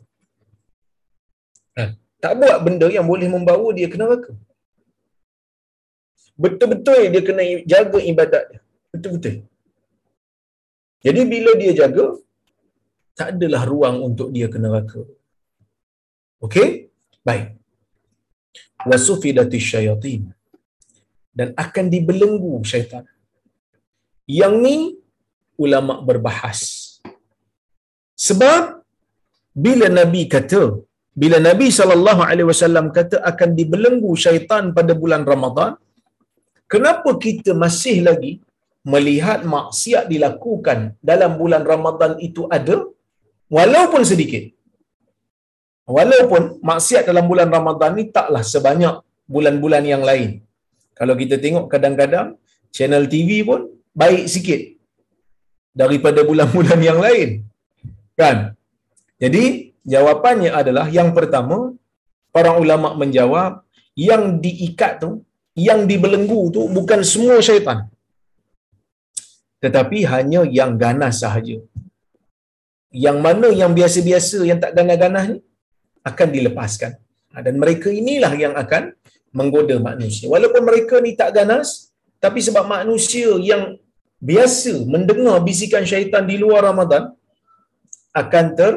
Ha, 1.77 1.83
tak 2.25 2.33
buat 2.41 2.59
benda 2.67 2.87
yang 2.97 3.07
boleh 3.13 3.29
membawa 3.35 3.69
dia 3.79 3.89
ke 3.93 3.97
neraka. 4.03 4.33
Betul-betul 6.45 7.01
dia 7.13 7.23
kena 7.29 7.45
jaga 7.73 7.99
ibadat 8.13 8.45
dia. 8.51 8.61
Betul-betul. 8.93 9.37
Jadi 11.07 11.21
bila 11.33 11.51
dia 11.61 11.73
jaga, 11.81 12.07
tak 13.19 13.29
adalah 13.37 13.63
ruang 13.73 13.97
untuk 14.09 14.29
dia 14.37 14.47
ke 14.53 14.59
neraka. 14.65 15.01
Okey? 16.45 16.69
Baik. 17.27 17.57
Wasufidati 18.89 19.61
syayatin. 19.69 20.23
Dan 21.39 21.49
akan 21.65 21.85
dibelenggu 21.95 22.53
syaitan. 22.73 23.05
Yang 24.27 24.55
ni 24.65 24.77
ulama 25.65 25.95
berbahas. 26.09 26.61
Sebab 28.27 28.83
bila 29.65 29.87
Nabi 29.99 30.23
kata, 30.35 30.63
bila 31.23 31.39
Nabi 31.49 31.69
sallallahu 31.79 32.23
alaihi 32.31 32.49
wasallam 32.53 32.87
kata 32.99 33.17
akan 33.31 33.51
dibelenggu 33.59 34.13
syaitan 34.25 34.65
pada 34.79 34.93
bulan 35.03 35.23
Ramadan, 35.33 35.71
kenapa 36.73 37.11
kita 37.25 37.53
masih 37.65 37.97
lagi 38.09 38.33
melihat 38.93 39.41
maksiat 39.55 40.05
dilakukan 40.13 40.79
dalam 41.11 41.33
bulan 41.41 41.63
Ramadan 41.73 42.13
itu 42.29 42.45
ada 42.57 42.77
walaupun 43.57 44.03
sedikit. 44.11 44.45
Walaupun 45.97 46.43
maksiat 46.71 47.03
dalam 47.11 47.25
bulan 47.31 47.49
Ramadan 47.57 47.91
ni 47.99 48.05
taklah 48.17 48.43
sebanyak 48.43 48.95
bulan-bulan 49.35 49.85
yang 49.93 50.03
lain. 50.09 50.31
Kalau 50.99 51.15
kita 51.21 51.37
tengok 51.45 51.67
kadang-kadang 51.73 52.35
channel 52.75 53.05
TV 53.13 53.31
pun 53.49 53.61
baik 54.01 54.25
sikit 54.35 54.61
daripada 55.83 56.21
bulan-bulan 56.29 56.81
yang 56.89 56.99
lain. 57.07 57.29
Kan? 58.21 58.37
Jadi, 59.23 59.45
jawapannya 59.95 60.51
adalah 60.61 60.87
yang 60.99 61.11
pertama, 61.17 61.59
para 62.37 62.53
ulama 62.63 62.93
menjawab, 63.01 63.65
yang 63.97 64.23
diikat 64.45 64.93
tu, 65.03 65.11
yang 65.69 65.89
dibelenggu 65.91 66.41
tu 66.53 66.63
bukan 66.69 67.01
semua 67.01 67.37
syaitan. 67.49 67.89
Tetapi 69.65 69.99
hanya 70.13 70.41
yang 70.59 70.77
ganas 70.77 71.25
sahaja. 71.25 71.57
Yang 72.93 73.19
mana 73.27 73.49
yang 73.61 73.73
biasa-biasa, 73.79 74.39
yang 74.49 74.61
tak 74.65 74.73
ganas-ganas 74.77 75.25
ni, 75.33 75.39
akan 76.11 76.29
dilepaskan. 76.37 76.93
Ha, 77.33 77.41
dan 77.47 77.55
mereka 77.63 77.89
inilah 78.01 78.33
yang 78.37 78.55
akan 78.63 78.93
menggoda 79.39 79.77
manusia. 79.89 80.29
Walaupun 80.35 80.63
mereka 80.69 81.01
ni 81.05 81.13
tak 81.21 81.33
ganas, 81.37 81.69
tapi 82.25 82.41
sebab 82.47 82.65
manusia 82.69 83.33
yang 83.51 83.81
biasa 84.29 84.73
mendengar 84.95 85.37
bisikan 85.49 85.85
syaitan 85.91 86.25
di 86.31 86.37
luar 86.43 86.61
Ramadan 86.69 87.05
akan 88.23 88.45
ter 88.59 88.73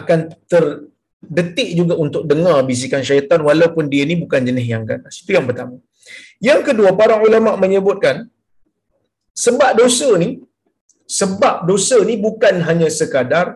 akan 0.00 0.18
terdetik 0.52 1.68
juga 1.78 1.94
untuk 2.04 2.22
dengar 2.30 2.58
bisikan 2.70 3.02
syaitan 3.08 3.40
walaupun 3.48 3.84
dia 3.92 4.04
ni 4.10 4.16
bukan 4.22 4.40
jenis 4.48 4.66
yang 4.74 4.84
ganas. 4.90 5.14
Itu 5.22 5.30
yang 5.36 5.46
pertama. 5.48 5.76
Yang 6.48 6.60
kedua, 6.72 6.90
para 7.00 7.14
ulama 7.26 7.50
menyebutkan 7.64 8.16
Sebab 9.32 9.70
dosa 9.80 10.08
ni, 10.22 10.44
sebab 11.08 11.64
dosa 11.64 11.96
ni 12.04 12.14
bukan 12.20 12.60
hanya 12.68 12.88
sekadar 12.92 13.46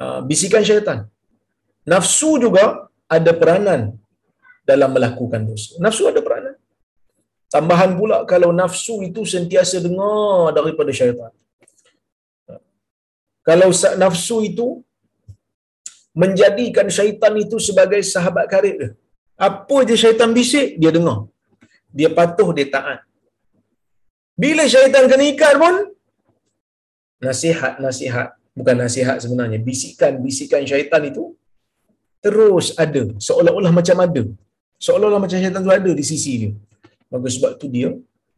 uh, 0.00 0.20
bisikan 0.24 0.64
syaitan. 0.64 1.04
Nafsu 1.84 2.40
juga 2.40 2.88
ada 3.06 3.32
peranan 3.36 3.94
dalam 4.64 4.90
melakukan 4.96 5.44
dosa. 5.44 5.76
Nafsu 5.84 6.08
ada 6.08 6.20
peranan. 6.24 6.56
Tambahan 7.54 7.90
pula 7.98 8.16
kalau 8.32 8.50
nafsu 8.60 8.94
itu 9.08 9.22
sentiasa 9.34 9.78
dengar 9.86 10.50
daripada 10.56 10.90
syaitan. 10.90 11.32
Kalau 13.48 13.70
nafsu 14.02 14.36
itu 14.50 14.66
menjadikan 16.22 16.86
syaitan 16.96 17.34
itu 17.44 17.56
sebagai 17.62 18.00
sahabat 18.02 18.46
karib 18.52 18.76
dia. 18.82 18.90
Apa 19.46 19.76
je 19.88 19.94
syaitan 20.02 20.30
bisik, 20.38 20.68
dia 20.80 20.90
dengar. 20.96 21.18
Dia 21.98 22.08
patuh, 22.18 22.50
dia 22.56 22.66
taat. 22.74 23.00
Bila 24.42 24.64
syaitan 24.74 25.04
kena 25.10 25.24
ikat 25.32 25.54
pun, 25.62 25.76
nasihat-nasihat, 27.26 28.28
bukan 28.58 28.76
nasihat 28.84 29.16
sebenarnya, 29.22 29.58
bisikan-bisikan 29.68 30.64
syaitan 30.70 31.04
itu 31.10 31.24
terus 32.24 32.74
ada. 32.84 33.04
Seolah-olah 33.26 33.72
macam 33.78 33.96
ada. 34.06 34.22
Seolah-olah 34.82 35.20
macam 35.24 35.38
syaitan 35.38 35.62
tu 35.62 35.72
ada 35.78 35.90
di 36.00 36.04
sisi 36.04 36.32
dia. 36.42 36.52
Maka 37.12 37.26
sebab 37.30 37.52
tu 37.60 37.66
dia 37.70 37.90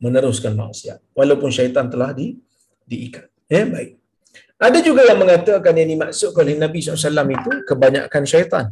meneruskan 0.05 0.53
maksiat. 0.55 0.99
Walaupun 1.19 1.51
syaitan 1.51 1.87
telah 1.93 2.11
di, 2.19 2.39
diikat. 2.91 3.27
Ya, 3.49 3.65
baik. 3.65 3.99
Ada 4.59 4.79
juga 4.83 5.07
yang 5.07 5.19
mengatakan 5.23 5.75
yang 5.79 5.89
dimaksud 5.95 6.31
oleh 6.35 6.55
Nabi 6.59 6.79
SAW 6.83 7.31
itu 7.39 7.51
kebanyakan 7.69 8.23
syaitan. 8.27 8.67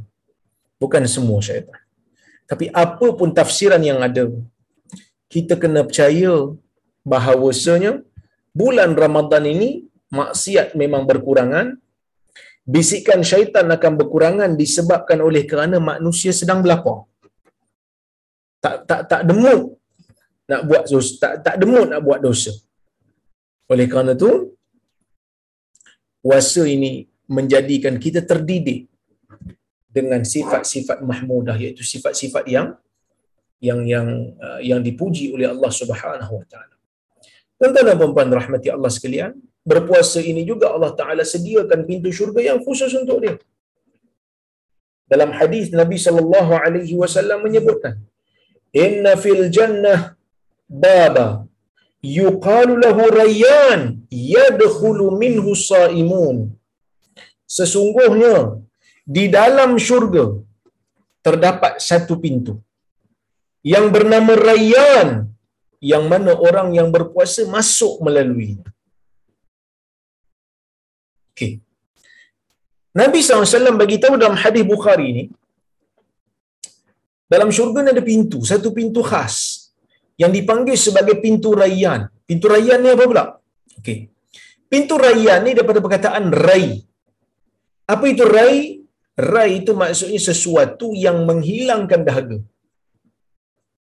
Bukan 0.83 1.03
semua 1.07 1.39
syaitan. 1.49 1.79
Tapi 2.51 2.67
apa 2.85 3.07
pun 3.19 3.31
tafsiran 3.39 3.83
yang 3.83 3.99
ada, 4.03 4.25
kita 5.31 5.55
kena 5.63 5.83
percaya 5.89 6.33
bahawasanya 7.03 8.03
bulan 8.55 8.95
Ramadan 9.03 9.47
ini 9.47 9.71
maksiat 10.11 10.79
memang 10.79 11.03
berkurangan, 11.11 11.79
bisikan 12.75 13.23
syaitan 13.31 13.67
akan 13.77 13.93
berkurangan 13.99 14.51
disebabkan 14.55 15.19
oleh 15.23 15.43
kerana 15.51 15.79
manusia 15.79 16.31
sedang 16.31 16.63
berlapar. 16.63 17.07
Tak 18.63 18.77
tak 18.91 19.01
tak 19.11 19.23
demut 19.27 19.79
nak 20.51 20.61
buat 20.69 20.83
dosa, 20.87 21.13
tak 21.23 21.33
tak 21.47 21.57
demut 21.61 21.87
nak 21.93 22.01
buat 22.07 22.21
dosa. 22.27 22.53
Oleh 23.73 23.87
kerana 23.91 24.13
tu 24.15 24.31
puasa 26.23 26.63
ini 26.77 26.93
menjadikan 27.27 27.95
kita 28.05 28.23
terdidik 28.31 28.87
dengan 29.97 30.23
sifat-sifat 30.23 30.99
mahmudah 31.11 31.57
iaitu 31.59 31.83
sifat-sifat 31.83 32.45
yang 32.57 32.69
yang 33.59 33.81
yang 33.89 34.09
uh, 34.47 34.61
yang 34.61 34.81
dipuji 34.89 35.33
oleh 35.35 35.49
Allah 35.55 35.73
Subhanahu 35.81 36.33
wa 36.41 36.47
taala. 36.53 36.75
Tuan-tuan 37.57 37.85
dan 37.89 37.97
puan 37.97 38.29
rahmati 38.39 38.69
Allah 38.69 38.93
sekalian, 38.93 39.33
berpuasa 39.71 40.21
ini 40.31 40.43
juga 40.51 40.67
Allah 40.75 40.93
Taala 41.01 41.25
sediakan 41.25 41.89
pintu 41.89 42.13
syurga 42.13 42.41
yang 42.45 42.59
khusus 42.61 42.93
untuk 43.01 43.25
dia. 43.25 43.35
Dalam 45.13 45.31
hadis 45.39 45.73
Nabi 45.81 45.97
sallallahu 46.07 46.53
alaihi 46.53 46.93
wasallam 47.01 47.39
menyebutkan, 47.47 47.95
"Inna 48.85 49.17
fil 49.17 49.49
jannah 49.57 50.01
baba 50.69 51.29
yuqalu 52.19 52.75
lahu 52.85 53.03
rayyan 53.23 53.81
yadkhulu 54.35 55.07
minhu 55.23 55.53
saimun." 55.71 56.37
Sesungguhnya 57.57 58.59
di 59.17 59.25
dalam 59.39 59.79
syurga 59.87 60.25
terdapat 61.27 61.79
satu 61.89 62.15
pintu 62.23 62.55
yang 63.73 63.87
bernama 63.95 64.33
Rayyan 64.49 65.09
yang 65.93 66.05
mana 66.13 66.33
orang 66.49 66.69
yang 66.79 66.89
berpuasa 66.95 67.43
masuk 67.55 67.95
melalui. 68.07 68.51
Okay. 71.31 71.53
Nabi 73.01 73.19
SAW 73.21 73.81
bagi 73.83 73.99
tahu 74.03 74.15
dalam 74.23 74.39
hadis 74.43 74.65
Bukhari 74.73 75.09
ni, 75.17 75.25
dalam 77.33 77.51
syurga 77.57 77.83
ni 77.83 77.91
ada 77.95 78.05
pintu, 78.11 78.39
satu 78.51 78.71
pintu 78.79 79.03
khas 79.11 79.37
yang 80.23 80.33
dipanggil 80.37 80.77
sebagai 80.87 81.17
pintu 81.25 81.53
Rayyan. 81.63 82.09
Pintu 82.29 82.47
Rayyan 82.53 82.81
ni 82.85 82.89
apa 82.97 83.05
pula? 83.11 83.25
Okay. 83.79 83.99
Pintu 84.73 84.95
Rayyan 85.05 85.41
ni 85.47 85.51
daripada 85.57 85.81
perkataan 85.85 86.33
Ray. 86.47 86.83
Apa 87.87 88.05
itu 88.13 88.25
Ray? 88.27 88.57
Ray 89.17 89.51
itu 89.63 89.73
maksudnya 89.83 90.21
sesuatu 90.21 90.93
yang 91.05 91.25
menghilangkan 91.29 92.01
dahaga. 92.09 92.39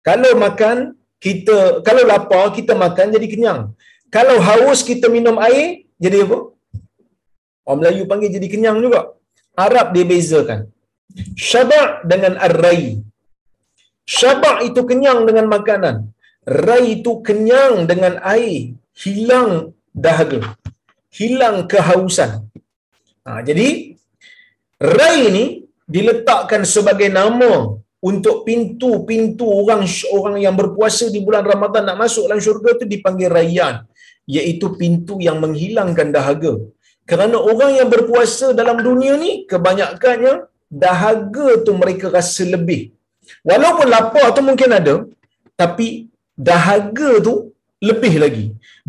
Kalau 0.06 0.32
makan, 0.44 0.96
kita 1.24 1.82
kalau 1.86 2.02
lapar 2.10 2.44
kita 2.58 2.72
makan 2.84 3.12
jadi 3.16 3.26
kenyang. 3.32 3.60
Kalau 4.08 4.36
haus 4.40 4.80
kita 4.90 5.06
minum 5.12 5.36
air 5.36 5.84
jadi 6.00 6.24
apa? 6.24 6.38
Orang 7.68 7.78
Melayu 7.84 8.08
panggil 8.10 8.30
jadi 8.36 8.48
kenyang 8.48 8.78
juga. 8.84 9.00
Arab 9.52 9.92
dia 9.92 10.06
bezakan. 10.08 10.60
Syaba' 11.36 12.06
dengan 12.10 12.40
ar-rai. 12.46 13.02
Syaba' 14.08 14.64
itu 14.64 14.80
kenyang 14.88 15.28
dengan 15.28 15.46
makanan. 15.52 15.96
Rai 16.48 17.00
itu 17.00 17.20
kenyang 17.20 17.84
dengan 17.84 18.16
air. 18.24 18.72
Hilang 18.96 19.76
dahaga. 19.92 20.56
Hilang 21.12 21.68
kehausan. 21.68 22.48
Ha, 23.28 23.44
jadi, 23.44 23.92
rai 24.80 25.18
ini 25.28 25.44
diletakkan 25.84 26.62
sebagai 26.64 27.08
nama 27.12 27.52
untuk 27.98 28.46
pintu-pintu 28.46 29.44
orang 29.60 29.82
orang 30.16 30.36
yang 30.38 30.54
berpuasa 30.54 31.10
di 31.14 31.20
bulan 31.26 31.42
Ramadan 31.42 31.82
nak 31.88 31.98
masuk 32.02 32.30
dalam 32.30 32.38
syurga 32.38 32.78
tu 32.80 32.86
dipanggil 32.86 33.26
rayyan 33.26 33.82
iaitu 34.36 34.78
pintu 34.80 35.18
yang 35.18 35.42
menghilangkan 35.42 36.08
dahaga 36.14 36.52
kerana 37.10 37.36
orang 37.50 37.72
yang 37.80 37.88
berpuasa 37.90 38.54
dalam 38.60 38.78
dunia 38.88 39.18
ni 39.18 39.42
kebanyakannya 39.50 40.46
dahaga 40.70 41.48
tu 41.66 41.72
mereka 41.74 42.06
rasa 42.16 42.46
lebih 42.54 42.94
walaupun 43.42 43.88
lapar 43.90 44.30
tu 44.36 44.42
mungkin 44.46 44.70
ada 44.78 44.94
tapi 45.58 46.06
dahaga 46.38 47.10
tu 47.26 47.34
lebih 47.88 48.14
lagi 48.22 48.46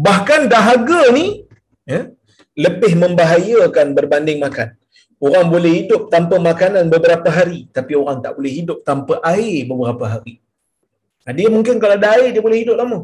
bahkan 0.08 0.42
dahaga 0.54 1.02
ni 1.18 1.26
ya, 1.92 2.02
lebih 2.66 2.94
membahayakan 3.04 3.88
berbanding 3.98 4.40
makan 4.46 4.70
Orang 5.20 5.52
boleh 5.54 5.84
hidup 5.84 6.08
tanpa 6.08 6.40
makanan 6.40 6.88
beberapa 6.88 7.28
hari, 7.28 7.68
tapi 7.76 7.92
orang 8.02 8.24
tak 8.24 8.40
boleh 8.40 8.52
hidup 8.60 8.78
tanpa 8.88 9.20
air 9.32 9.68
beberapa 9.68 10.08
hari. 10.08 10.40
Ha, 11.28 11.36
dia 11.36 11.52
mungkin 11.52 11.76
kalau 11.76 12.00
ada 12.00 12.16
air, 12.16 12.32
dia 12.32 12.40
boleh 12.40 12.64
hidup 12.64 12.80
lama. 12.80 13.00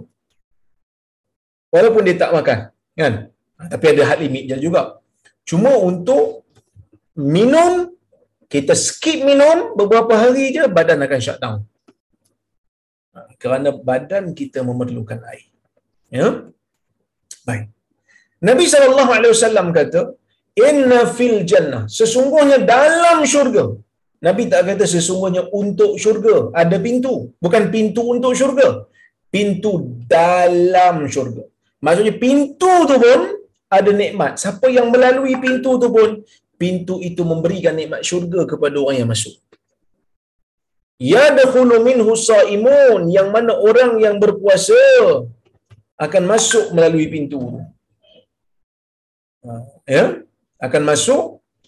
Walaupun 1.76 2.02
dia 2.08 2.16
tak 2.16 2.32
makan. 2.32 2.60
kan? 2.96 3.14
Tapi 3.68 3.86
ada 3.92 4.04
had 4.08 4.20
limit 4.24 4.48
dia 4.48 4.56
juga. 4.56 4.82
Cuma 5.44 5.76
untuk 5.76 6.48
minum, 7.20 7.92
kita 8.48 8.72
skip 8.80 9.20
minum 9.28 9.76
beberapa 9.76 10.16
hari 10.16 10.56
je, 10.56 10.64
badan 10.72 11.04
akan 11.04 11.20
shut 11.20 11.38
down. 11.44 11.68
Ha, 11.68 11.75
kerana 13.46 13.70
badan 13.88 14.26
kita 14.40 14.60
memerlukan 14.70 15.20
air. 15.32 15.48
Ya? 16.18 16.28
Baik. 17.48 17.66
Nabi 18.48 18.64
SAW 18.66 19.70
kata, 19.80 20.02
inna 20.68 21.00
fil 21.18 21.38
jannah. 21.52 21.84
Sesungguhnya 21.98 22.58
dalam 22.74 23.20
syurga. 23.34 23.66
Nabi 24.26 24.44
tak 24.52 24.62
kata 24.68 24.86
sesungguhnya 24.96 25.44
untuk 25.62 25.92
syurga. 26.04 26.36
Ada 26.62 26.78
pintu. 26.86 27.14
Bukan 27.44 27.64
pintu 27.76 28.04
untuk 28.16 28.34
syurga. 28.40 28.68
Pintu 29.36 29.72
dalam 30.16 31.06
syurga. 31.14 31.44
Maksudnya 31.86 32.14
pintu 32.26 32.74
tu 32.90 32.96
pun 33.06 33.22
ada 33.78 33.92
nikmat. 34.02 34.42
Siapa 34.42 34.68
yang 34.78 34.88
melalui 34.94 35.34
pintu 35.46 35.72
tu 35.84 35.90
pun 35.98 36.10
pintu 36.62 36.96
itu 37.10 37.22
memberikan 37.32 37.76
nikmat 37.80 38.02
syurga 38.10 38.42
kepada 38.52 38.76
orang 38.82 38.98
yang 39.04 39.10
masuk 39.14 39.36
Ya 40.96 41.24
dakhulu 41.38 41.84
minhu 41.84 42.12
saimun 42.16 43.12
yang 43.12 43.30
mana 43.36 43.54
orang 43.70 44.00
yang 44.00 44.16
berpuasa 44.16 44.80
akan 46.00 46.24
masuk 46.24 46.72
melalui 46.76 47.08
pintu. 47.12 47.40
Ha, 49.44 49.52
ya? 49.84 50.06
akan 50.66 50.84
masuk 50.92 51.24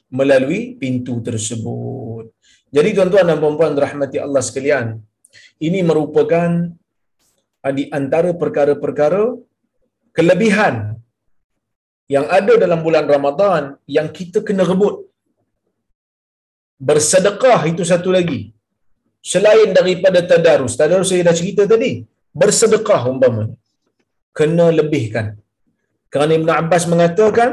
melalui 0.08 0.62
pintu 0.82 1.20
tersebut. 1.28 2.32
Jadi 2.76 2.90
tuan-tuan 2.96 3.28
dan 3.30 3.40
puan-puan 3.44 3.76
rahmati 3.76 4.18
Allah 4.26 4.44
sekalian, 4.44 5.00
ini 5.60 5.80
merupakan 5.84 6.72
di 7.78 7.84
antara 7.92 8.32
perkara-perkara 8.32 9.24
kelebihan 10.16 10.96
yang 12.08 12.26
ada 12.32 12.56
dalam 12.56 12.80
bulan 12.86 13.04
Ramadan 13.04 13.76
yang 13.84 14.08
kita 14.18 14.40
kena 14.48 14.64
rebut. 14.64 15.04
Bersedekah 16.80 17.68
itu 17.72 17.84
satu 17.84 18.10
lagi. 18.16 18.56
Selain 19.32 19.70
daripada 19.78 20.20
tadarus, 20.32 20.74
tadarus 20.80 21.10
saya 21.12 21.24
dah 21.28 21.36
cerita 21.40 21.64
tadi, 21.74 21.92
bersedekah 22.42 23.02
umpamanya. 23.12 23.56
Kena 24.38 24.68
lebihkan. 24.80 25.28
Kerana 26.14 26.34
Ibn 26.40 26.50
Abbas 26.62 26.84
mengatakan, 26.92 27.50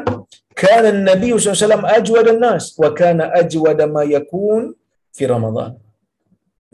kana 0.63 0.91
Nabi 1.11 1.35
SAW 1.35 1.89
ajwad 1.99 2.29
nas 2.45 2.65
wa 2.83 2.91
kana 3.01 3.25
ajwad 3.41 3.81
ma 3.95 4.03
yakun 4.15 4.63
fi 5.17 5.25
Ramadan. 5.35 5.73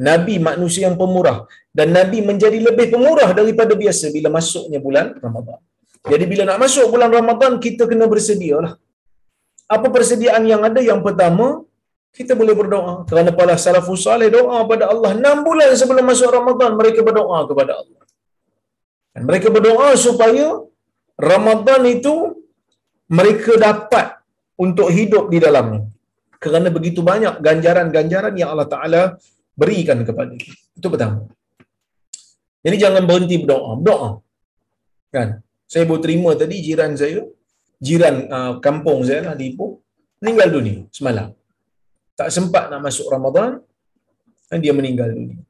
Nabi 0.09 0.35
manusia 0.49 0.83
yang 0.89 0.97
pemurah 1.01 1.39
dan 1.79 1.89
Nabi 1.97 2.19
menjadi 2.29 2.59
lebih 2.69 2.87
pemurah 2.95 3.31
daripada 3.39 3.73
biasa 3.83 4.09
bila 4.17 4.29
masuknya 4.37 4.79
bulan 4.87 5.07
Ramadan. 5.25 5.61
Jadi 6.13 6.25
bila 6.31 6.43
nak 6.49 6.59
masuk 6.65 6.87
bulan 6.93 7.11
Ramadan, 7.19 7.53
kita 7.65 7.85
kena 7.91 8.09
bersedia 8.13 8.57
lah. 8.65 8.73
Apa 9.77 9.87
persediaan 9.97 10.45
yang 10.53 10.63
ada? 10.69 10.81
Yang 10.91 11.01
pertama, 11.07 11.47
kita 12.17 12.33
boleh 12.35 12.55
berdoa. 12.61 13.07
Kerana 13.09 13.31
para 13.31 13.55
salafus 13.55 14.03
salih 14.07 14.29
doa 14.35 14.59
pada 14.67 14.91
Allah. 14.93 15.15
6 15.15 15.47
bulan 15.47 15.71
sebelum 15.81 16.05
masuk 16.11 16.29
Ramadan, 16.39 16.75
mereka 16.81 17.01
berdoa 17.07 17.47
kepada 17.51 17.73
Allah. 17.81 18.03
Dan 19.15 19.23
mereka 19.27 19.49
berdoa 19.51 19.89
supaya 19.99 20.47
Ramadan 21.19 21.83
itu 21.87 22.15
mereka 23.11 23.59
dapat 23.59 24.07
untuk 24.55 24.89
hidup 24.91 25.31
di 25.33 25.39
dalamnya. 25.43 25.87
Kerana 26.41 26.69
begitu 26.73 27.01
banyak 27.05 27.43
ganjaran-ganjaran 27.47 28.35
yang 28.39 28.55
Allah 28.55 28.69
Ta'ala 28.71 29.03
berikan 29.53 30.01
kepada 30.09 30.33
kita. 30.35 30.57
Itu 30.79 30.89
pertama. 30.89 31.29
Jadi 32.65 32.77
jangan 32.81 33.03
berhenti 33.05 33.37
berdoa. 33.43 33.71
Berdoa. 33.81 34.11
Kan? 35.11 35.29
Saya 35.71 35.87
baru 35.87 36.01
terima 36.03 36.31
tadi 36.35 36.57
jiran 36.67 36.99
saya, 36.99 37.23
jiran 37.79 38.15
uh, 38.27 38.53
kampung 38.59 39.07
saya 39.07 39.31
lah 39.31 39.35
di 39.39 39.55
Ipoh, 39.55 39.79
meninggal 40.19 40.49
dunia 40.51 40.79
semalam. 40.91 41.31
Tak 42.21 42.29
sempat 42.37 42.69
nak 42.69 42.85
masuk 42.85 43.09
Ramadan, 43.09 43.65
dan 44.53 44.59
dia 44.61 44.77
meninggal 44.77 45.09
dunia. 45.09 45.41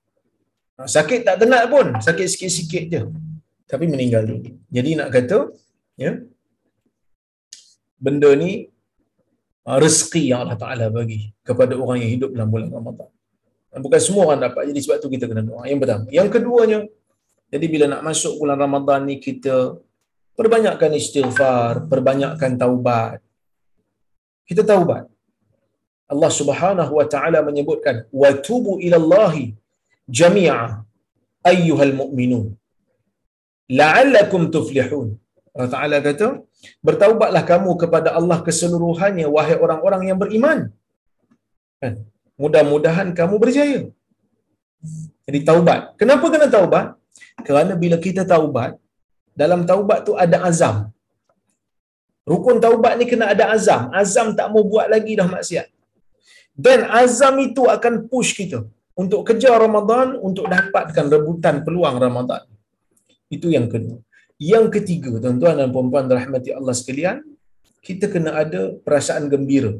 Uh, 0.78 0.86
sakit 0.86 1.26
tak 1.26 1.42
tenat 1.42 1.66
pun, 1.66 1.98
sakit 1.98 2.26
sikit-sikit 2.30 2.84
je. 2.86 3.02
Tapi 3.66 3.90
meninggal 3.90 4.22
dunia. 4.30 4.54
Jadi 4.70 4.90
nak 4.94 5.10
kata, 5.10 5.50
ya, 5.98 6.22
benda 7.98 8.30
ni 8.38 8.70
uh, 9.66 9.78
rezeki 9.82 10.30
yang 10.30 10.46
Allah 10.46 10.58
Ta'ala 10.62 10.86
bagi 10.94 11.34
kepada 11.42 11.74
orang 11.74 12.06
yang 12.06 12.10
hidup 12.14 12.30
dalam 12.38 12.54
bulan 12.54 12.70
Ramadan. 12.70 13.10
Bukan 13.70 14.00
semua 14.02 14.30
orang 14.30 14.46
dapat. 14.46 14.70
Jadi 14.70 14.78
sebab 14.78 14.96
tu 15.02 15.10
kita 15.10 15.26
kena 15.26 15.42
doa. 15.42 15.66
Yang 15.66 15.78
pertama. 15.82 16.04
Yang 16.14 16.28
keduanya, 16.38 16.78
jadi 17.50 17.66
bila 17.66 17.84
nak 17.90 18.02
masuk 18.06 18.38
bulan 18.38 18.58
Ramadan 18.62 19.10
ni 19.10 19.18
kita 19.18 19.74
perbanyakkan 20.38 20.94
istighfar, 20.94 21.90
perbanyakkan 21.90 22.54
taubat. 22.54 23.18
Kita 24.46 24.62
taubat. 24.62 25.09
Allah 26.12 26.30
Subhanahu 26.40 26.92
wa 26.98 27.06
taala 27.14 27.40
menyebutkan 27.48 27.96
wa 28.22 28.30
tubu 28.48 28.72
ila 28.86 28.96
Allah 29.02 29.34
jami'a 30.20 30.62
ayyuhal 31.52 31.94
mu'minun 32.00 32.46
la'allakum 33.78 34.42
tuflihun. 34.56 35.08
Allah 35.54 35.70
Taala 35.74 35.96
kata, 36.06 36.28
bertaubatlah 36.86 37.42
kamu 37.52 37.70
kepada 37.82 38.08
Allah 38.18 38.38
keseluruhannya 38.46 39.26
wahai 39.36 39.56
orang-orang 39.64 40.02
yang 40.10 40.18
beriman. 40.22 40.58
Kan? 41.82 41.94
Mudah-mudahan 42.42 43.08
kamu 43.18 43.34
berjaya. 43.42 43.80
Jadi 45.26 45.38
taubat. 45.48 45.80
Kenapa 46.00 46.26
kena 46.34 46.46
taubat? 46.56 46.86
Kerana 47.46 47.72
bila 47.82 47.96
kita 48.06 48.22
taubat, 48.32 48.70
dalam 49.40 49.60
taubat 49.70 49.98
tu 50.06 50.12
ada 50.24 50.38
azam. 50.48 50.76
Rukun 52.30 52.56
taubat 52.64 52.94
ni 53.00 53.04
kena 53.10 53.26
ada 53.34 53.44
azam. 53.56 53.82
Azam 54.00 54.28
tak 54.38 54.48
mau 54.52 54.62
buat 54.72 54.86
lagi 54.94 55.12
dah 55.20 55.28
maksiat. 55.34 55.66
Dan 56.66 56.80
azam 57.02 57.34
itu 57.48 57.62
akan 57.76 57.94
push 58.10 58.30
kita 58.40 58.58
untuk 59.02 59.20
kejar 59.28 59.56
Ramadan 59.66 60.08
untuk 60.28 60.44
dapatkan 60.54 61.06
rebutan 61.14 61.56
peluang 61.66 61.96
Ramadan. 62.06 62.42
Itu 63.36 63.48
yang 63.56 63.66
kedua. 63.72 63.98
Yang 64.52 64.66
ketiga, 64.76 65.10
tuan-tuan 65.22 65.54
dan 65.60 65.68
puan-puan 65.74 66.06
rahmati 66.18 66.50
Allah 66.58 66.74
sekalian, 66.80 67.16
kita 67.86 68.08
kena 68.12 68.30
ada 68.42 68.60
perasaan 68.84 69.24
gembira 69.32 69.72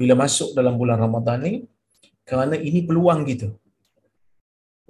bila 0.00 0.14
masuk 0.24 0.52
dalam 0.58 0.74
bulan 0.80 0.98
Ramadan 1.04 1.38
ni 1.46 1.54
kerana 2.28 2.56
ini 2.68 2.80
peluang 2.88 3.20
kita 3.28 3.48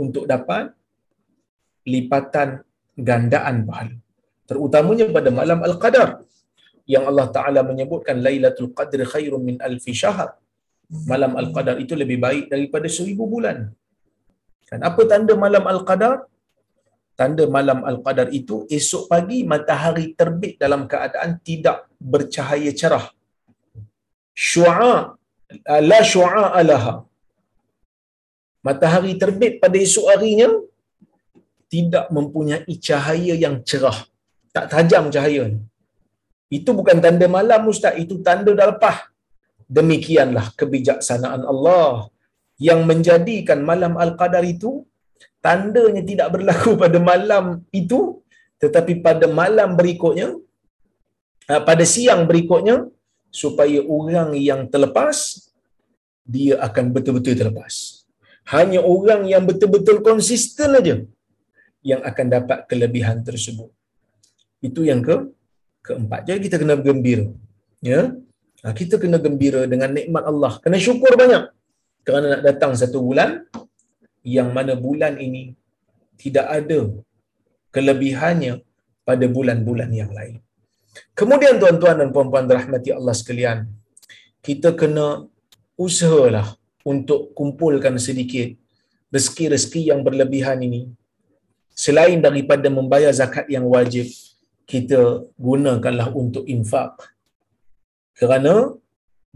untuk 0.05 0.25
dapat 0.33 0.75
lipatan 1.87 2.49
gandaan 3.09 3.57
pahala. 3.69 3.97
Terutamanya 4.49 5.07
pada 5.17 5.31
malam 5.31 5.59
Al-Qadar 5.69 6.09
yang 6.89 7.05
Allah 7.11 7.27
Ta'ala 7.37 7.61
menyebutkan 7.71 8.17
Lailatul 8.27 8.71
Qadr 8.79 9.01
khairun 9.13 9.43
min 9.49 9.57
alfi 9.69 9.93
syahr. 9.93 10.31
Malam 10.89 11.33
Al-Qadar 11.41 11.77
itu 11.85 11.93
lebih 11.93 12.19
baik 12.25 12.45
daripada 12.53 12.89
seribu 12.89 13.25
bulan. 13.29 13.69
Dan 14.69 14.81
apa 14.89 15.03
tanda 15.11 15.35
malam 15.45 15.65
Al-Qadar? 15.73 16.15
Tanda 17.19 17.45
malam 17.57 17.79
Al-Qadar 17.91 18.29
itu 18.39 18.57
esok 18.77 19.05
pagi 19.13 19.39
matahari 19.53 20.07
terbit 20.19 20.55
dalam 20.63 20.83
keadaan 20.93 21.31
tidak 21.49 21.79
bercahaya 22.13 22.73
cerah. 22.81 23.07
Syu'a 24.33 24.95
la 25.91 26.01
syu'a 26.13 26.45
alaha. 26.61 26.95
Matahari 28.67 29.13
terbit 29.23 29.53
pada 29.63 29.77
esok 29.87 30.07
harinya 30.13 30.49
tidak 31.75 32.07
mempunyai 32.17 32.75
cahaya 32.89 33.35
yang 33.45 33.57
cerah. 33.69 33.99
Tak 34.57 34.67
tajam 34.73 35.13
cahaya. 35.15 35.45
Itu 36.49 36.73
bukan 36.73 36.99
tanda 37.05 37.27
malam 37.29 37.69
Ustaz, 37.73 37.95
itu 38.03 38.25
tanda 38.25 38.53
dah 38.57 38.69
lepas. 38.73 38.97
Demikianlah 39.77 40.47
kebijaksanaan 40.61 41.43
Allah 41.53 42.09
yang 42.69 42.81
menjadikan 42.91 43.61
malam 43.71 43.95
Al-Qadar 44.05 44.45
itu 44.55 44.71
tandanya 45.45 46.03
tidak 46.11 46.29
berlaku 46.35 46.71
pada 46.83 46.99
malam 47.11 47.45
itu 47.81 48.01
tetapi 48.63 48.93
pada 49.07 49.27
malam 49.41 49.79
berikutnya 49.79 50.35
ah, 51.47 51.63
pada 51.63 51.85
siang 51.87 52.27
berikutnya 52.31 52.91
supaya 53.31 53.79
orang 53.85 54.35
yang 54.35 54.67
terlepas 54.73 55.49
dia 56.29 56.61
akan 56.61 56.93
betul-betul 56.93 57.35
terlepas. 57.41 58.05
Hanya 58.53 58.81
orang 58.85 59.25
yang 59.33 59.45
betul-betul 59.49 60.05
konsisten 60.05 60.77
aja 60.81 60.97
yang 61.81 62.01
akan 62.05 62.27
dapat 62.37 62.59
kelebihan 62.69 63.25
tersebut. 63.25 63.73
Itu 64.61 64.85
yang 64.85 65.01
ke 65.01 65.17
keempat. 65.85 66.29
Jadi 66.29 66.39
kita 66.45 66.57
kena 66.61 66.77
gembira. 66.77 67.33
Ya. 67.81 68.13
Ha, 68.63 68.75
kita 68.75 68.99
kena 69.03 69.19
gembira 69.23 69.63
dengan 69.73 69.91
nikmat 69.95 70.25
Allah. 70.31 70.53
Kena 70.63 70.79
syukur 70.87 71.13
banyak. 71.15 71.45
Kerana 72.07 72.27
nak 72.33 72.43
datang 72.49 72.73
satu 72.81 72.99
bulan 73.05 73.47
yang 74.37 74.51
mana 74.57 74.75
bulan 74.75 75.15
ini 75.27 75.55
tidak 76.23 76.47
ada 76.59 76.81
kelebihannya 77.75 78.65
pada 79.07 79.27
bulan-bulan 79.37 79.91
yang 80.01 80.11
lain. 80.19 80.43
Kemudian 81.15 81.63
tuan-tuan 81.63 81.97
dan 82.01 82.09
puan-puan 82.15 82.47
rahmati 82.59 82.91
Allah 82.91 83.15
sekalian, 83.15 83.59
kita 84.43 84.75
kena 84.75 85.07
usahalah 85.79 86.59
untuk 86.83 87.31
kumpulkan 87.39 87.95
sedikit 88.07 88.49
rezeki-rezeki 89.15 89.95
yang 89.95 90.01
berlebihan 90.07 90.59
ini 90.59 90.91
selain 91.73 92.19
daripada 92.19 92.67
membayar 92.67 93.13
zakat 93.15 93.47
yang 93.47 93.65
wajib 93.71 94.11
kita 94.67 95.25
gunakanlah 95.39 96.09
untuk 96.13 96.45
infak 96.45 96.99
kerana 98.21 98.55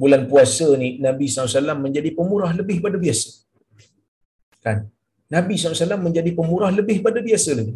bulan 0.00 0.22
puasa 0.30 0.66
ni 0.82 0.88
Nabi 1.06 1.26
SAW 1.30 1.78
menjadi 1.86 2.10
pemurah 2.18 2.52
lebih 2.60 2.76
pada 2.84 2.96
biasa. 3.04 3.28
Kan? 4.64 4.78
Nabi 5.34 5.54
SAW 5.56 6.00
menjadi 6.06 6.30
pemurah 6.38 6.70
lebih 6.78 6.98
pada 7.06 7.20
biasa 7.28 7.50
lagi. 7.58 7.74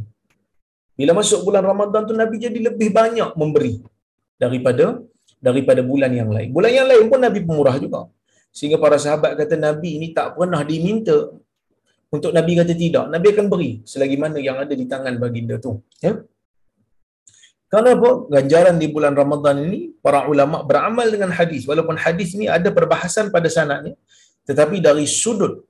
Bila 0.99 1.13
masuk 1.21 1.41
bulan 1.47 1.65
Ramadan 1.71 2.03
tu 2.09 2.15
Nabi 2.23 2.37
jadi 2.47 2.59
lebih 2.69 2.89
banyak 2.99 3.31
memberi 3.41 3.75
daripada 4.43 4.87
daripada 5.47 5.81
bulan 5.91 6.13
yang 6.21 6.31
lain. 6.37 6.49
Bulan 6.57 6.73
yang 6.79 6.87
lain 6.91 7.05
pun 7.13 7.21
Nabi 7.27 7.41
pemurah 7.49 7.77
juga. 7.85 8.01
Sehingga 8.57 8.79
para 8.85 8.97
sahabat 9.05 9.33
kata 9.41 9.55
Nabi 9.67 9.91
ini 10.01 10.09
tak 10.17 10.29
pernah 10.37 10.65
diminta 10.71 11.17
untuk 12.17 12.31
Nabi 12.39 12.53
kata 12.61 12.73
tidak, 12.73 13.05
Nabi 13.15 13.27
akan 13.35 13.47
beri 13.53 13.71
selagi 13.93 14.17
mana 14.17 14.39
yang 14.49 14.57
ada 14.63 14.75
di 14.81 14.87
tangan 14.93 15.15
baginda 15.23 15.57
tu. 15.61 15.73
Ya? 16.01 16.13
Kerana 17.67 17.99
apa? 17.99 18.11
Ganjaran 18.31 18.77
di 18.83 18.87
bulan 18.95 19.15
Ramadan 19.19 19.67
ini, 19.67 19.91
para 20.05 20.31
ulama 20.31 20.63
beramal 20.63 21.07
dengan 21.11 21.31
hadis. 21.35 21.67
Walaupun 21.71 21.99
hadis 21.99 22.33
ini 22.37 22.47
ada 22.47 22.71
perbahasan 22.71 23.35
pada 23.35 23.51
sanatnya, 23.51 23.95
tetapi 24.47 24.79
dari 24.79 25.05
sudut 25.05 25.67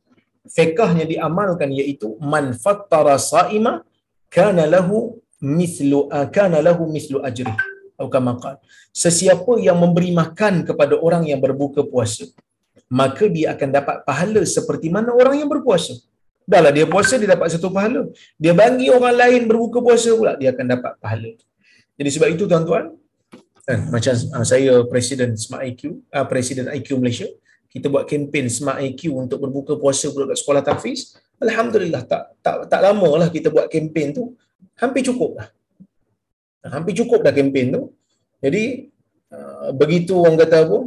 fiqahnya 0.56 1.04
diamalkan 1.08 1.72
iaitu 1.72 2.14
man 2.32 2.54
fattara 2.54 3.16
sa'ima 3.18 3.82
kana 4.30 4.64
lahu 4.74 5.18
mislu 5.42 6.06
kana 6.36 6.62
lahu 6.62 6.86
mislu 6.86 7.18
ajri 7.28 7.50
atau 7.96 8.08
kama 8.12 8.36
sesiapa 8.94 9.52
yang 9.66 9.78
memberi 9.80 10.10
makan 10.14 10.62
kepada 10.68 10.94
orang 11.06 11.26
yang 11.30 11.40
berbuka 11.42 11.82
puasa 11.82 12.28
maka 12.86 13.26
dia 13.26 13.56
akan 13.56 13.68
dapat 13.74 13.96
pahala 14.06 14.40
seperti 14.46 14.86
mana 14.96 15.10
orang 15.10 15.42
yang 15.42 15.50
berpuasa 15.50 15.98
Dahlah 16.46 16.70
dia 16.70 16.86
puasa 16.86 17.18
dia 17.18 17.26
dapat 17.34 17.50
satu 17.50 17.74
pahala. 17.74 18.06
Dia 18.38 18.54
bagi 18.54 18.86
orang 18.86 19.18
lain 19.18 19.40
berbuka 19.50 19.82
puasa 19.82 20.14
pula 20.14 20.38
dia 20.38 20.54
akan 20.54 20.66
dapat 20.78 20.92
pahala. 21.02 21.34
Jadi 21.96 22.10
sebab 22.12 22.28
itu 22.28 22.44
tuan-tuan, 22.44 22.92
kan 23.64 23.88
macam 23.88 24.14
uh, 24.14 24.46
saya 24.46 24.84
presiden 24.86 25.34
Smart 25.34 25.64
IQ, 25.64 26.04
uh, 26.12 26.22
ah, 26.22 26.26
presiden 26.28 26.68
IQ 26.68 27.00
Malaysia, 27.00 27.26
kita 27.72 27.88
buat 27.88 28.04
kempen 28.04 28.46
Smart 28.52 28.84
IQ 28.84 29.16
untuk 29.16 29.42
berbuka 29.42 29.80
puasa 29.80 30.12
pula 30.12 30.28
kat 30.28 30.38
sekolah 30.38 30.62
tahfiz. 30.62 31.16
Alhamdulillah 31.40 32.04
tak 32.08 32.36
tak 32.40 32.68
tak 32.72 32.80
lama 32.80 33.08
lah 33.20 33.28
kita 33.32 33.48
buat 33.52 33.68
kempen 33.72 34.12
tu. 34.16 34.36
Hampir 34.76 35.04
cukup 35.08 35.40
dah. 35.40 35.48
Hampir 36.68 36.92
cukup 36.96 37.24
dah 37.24 37.32
kempen 37.32 37.72
tu. 37.76 37.82
Jadi 38.44 38.92
uh, 39.32 39.72
begitu 39.72 40.20
orang 40.20 40.36
kata 40.36 40.68
apa? 40.68 40.78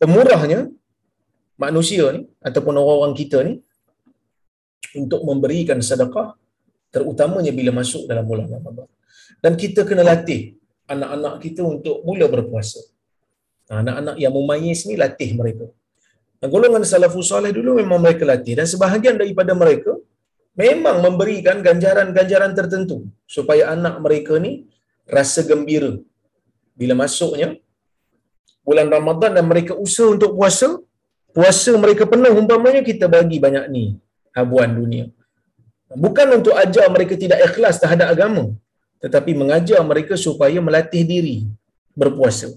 Pemurahnya 0.00 0.72
manusia 1.60 2.04
ni 2.16 2.26
ataupun 2.40 2.74
orang-orang 2.74 3.14
kita 3.16 3.38
ni 3.44 3.60
untuk 4.98 5.20
memberikan 5.28 5.78
sedekah 5.80 6.36
terutamanya 6.94 7.50
bila 7.50 7.70
masuk 7.80 8.06
dalam 8.10 8.24
bulan 8.26 8.46
Ramadan. 8.50 8.88
Dan 9.42 9.52
kita 9.62 9.80
kena 9.88 10.02
latih 10.10 10.40
anak-anak 10.92 11.34
kita 11.44 11.62
untuk 11.74 11.96
mula 12.06 12.26
berpuasa. 12.34 12.80
Ha, 13.68 13.80
anak-anak 13.82 14.16
yang 14.22 14.32
mumayyiz 14.36 14.84
ni 14.88 14.94
latih 15.04 15.30
mereka. 15.40 15.66
Dan 16.40 16.48
golongan 16.52 16.84
salafus 16.84 17.28
soleh 17.32 17.52
dulu 17.56 17.80
memang 17.80 18.00
mereka 18.04 18.24
latih 18.28 18.54
dan 18.60 18.66
sebahagian 18.68 19.16
daripada 19.16 19.52
mereka 19.56 19.92
memang 20.62 20.96
memberikan 21.04 21.64
ganjaran-ganjaran 21.66 22.52
tertentu 22.58 22.96
supaya 23.24 23.72
anak 23.74 23.94
mereka 24.04 24.36
ni 24.36 24.52
rasa 25.16 25.40
gembira 25.48 25.92
bila 26.76 26.94
masuknya 27.02 27.48
bulan 28.66 28.88
Ramadan 28.96 29.32
dan 29.36 29.44
mereka 29.52 29.72
usaha 29.84 30.08
untuk 30.16 30.36
puasa, 30.36 30.68
puasa 31.36 31.72
mereka 31.84 32.04
penuh 32.12 32.32
umpamanya 32.42 32.82
kita 32.90 33.06
bagi 33.14 33.38
banyak 33.44 33.64
ni 33.74 33.84
habuan 34.36 34.72
dunia. 34.80 35.06
Bukan 36.04 36.28
untuk 36.42 36.54
ajar 36.62 36.86
mereka 36.90 37.14
tidak 37.14 37.38
ikhlas 37.46 37.78
terhadap 37.82 38.08
agama, 38.14 38.44
tetapi 39.04 39.36
mengajar 39.40 39.80
mereka 39.90 40.14
supaya 40.16 40.58
melatih 40.66 41.04
diri 41.12 41.36
berpuasa. 41.92 42.48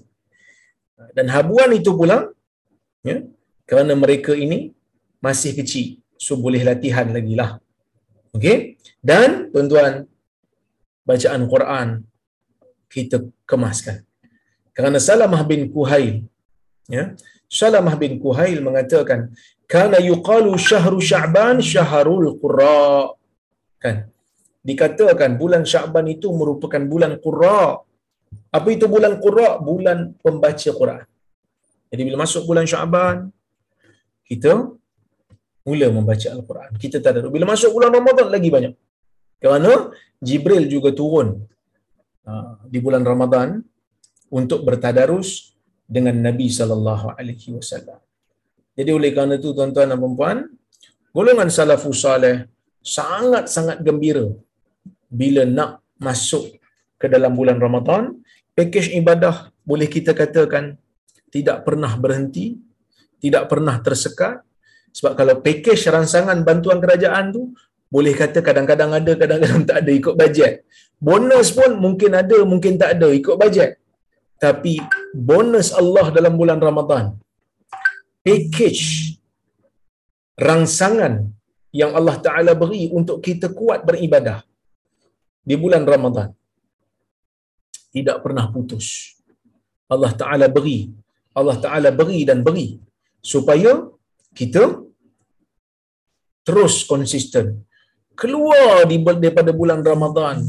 Dan 1.16 1.28
habuan 1.34 1.70
itu 1.76 1.92
pula 1.98 2.18
ya, 3.04 3.16
kerana 3.68 3.92
mereka 3.92 4.32
ini 4.32 4.72
masih 5.20 5.52
kecil, 5.58 5.86
so 6.16 6.40
boleh 6.44 6.64
latihan 6.64 7.04
lagi 7.16 7.34
lah. 7.40 7.50
Okey? 8.32 8.80
Dan 9.04 9.52
tuan-tuan 9.52 10.08
bacaan 11.08 11.42
Quran 11.52 11.88
kita 12.88 13.16
kemaskan. 13.50 13.96
Kerana 14.72 14.98
Salamah 15.08 15.42
bin 15.50 15.68
Kuhail 15.74 16.24
ya, 16.96 17.12
Salamah 17.60 17.94
bin 18.02 18.16
Kuhail 18.24 18.58
mengatakan 18.64 19.20
kana 19.68 20.00
yuqalu 20.00 20.52
syahru 20.68 20.98
sya'ban 21.10 21.60
syahrul 21.60 22.40
qurra 22.40 23.12
kan 23.84 23.96
dikatakan 24.68 25.30
bulan 25.40 25.62
Sya'ban 25.72 26.06
itu 26.14 26.28
merupakan 26.40 26.82
bulan 26.92 27.12
qurra 27.24 27.80
apa 28.58 28.68
itu 28.76 28.84
bulan 28.94 29.12
qurra 29.22 29.48
bulan 29.68 29.98
pembaca 30.24 30.70
Quran 30.80 31.04
jadi 31.90 32.02
bila 32.06 32.16
masuk 32.24 32.42
bulan 32.48 32.66
Sya'ban 32.72 33.16
kita 34.28 34.52
mula 35.68 35.86
membaca 35.92 36.28
Al-Quran. 36.32 36.70
Kita 36.80 36.96
tak 37.04 37.12
ada. 37.12 37.28
Bila 37.28 37.44
masuk 37.44 37.76
bulan 37.76 37.92
Ramadan 37.92 38.26
lagi 38.32 38.48
banyak. 38.48 38.74
Kerana 39.42 39.72
Jibril 40.26 40.64
juga 40.74 40.90
turun 40.96 41.28
uh, 42.24 42.52
di 42.72 42.78
bulan 42.80 43.04
Ramadan 43.04 43.60
untuk 44.32 44.64
bertadarus 44.68 45.52
dengan 45.84 46.16
Nabi 46.16 46.48
sallallahu 46.58 47.16
alaihi 47.16 47.56
wasallam. 47.56 48.00
Jadi 48.76 48.90
oleh 48.98 49.10
kerana 49.14 49.40
itu 49.40 49.50
tuan-tuan 49.56 49.88
dan 49.92 49.98
puan 49.98 50.38
golongan 51.16 51.48
salafus 51.48 52.00
saleh 52.04 52.46
sangat-sangat 52.82 53.80
gembira 53.86 54.26
bila 55.10 55.42
nak 55.48 55.80
masuk 55.98 56.56
ke 57.00 57.06
dalam 57.10 57.32
bulan 57.34 57.58
Ramadan, 57.58 58.14
pakej 58.54 58.94
ibadah 59.00 59.50
boleh 59.64 59.88
kita 59.90 60.12
katakan 60.12 60.76
tidak 61.28 61.64
pernah 61.66 61.92
berhenti, 61.96 62.56
tidak 63.20 63.48
pernah 63.50 63.76
tersekat. 63.80 64.44
Sebab 64.92 65.12
kalau 65.18 65.34
pakej 65.44 65.78
rangsangan 65.88 66.38
bantuan 66.46 66.78
kerajaan 66.80 67.34
tu 67.36 67.42
boleh 67.88 68.12
kata 68.12 68.44
kadang-kadang 68.44 68.92
ada, 68.92 69.12
kadang-kadang 69.16 69.62
tak 69.68 69.78
ada 69.84 69.90
ikut 69.92 70.14
bajet. 70.16 70.64
Bonus 70.98 71.54
pun 71.54 71.78
mungkin 71.78 72.12
ada, 72.16 72.38
mungkin 72.42 72.74
tak 72.80 72.98
ada 72.98 73.08
ikut 73.12 73.36
bajet. 73.38 73.78
Tapi 74.38 74.78
bonus 75.14 75.74
Allah 75.74 76.14
dalam 76.14 76.38
bulan 76.38 76.62
Ramadan 76.62 77.18
package 78.28 79.16
rangsangan 80.36 81.32
yang 81.72 81.92
Allah 81.98 82.16
Ta'ala 82.20 82.52
beri 82.52 82.92
untuk 82.92 83.24
kita 83.24 83.52
kuat 83.58 83.88
beribadah 83.88 84.44
di 85.48 85.56
bulan 85.62 85.84
Ramadan 85.92 86.28
tidak 87.96 88.16
pernah 88.24 88.44
putus. 88.54 88.86
Allah 89.94 90.12
Ta'ala 90.20 90.46
beri. 90.56 90.78
Allah 91.38 91.56
Ta'ala 91.64 91.90
beri 92.00 92.20
dan 92.28 92.44
beri 92.46 92.68
supaya 93.32 93.72
kita 94.38 94.64
terus 96.48 96.84
konsisten. 96.92 97.46
Keluar 98.18 98.84
daripada 99.22 99.50
bulan 99.60 99.80
Ramadan, 99.90 100.42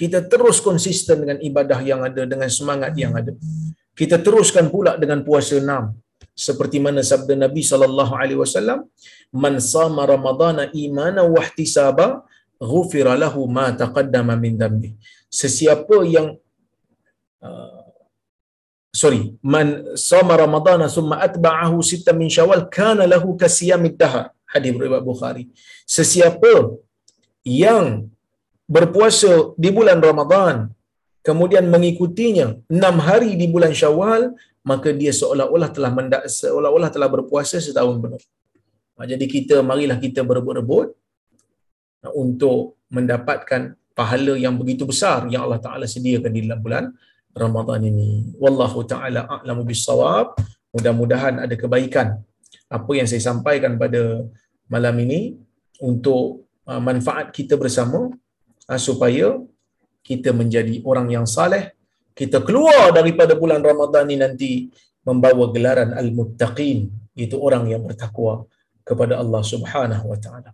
kita 0.00 0.24
terus 0.32 0.58
konsisten 0.68 1.16
dengan 1.22 1.38
ibadah 1.48 1.78
yang 1.90 2.00
ada, 2.08 2.22
dengan 2.32 2.48
semangat 2.58 2.92
yang 3.02 3.12
ada. 3.20 3.32
Kita 3.92 4.16
teruskan 4.26 4.66
pula 4.74 4.96
dengan 5.02 5.20
puasa 5.26 5.60
enam 5.60 5.92
seperti 6.46 6.78
mana 6.84 7.00
sabda 7.10 7.34
Nabi 7.44 7.62
sallallahu 7.70 8.12
alaihi 8.20 8.40
wasallam 8.40 8.78
man 9.44 9.54
sama 9.72 10.08
ramadhana 10.12 10.64
imana 10.84 11.20
wa 11.34 11.40
ihtisaba 11.44 12.06
ghufira 12.60 13.14
lahu 13.22 13.48
ma 13.56 13.66
taqaddama 13.82 14.36
min 14.44 14.54
dhanbi. 14.60 14.90
Sesiapa 15.40 15.96
yang 16.14 16.36
uh, 17.40 17.82
sorry 19.00 19.22
man 19.54 19.96
sama 19.96 20.36
ramadhana 20.42 20.86
thumma 20.96 21.16
atba'ahu 21.26 21.78
sittan 21.90 22.18
min 22.20 22.28
syawal 22.28 22.68
kana 22.78 23.08
lahu 23.14 23.34
kasiyamid 23.42 23.96
dahar. 23.96 24.26
Hadis 24.52 24.74
riwayat 24.84 25.04
bukhari. 25.06 25.44
Sesiapa 25.96 26.52
yang 27.46 28.10
berpuasa 28.76 29.30
di 29.58 29.70
bulan 29.76 29.98
Ramadan 29.98 30.56
kemudian 31.26 31.64
mengikutinya 31.74 32.46
enam 32.70 32.96
hari 33.06 33.34
di 33.40 33.46
bulan 33.54 33.72
Syawal 33.80 34.22
maka 34.70 34.92
dia 35.00 35.12
seolah-olah 35.20 35.68
telah 35.76 35.90
mendak 35.90 36.22
seolah-olah 36.28 36.90
telah 36.94 37.08
berpuasa 37.08 37.56
setahun 37.58 37.96
penuh. 38.02 38.22
Ha, 38.96 39.08
jadi 39.08 39.24
kita 39.24 39.56
marilah 39.64 39.96
kita 39.96 40.20
berebut-rebut 40.20 40.92
untuk 42.16 42.80
mendapatkan 42.88 43.76
pahala 43.92 44.34
yang 44.40 44.56
begitu 44.56 44.88
besar 44.88 45.28
yang 45.28 45.44
Allah 45.44 45.60
Taala 45.60 45.84
sediakan 45.84 46.30
di 46.32 46.40
dalam 46.48 46.60
bulan 46.64 46.84
Ramadan 47.36 47.80
ini. 47.86 48.34
Wallahu 48.42 48.82
taala 48.86 49.26
a'lamu 49.28 49.62
bissawab. 49.62 50.34
Mudah-mudahan 50.74 51.42
ada 51.42 51.54
kebaikan 51.54 52.22
apa 52.70 52.90
yang 52.94 53.06
saya 53.06 53.22
sampaikan 53.22 53.74
pada 53.74 54.22
malam 54.70 54.94
ini 55.02 55.34
untuk 55.82 56.46
uh, 56.66 56.78
manfaat 56.78 57.34
kita 57.34 57.58
bersama 57.58 58.10
uh, 58.70 58.80
supaya 58.80 59.38
kita 60.06 60.30
menjadi 60.30 60.78
orang 60.86 61.10
yang 61.10 61.26
saleh 61.26 61.74
kita 62.14 62.42
keluar 62.42 62.94
daripada 62.94 63.34
bulan 63.34 63.62
Ramadan 63.62 64.04
ni 64.06 64.16
nanti 64.18 64.50
membawa 65.02 65.50
gelaran 65.50 65.90
al-muttaqin 65.96 66.90
itu 67.18 67.34
orang 67.38 67.66
yang 67.66 67.82
bertakwa 67.82 68.46
kepada 68.86 69.18
Allah 69.18 69.42
Subhanahu 69.42 70.04
wa 70.06 70.18
taala. 70.18 70.50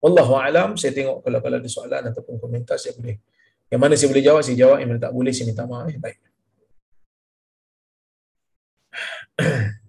Wallahu 0.00 0.32
alam 0.32 0.80
saya 0.80 0.96
tengok 0.96 1.20
kalau 1.20 1.38
kalau 1.44 1.56
ada 1.60 1.68
soalan 1.68 2.02
ataupun 2.08 2.40
komentar 2.40 2.80
saya 2.80 2.96
boleh 2.96 3.20
yang 3.68 3.80
mana 3.80 3.94
saya 3.94 4.08
boleh 4.08 4.24
jawab 4.24 4.42
saya 4.42 4.56
jawab 4.56 4.80
yang 4.80 4.88
mana 4.90 5.00
tak 5.00 5.12
boleh 5.12 5.32
saya 5.32 5.46
minta 5.52 5.68
maaf 5.68 5.92
baik. 5.92 6.18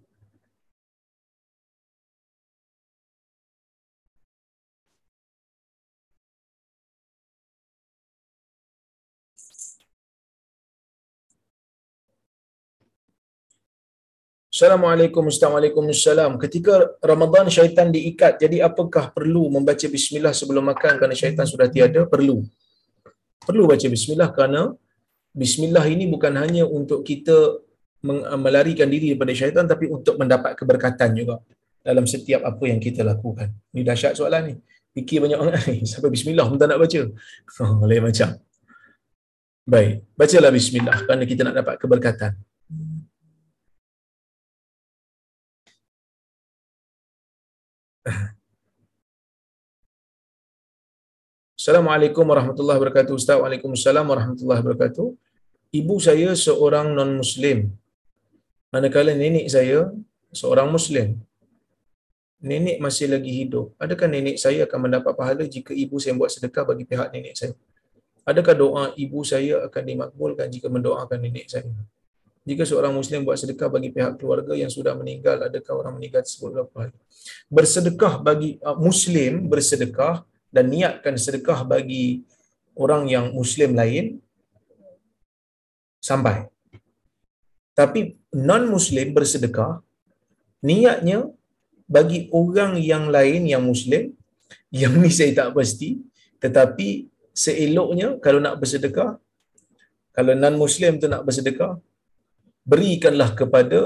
Assalamualaikum 14.62 15.26
Assalamualaikum 15.26 15.90
Ketika 16.38 16.94
Ramadan 17.02 17.50
syaitan 17.50 17.90
diikat, 17.90 18.38
jadi 18.38 18.62
apakah 18.70 19.10
perlu 19.10 19.50
membaca 19.50 19.90
bismillah 19.90 20.38
sebelum 20.38 20.70
makan 20.70 21.02
kerana 21.02 21.18
syaitan 21.18 21.50
sudah 21.50 21.66
tiada? 21.66 22.06
Perlu. 22.06 22.46
Perlu 23.42 23.66
baca 23.66 23.82
bismillah 23.90 24.30
kerana 24.30 24.70
bismillah 25.34 25.82
ini 25.90 26.06
bukan 26.06 26.38
hanya 26.38 26.70
untuk 26.70 27.02
kita 27.02 27.58
melarikan 28.38 28.86
diri 28.86 29.18
daripada 29.18 29.34
syaitan 29.34 29.66
tapi 29.66 29.90
untuk 29.90 30.22
mendapat 30.22 30.54
keberkatan 30.54 31.10
juga 31.18 31.42
dalam 31.82 32.06
setiap 32.06 32.46
apa 32.46 32.62
yang 32.70 32.78
kita 32.78 33.02
lakukan. 33.02 33.50
Ini 33.74 33.82
dahsyat 33.82 34.14
soalan 34.14 34.42
ni. 34.46 34.56
Fikir 34.94 35.26
banyak 35.26 35.42
orang. 35.42 35.58
Sampai 35.90 36.14
bismillah 36.14 36.46
pun 36.46 36.62
tak 36.62 36.70
nak 36.70 36.78
baca. 36.78 37.02
Oh, 37.66 37.82
lain 37.90 38.06
macam. 38.06 38.38
Baik. 39.66 40.06
Bacalah 40.14 40.54
bismillah 40.54 40.98
kerana 41.10 41.26
kita 41.26 41.50
nak 41.50 41.66
dapat 41.66 41.82
keberkatan. 41.82 42.51
Assalamualaikum 51.62 52.26
warahmatullahi 52.26 52.78
wabarakatuh. 52.82 53.14
Ustaz, 53.22 53.38
Waalaikumsalam 53.38 54.02
warahmatullahi 54.02 54.66
wabarakatuh. 54.66 55.14
Ibu 55.78 55.96
saya 56.02 56.34
seorang 56.34 56.90
non-Muslim. 56.98 57.70
Manakala 58.74 59.14
nenek 59.14 59.46
saya 59.46 59.94
seorang 60.34 60.74
Muslim. 60.74 61.22
Nenek 62.42 62.82
masih 62.82 63.14
lagi 63.14 63.30
hidup. 63.30 63.78
Adakah 63.78 64.10
nenek 64.10 64.42
saya 64.42 64.66
akan 64.66 64.90
mendapat 64.90 65.14
pahala 65.14 65.46
jika 65.46 65.70
ibu 65.70 66.02
saya 66.02 66.18
buat 66.18 66.34
sedekah 66.34 66.66
bagi 66.66 66.82
pihak 66.82 67.14
nenek 67.14 67.38
saya? 67.38 67.54
Adakah 68.26 68.58
doa 68.58 68.84
ibu 68.98 69.22
saya 69.22 69.62
akan 69.70 69.84
dimakbulkan 69.86 70.50
jika 70.50 70.66
mendoakan 70.66 71.22
nenek 71.22 71.46
saya? 71.46 71.70
jika 72.42 72.66
seorang 72.66 72.90
muslim 72.90 73.22
buat 73.22 73.38
sedekah 73.38 73.70
bagi 73.70 73.94
pihak 73.94 74.18
keluarga 74.18 74.58
yang 74.58 74.74
sudah 74.74 74.98
meninggal 74.98 75.38
adakah 75.46 75.78
orang 75.78 75.94
meninggal 75.94 76.26
tersebut 76.26 76.66
hari 76.74 76.90
bersedekah 77.54 78.18
bagi 78.18 78.58
uh, 78.66 78.74
muslim 78.74 79.46
bersedekah 79.46 80.26
dan 80.56 80.66
niatkan 80.74 81.16
sedekah 81.26 81.60
bagi 81.74 82.06
orang 82.76 83.04
yang 83.14 83.26
muslim 83.40 83.72
lain 83.82 84.06
sampai. 86.10 86.48
Tapi 87.80 88.20
non 88.50 88.64
muslim 88.76 89.08
bersedekah 89.18 89.80
niatnya 90.70 91.20
bagi 91.96 92.20
orang 92.42 92.74
yang 92.92 93.06
lain 93.16 93.44
yang 93.52 93.64
muslim 93.72 94.04
yang 94.82 94.94
ni 95.02 95.12
saya 95.18 95.32
tak 95.40 95.50
pasti 95.58 96.00
tetapi 96.44 97.12
seeloknya 97.44 98.08
kalau 98.24 98.40
nak 98.46 98.56
bersedekah 98.62 99.12
kalau 100.16 100.34
non 100.42 100.56
muslim 100.64 101.00
tu 101.02 101.08
nak 101.12 101.24
bersedekah 101.28 101.74
berikanlah 102.72 103.30
kepada 103.40 103.80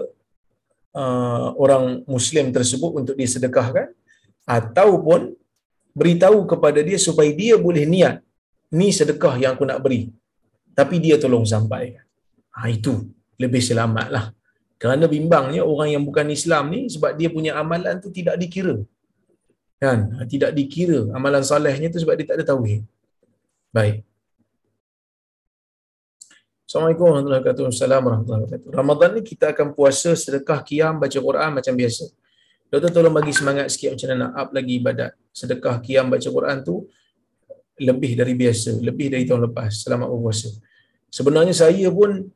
uh, 1.01 1.47
orang 1.63 1.86
muslim 2.16 2.53
tersebut 2.57 2.91
untuk 2.99 3.16
disedekahkan 3.22 3.88
ataupun 4.45 5.34
beritahu 5.99 6.39
kepada 6.51 6.79
dia 6.87 6.99
supaya 7.07 7.31
dia 7.41 7.55
boleh 7.65 7.85
niat 7.93 8.15
ni 8.79 8.87
sedekah 8.99 9.35
yang 9.41 9.51
aku 9.55 9.65
nak 9.71 9.79
beri. 9.85 10.01
Tapi 10.79 10.95
dia 10.99 11.15
tolong 11.23 11.47
sampaikan 11.47 12.03
ha, 12.55 12.67
itu 12.77 12.93
lebih 13.43 13.63
selamat 13.69 14.07
lah 14.15 14.25
kerana 14.75 15.05
bimbangnya 15.07 15.61
orang 15.63 15.89
yang 15.95 16.03
bukan 16.07 16.27
Islam 16.37 16.63
ni 16.75 16.81
sebab 16.93 17.15
dia 17.19 17.29
punya 17.35 17.51
amalan 17.61 17.95
tu 18.03 18.11
tidak 18.11 18.35
dikira. 18.41 18.75
Kan? 19.79 19.99
Ha, 20.15 20.27
tidak 20.27 20.51
dikira. 20.57 20.99
Amalan 21.15 21.43
salehnya 21.47 21.87
tu 21.87 21.99
sebab 22.03 22.15
dia 22.19 22.27
tak 22.27 22.37
ada 22.43 22.45
tauhid. 22.51 22.83
Baik. 23.71 24.03
Assalamualaikum 26.67 27.05
warahmatullahi 27.07 27.39
wabarakatuh. 27.39 27.65
Assalamualaikum 27.71 28.07
warahmatullahi 28.09 28.43
wabarakatuh. 28.43 28.69
Ramadan 28.75 29.09
ni 29.15 29.21
kita 29.23 29.45
akan 29.55 29.67
puasa, 29.77 30.11
sedekah, 30.11 30.59
kiam, 30.67 30.99
baca 30.99 31.19
Quran 31.27 31.49
macam 31.55 31.73
biasa. 31.77 32.05
Doktor 32.72 32.89
tolong 32.89 33.13
bagi 33.13 33.32
semangat 33.32 33.70
sikit 33.70 33.93
macam 33.93 34.07
mana 34.09 34.18
nak 34.26 34.32
up 34.41 34.49
lagi 34.57 34.74
ibadat. 34.82 35.11
Sedekah, 35.30 35.78
kiam, 35.86 36.09
baca 36.09 36.26
Quran 36.26 36.57
tu 36.66 36.89
lebih 37.80 38.16
dari 38.16 38.34
biasa, 38.34 38.80
lebih 38.80 39.07
dari 39.13 39.24
tahun 39.28 39.51
lepas. 39.51 39.84
Selamat 39.86 40.07
berpuasa. 40.09 40.49
Sebenarnya 41.11 41.53
saya 41.53 41.88
pun 41.91 42.28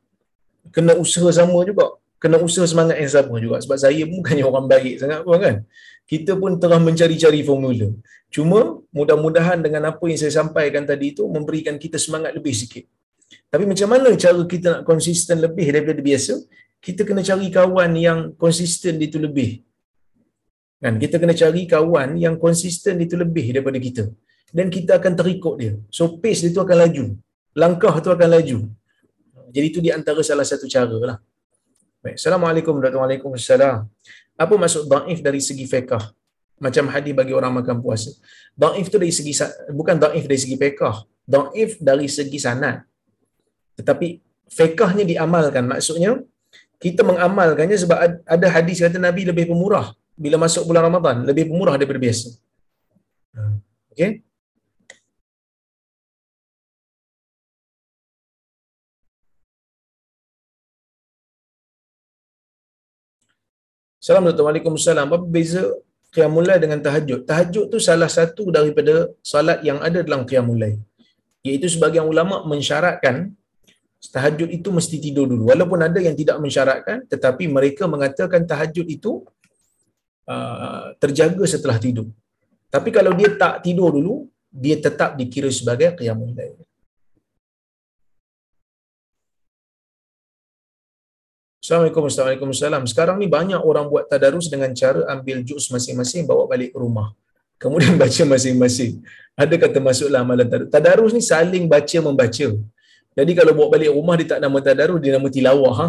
kena 0.70 0.94
usaha 0.96 1.28
sama 1.32 1.64
juga. 1.66 1.96
Kena 2.20 2.36
usaha 2.36 2.68
semangat 2.68 3.00
yang 3.00 3.08
sama 3.08 3.40
juga. 3.40 3.56
Sebab 3.64 3.78
saya 3.80 4.04
bukannya 4.04 4.44
orang 4.44 4.68
baik 4.68 5.00
sangat 5.00 5.20
pun 5.24 5.40
kan. 5.40 5.56
Kita 6.04 6.36
pun 6.36 6.60
tengah 6.60 6.76
mencari-cari 6.76 7.40
formula. 7.40 7.88
Cuma 8.28 8.84
mudah-mudahan 8.92 9.58
dengan 9.64 9.88
apa 9.90 10.04
yang 10.04 10.20
saya 10.20 10.32
sampaikan 10.44 10.84
tadi 10.84 11.16
itu 11.16 11.24
memberikan 11.24 11.80
kita 11.80 11.96
semangat 11.96 12.36
lebih 12.36 12.52
sikit. 12.52 12.84
Tapi 13.48 13.64
macam 13.66 13.88
mana 13.90 14.12
cara 14.14 14.40
kita 14.46 14.66
nak 14.78 14.82
konsisten 14.86 15.40
lebih 15.40 15.66
daripada 15.74 15.98
biasa? 15.98 16.34
Kita 16.78 17.02
kena 17.08 17.24
cari 17.24 17.48
kawan 17.48 17.92
yang 17.96 18.18
konsisten 18.36 19.00
itu 19.00 19.16
lebih. 19.16 19.64
Kan? 20.80 20.96
Kita 20.96 21.20
kena 21.20 21.36
cari 21.36 21.68
kawan 21.68 22.16
yang 22.16 22.40
konsisten 22.40 22.96
itu 23.04 23.14
lebih 23.22 23.52
daripada 23.52 23.76
kita. 23.76 24.04
Dan 24.50 24.66
kita 24.72 24.96
akan 24.98 25.12
terikut 25.20 25.54
dia. 25.60 25.72
So 25.92 26.18
pace 26.18 26.40
dia 26.42 26.50
tu 26.56 26.62
akan 26.64 26.76
laju. 26.82 27.04
Langkah 27.54 27.94
tu 28.00 28.08
akan 28.08 28.28
laju. 28.36 28.58
Jadi 29.54 29.66
itu 29.70 29.78
di 29.84 29.92
antara 29.92 30.24
salah 30.24 30.46
satu 30.48 30.66
cara 30.66 30.96
lah. 31.10 31.18
Baik. 32.00 32.16
Assalamualaikum 32.16 32.72
warahmatullahi 32.80 33.20
wabarakatuh. 33.20 33.84
Apa 34.40 34.54
maksud 34.56 34.88
da'if 34.88 35.20
dari 35.20 35.40
segi 35.44 35.68
fiqah? 35.68 36.16
Macam 36.56 36.88
hadis 36.88 37.12
bagi 37.12 37.36
orang 37.36 37.52
makan 37.60 37.84
puasa. 37.84 38.10
Da'if 38.56 38.88
tu 38.88 38.96
dari 38.96 39.12
segi, 39.12 39.36
bukan 39.68 40.00
da'if 40.00 40.24
dari 40.24 40.40
segi 40.40 40.56
fiqah. 40.56 40.96
Da'if 41.28 41.76
dari 41.76 42.08
segi 42.08 42.40
sanad. 42.40 42.80
Tetapi 43.76 44.08
fiqahnya 44.48 45.04
diamalkan. 45.04 45.68
Maksudnya, 45.68 46.24
kita 46.80 47.04
mengamalkannya 47.04 47.76
sebab 47.76 48.24
ada 48.24 48.46
hadis 48.48 48.80
kata 48.80 48.96
Nabi 48.96 49.28
lebih 49.28 49.52
pemurah 49.52 49.92
bila 50.24 50.36
masuk 50.44 50.62
bulan 50.68 50.84
Ramadan. 50.88 51.16
Lebih 51.28 51.44
pemurah 51.48 51.74
daripada 51.80 52.00
biasa. 52.06 52.28
Okay? 53.92 54.10
Assalamualaikum 64.00 64.44
Waalaikumsalam. 64.48 65.08
Apa 65.08 65.24
beza 65.36 65.64
Qiyamul 66.12 66.44
Lail 66.48 66.60
dengan 66.64 66.80
tahajud? 66.84 67.20
Tahajud 67.30 67.64
tu 67.72 67.78
salah 67.88 68.08
satu 68.08 68.48
daripada 68.56 68.94
salat 69.32 69.58
yang 69.68 69.78
ada 69.88 70.00
dalam 70.06 70.22
Qiyamul 70.28 70.60
Lail. 70.62 70.78
Iaitu 71.46 71.68
sebagian 71.74 72.04
ulama 72.12 72.44
mensyaratkan 72.52 73.32
tahajud 74.16 74.48
itu 74.48 74.68
mesti 74.72 74.96
tidur 75.04 75.28
dulu. 75.32 75.52
Walaupun 75.52 75.80
ada 75.88 76.00
yang 76.06 76.16
tidak 76.20 76.36
mensyaratkan 76.44 77.04
tetapi 77.12 77.44
mereka 77.56 77.84
mengatakan 77.94 78.48
tahajud 78.48 78.88
itu 78.96 79.12
uh, 80.30 80.84
terjaga 81.02 81.44
setelah 81.54 81.76
tidur. 81.84 82.08
Tapi 82.70 82.88
kalau 82.94 83.12
dia 83.18 83.30
tak 83.34 83.66
tidur 83.66 83.90
dulu, 83.90 84.14
dia 84.50 84.78
tetap 84.78 85.18
dikira 85.18 85.50
sebagai 85.50 85.98
Qiyamul 85.98 86.34
Lail. 86.38 86.58
Assalamualaikum 91.60 92.02
warahmatullahi 92.02 92.38
wabarakatuh. 92.40 92.90
Sekarang 92.90 93.16
ni 93.22 93.26
banyak 93.30 93.60
orang 93.62 93.86
buat 93.92 94.04
tadarus 94.10 94.46
dengan 94.50 94.70
cara 94.74 95.06
ambil 95.14 95.38
juz 95.46 95.70
masing-masing 95.74 96.26
bawa 96.26 96.48
balik 96.50 96.74
ke 96.74 96.78
rumah. 96.82 97.14
Kemudian 97.62 97.94
baca 98.02 98.22
masing-masing. 98.32 98.92
Ada 99.38 99.54
kata 99.54 99.78
masuklah 99.78 100.24
amalan 100.24 100.46
tadarus. 100.50 100.68
Tadarus 100.74 101.12
ni 101.14 101.22
saling 101.22 101.64
baca 101.70 101.98
membaca. 102.06 102.48
Jadi 103.18 103.32
kalau 103.38 103.52
bawa 103.58 103.68
balik 103.76 103.90
rumah 103.92 104.14
dia 104.18 104.34
tak 104.34 104.40
nama 104.42 104.58
tadarus, 104.58 104.98
dia 105.04 105.12
nama 105.14 105.28
tilawah. 105.28 105.74
Ha? 105.78 105.86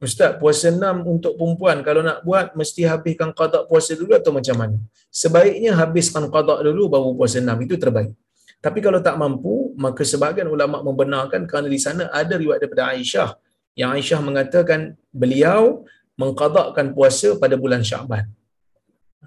Ustaz, 0.00 0.40
puasa 0.40 0.72
enam 0.72 1.04
untuk 1.04 1.36
perempuan 1.36 1.84
kalau 1.84 2.00
nak 2.00 2.24
buat 2.24 2.56
mesti 2.56 2.88
habiskan 2.88 3.36
qadak 3.36 3.68
puasa 3.68 3.92
dulu 3.92 4.16
atau 4.16 4.32
macam 4.32 4.56
mana? 4.56 4.76
Sebaiknya 5.12 5.76
habiskan 5.76 6.24
qadak 6.32 6.64
dulu 6.64 6.88
baru 6.88 7.12
puasa 7.12 7.36
enam. 7.44 7.60
Itu 7.60 7.76
terbaik. 7.76 8.16
Tapi 8.64 8.78
kalau 8.80 9.00
tak 9.04 9.16
mampu, 9.20 9.76
maka 9.76 10.00
sebahagian 10.00 10.48
ulama 10.48 10.80
membenarkan 10.80 11.44
kerana 11.44 11.68
di 11.68 11.76
sana 11.76 12.08
ada 12.12 12.32
riwayat 12.40 12.64
daripada 12.64 12.92
Aisyah 12.96 13.36
yang 13.76 13.92
Aisyah 13.92 14.20
mengatakan 14.24 14.96
beliau 15.12 15.84
mengqadakkan 16.16 16.96
puasa 16.96 17.36
pada 17.36 17.60
bulan 17.60 17.84
Syaban. 17.84 18.28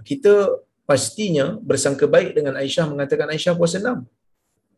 Kita 0.02 0.58
pastinya 0.90 1.58
bersangka 1.62 2.06
baik 2.10 2.34
dengan 2.38 2.58
Aisyah 2.58 2.86
mengatakan 2.90 3.30
Aisyah 3.30 3.54
puasa 3.54 3.78
enam. 3.78 4.10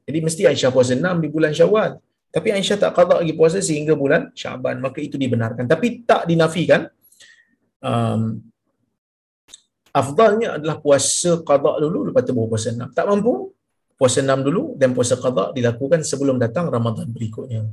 Jadi 0.08 0.20
mesti 0.20 0.44
Aisyah 0.44 0.72
puasa 0.76 0.92
enam 0.96 1.24
di 1.24 1.28
bulan 1.32 1.52
Syawal. 1.56 2.04
Tapi 2.34 2.48
Aisyah 2.52 2.78
tak 2.78 2.92
qadak 2.98 3.24
lagi 3.24 3.34
puasa 3.34 3.60
sehingga 3.60 3.94
bulan 3.96 4.32
Syaban. 4.36 4.80
Maka 4.84 5.00
itu 5.00 5.16
dibenarkan. 5.16 5.66
Tapi 5.66 6.04
tak 6.04 6.28
dinafikan. 6.30 6.90
Um, 7.80 8.42
afdalnya 9.96 10.60
adalah 10.60 10.84
puasa 10.84 11.40
qadak 11.40 11.76
dulu 11.80 12.12
lepas 12.12 12.28
tu 12.28 12.36
baru 12.36 12.50
puasa 12.52 12.76
enam. 12.76 12.92
Tak 12.92 13.06
mampu, 13.08 13.56
puasa 13.96 14.20
enam 14.20 14.44
dulu 14.44 14.76
dan 14.76 14.92
puasa 14.92 15.16
qada 15.16 15.56
dilakukan 15.56 16.04
sebelum 16.04 16.36
datang 16.36 16.68
Ramadan 16.68 17.08
berikutnya. 17.08 17.64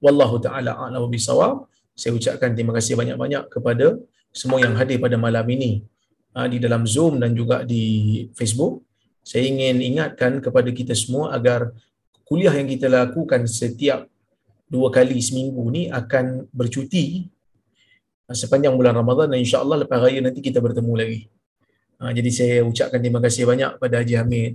Wallahu 0.00 0.40
taala 0.40 0.76
a'lam 0.76 1.04
bisawab. 1.12 1.68
Saya 1.96 2.12
ucapkan 2.12 2.52
terima 2.52 2.76
kasih 2.76 2.92
banyak-banyak 2.96 3.48
kepada 3.48 3.96
semua 4.32 4.60
yang 4.60 4.76
hadir 4.76 5.00
pada 5.00 5.16
malam 5.16 5.44
ini 5.48 5.80
ha, 6.36 6.44
di 6.44 6.60
dalam 6.60 6.84
Zoom 6.84 7.16
dan 7.16 7.32
juga 7.32 7.64
di 7.64 7.84
Facebook. 8.36 8.84
Saya 9.24 9.48
ingin 9.48 9.80
ingatkan 9.80 10.44
kepada 10.44 10.68
kita 10.70 10.92
semua 10.92 11.32
agar 11.32 11.72
kuliah 12.26 12.52
yang 12.52 12.66
kita 12.66 12.90
lakukan 12.90 13.46
setiap 13.46 14.10
dua 14.66 14.90
kali 14.90 15.22
seminggu 15.22 15.62
ni 15.70 15.86
akan 15.86 16.50
bercuti 16.50 17.30
ha, 18.26 18.34
sepanjang 18.34 18.74
bulan 18.74 18.98
Ramadan 18.98 19.30
dan 19.30 19.38
insya-Allah 19.38 19.86
lepas 19.86 20.02
raya 20.02 20.18
nanti 20.18 20.42
kita 20.42 20.58
bertemu 20.58 20.92
lagi. 20.98 21.20
Ha, 22.02 22.10
jadi 22.12 22.30
saya 22.34 22.56
ucapkan 22.66 22.98
terima 22.98 23.22
kasih 23.22 23.46
banyak 23.46 23.78
kepada 23.78 24.02
Haji 24.02 24.14
Hamid, 24.18 24.52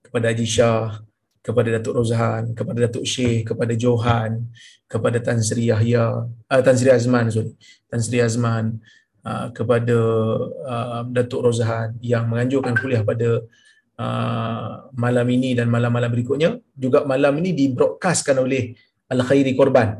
kepada 0.00 0.30
Haji 0.30 0.46
Shah, 0.46 1.02
kepada 1.42 1.68
Datuk 1.80 1.98
Rozhan, 1.98 2.54
kepada 2.54 2.78
Datuk 2.86 3.04
Syekh, 3.04 3.50
kepada 3.50 3.72
Johan, 3.74 4.46
kepada 4.84 5.18
Tan 5.18 5.40
Sri 5.42 5.68
Yahya, 5.72 6.28
uh, 6.28 6.62
Tan 6.62 6.76
Sri 6.76 6.90
Azman, 6.92 7.32
sorry. 7.32 7.52
Tan 7.88 8.00
Sri 8.04 8.20
Azman, 8.20 8.78
uh, 9.24 9.48
kepada 9.56 9.98
uh, 10.64 11.02
Datuk 11.08 11.48
Rozhan 11.48 11.96
yang 12.04 12.28
menganjurkan 12.28 12.76
kuliah 12.76 13.00
pada 13.00 13.40
uh, 13.98 14.88
malam 14.94 15.26
ini 15.28 15.52
dan 15.58 15.68
malam-malam 15.68 16.08
berikutnya. 16.08 16.62
Juga 16.72 17.04
malam 17.04 17.34
ini 17.42 17.52
dibroadcastkan 17.52 18.38
oleh 18.38 18.78
Al-Khairi 19.10 19.52
Korban. 19.58 19.98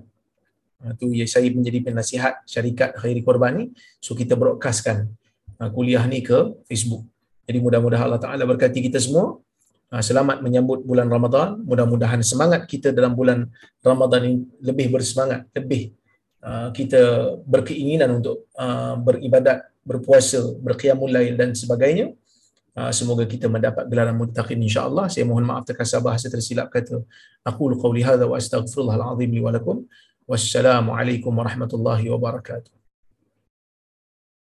Itu 0.94 1.11
uh, 1.11 1.12
ya, 1.12 1.26
saya 1.26 1.51
menjadi 1.51 1.82
penasihat 1.82 2.46
syarikat 2.46 2.94
Khairi 2.96 3.20
Korban 3.26 3.53
ni. 3.59 3.64
So 3.99 4.14
kita 4.14 4.38
broadcastkan 4.38 5.11
uh, 5.59 5.68
kuliah 5.74 6.07
ni 6.07 6.22
ke 6.22 6.38
Facebook. 6.70 7.03
Jadi 7.49 7.59
mudah-mudahan 7.64 8.05
Allah 8.07 8.20
Ta'ala 8.20 8.44
berkati 8.44 8.84
kita 8.84 9.01
semua. 9.01 9.40
Ah, 9.88 10.05
selamat 10.05 10.44
menyambut 10.44 10.84
bulan 10.84 11.09
Ramadan. 11.09 11.64
Mudah-mudahan 11.64 12.20
semangat 12.20 12.68
kita 12.68 12.92
dalam 12.92 13.16
bulan 13.16 13.49
Ramadan 13.80 14.20
ini 14.28 14.36
lebih 14.61 14.92
bersemangat, 14.92 15.49
lebih 15.57 15.96
ah, 16.44 16.68
kita 16.76 17.32
berkeinginan 17.49 18.20
untuk 18.20 18.44
ah, 18.53 19.01
beribadat, 19.01 19.64
berpuasa, 19.80 20.44
berqiyamul 20.61 21.09
lail 21.09 21.40
dan 21.40 21.57
sebagainya. 21.57 22.12
Semoga 22.95 23.26
kita 23.26 23.51
mendapat 23.51 23.91
gelaran 23.91 24.14
muttaqin 24.14 24.61
insya-Allah. 24.62 25.11
Saya 25.11 25.26
mohon 25.26 25.43
maaf 25.43 25.66
terkasar 25.66 25.99
bahasa 25.99 26.31
tersilap 26.31 26.70
kata. 26.70 27.03
Aku 27.43 27.74
qauli 27.74 28.07
hadza 28.07 28.31
wa 28.31 28.39
astaghfirullahal 28.39 29.18
azim 29.18 29.31
li 29.35 29.43
wa 29.43 29.51
lakum. 29.51 29.83
Wassalamualaikum 30.29 31.33
warahmatullahi 31.35 32.07
wabarakatuh. 32.12 32.78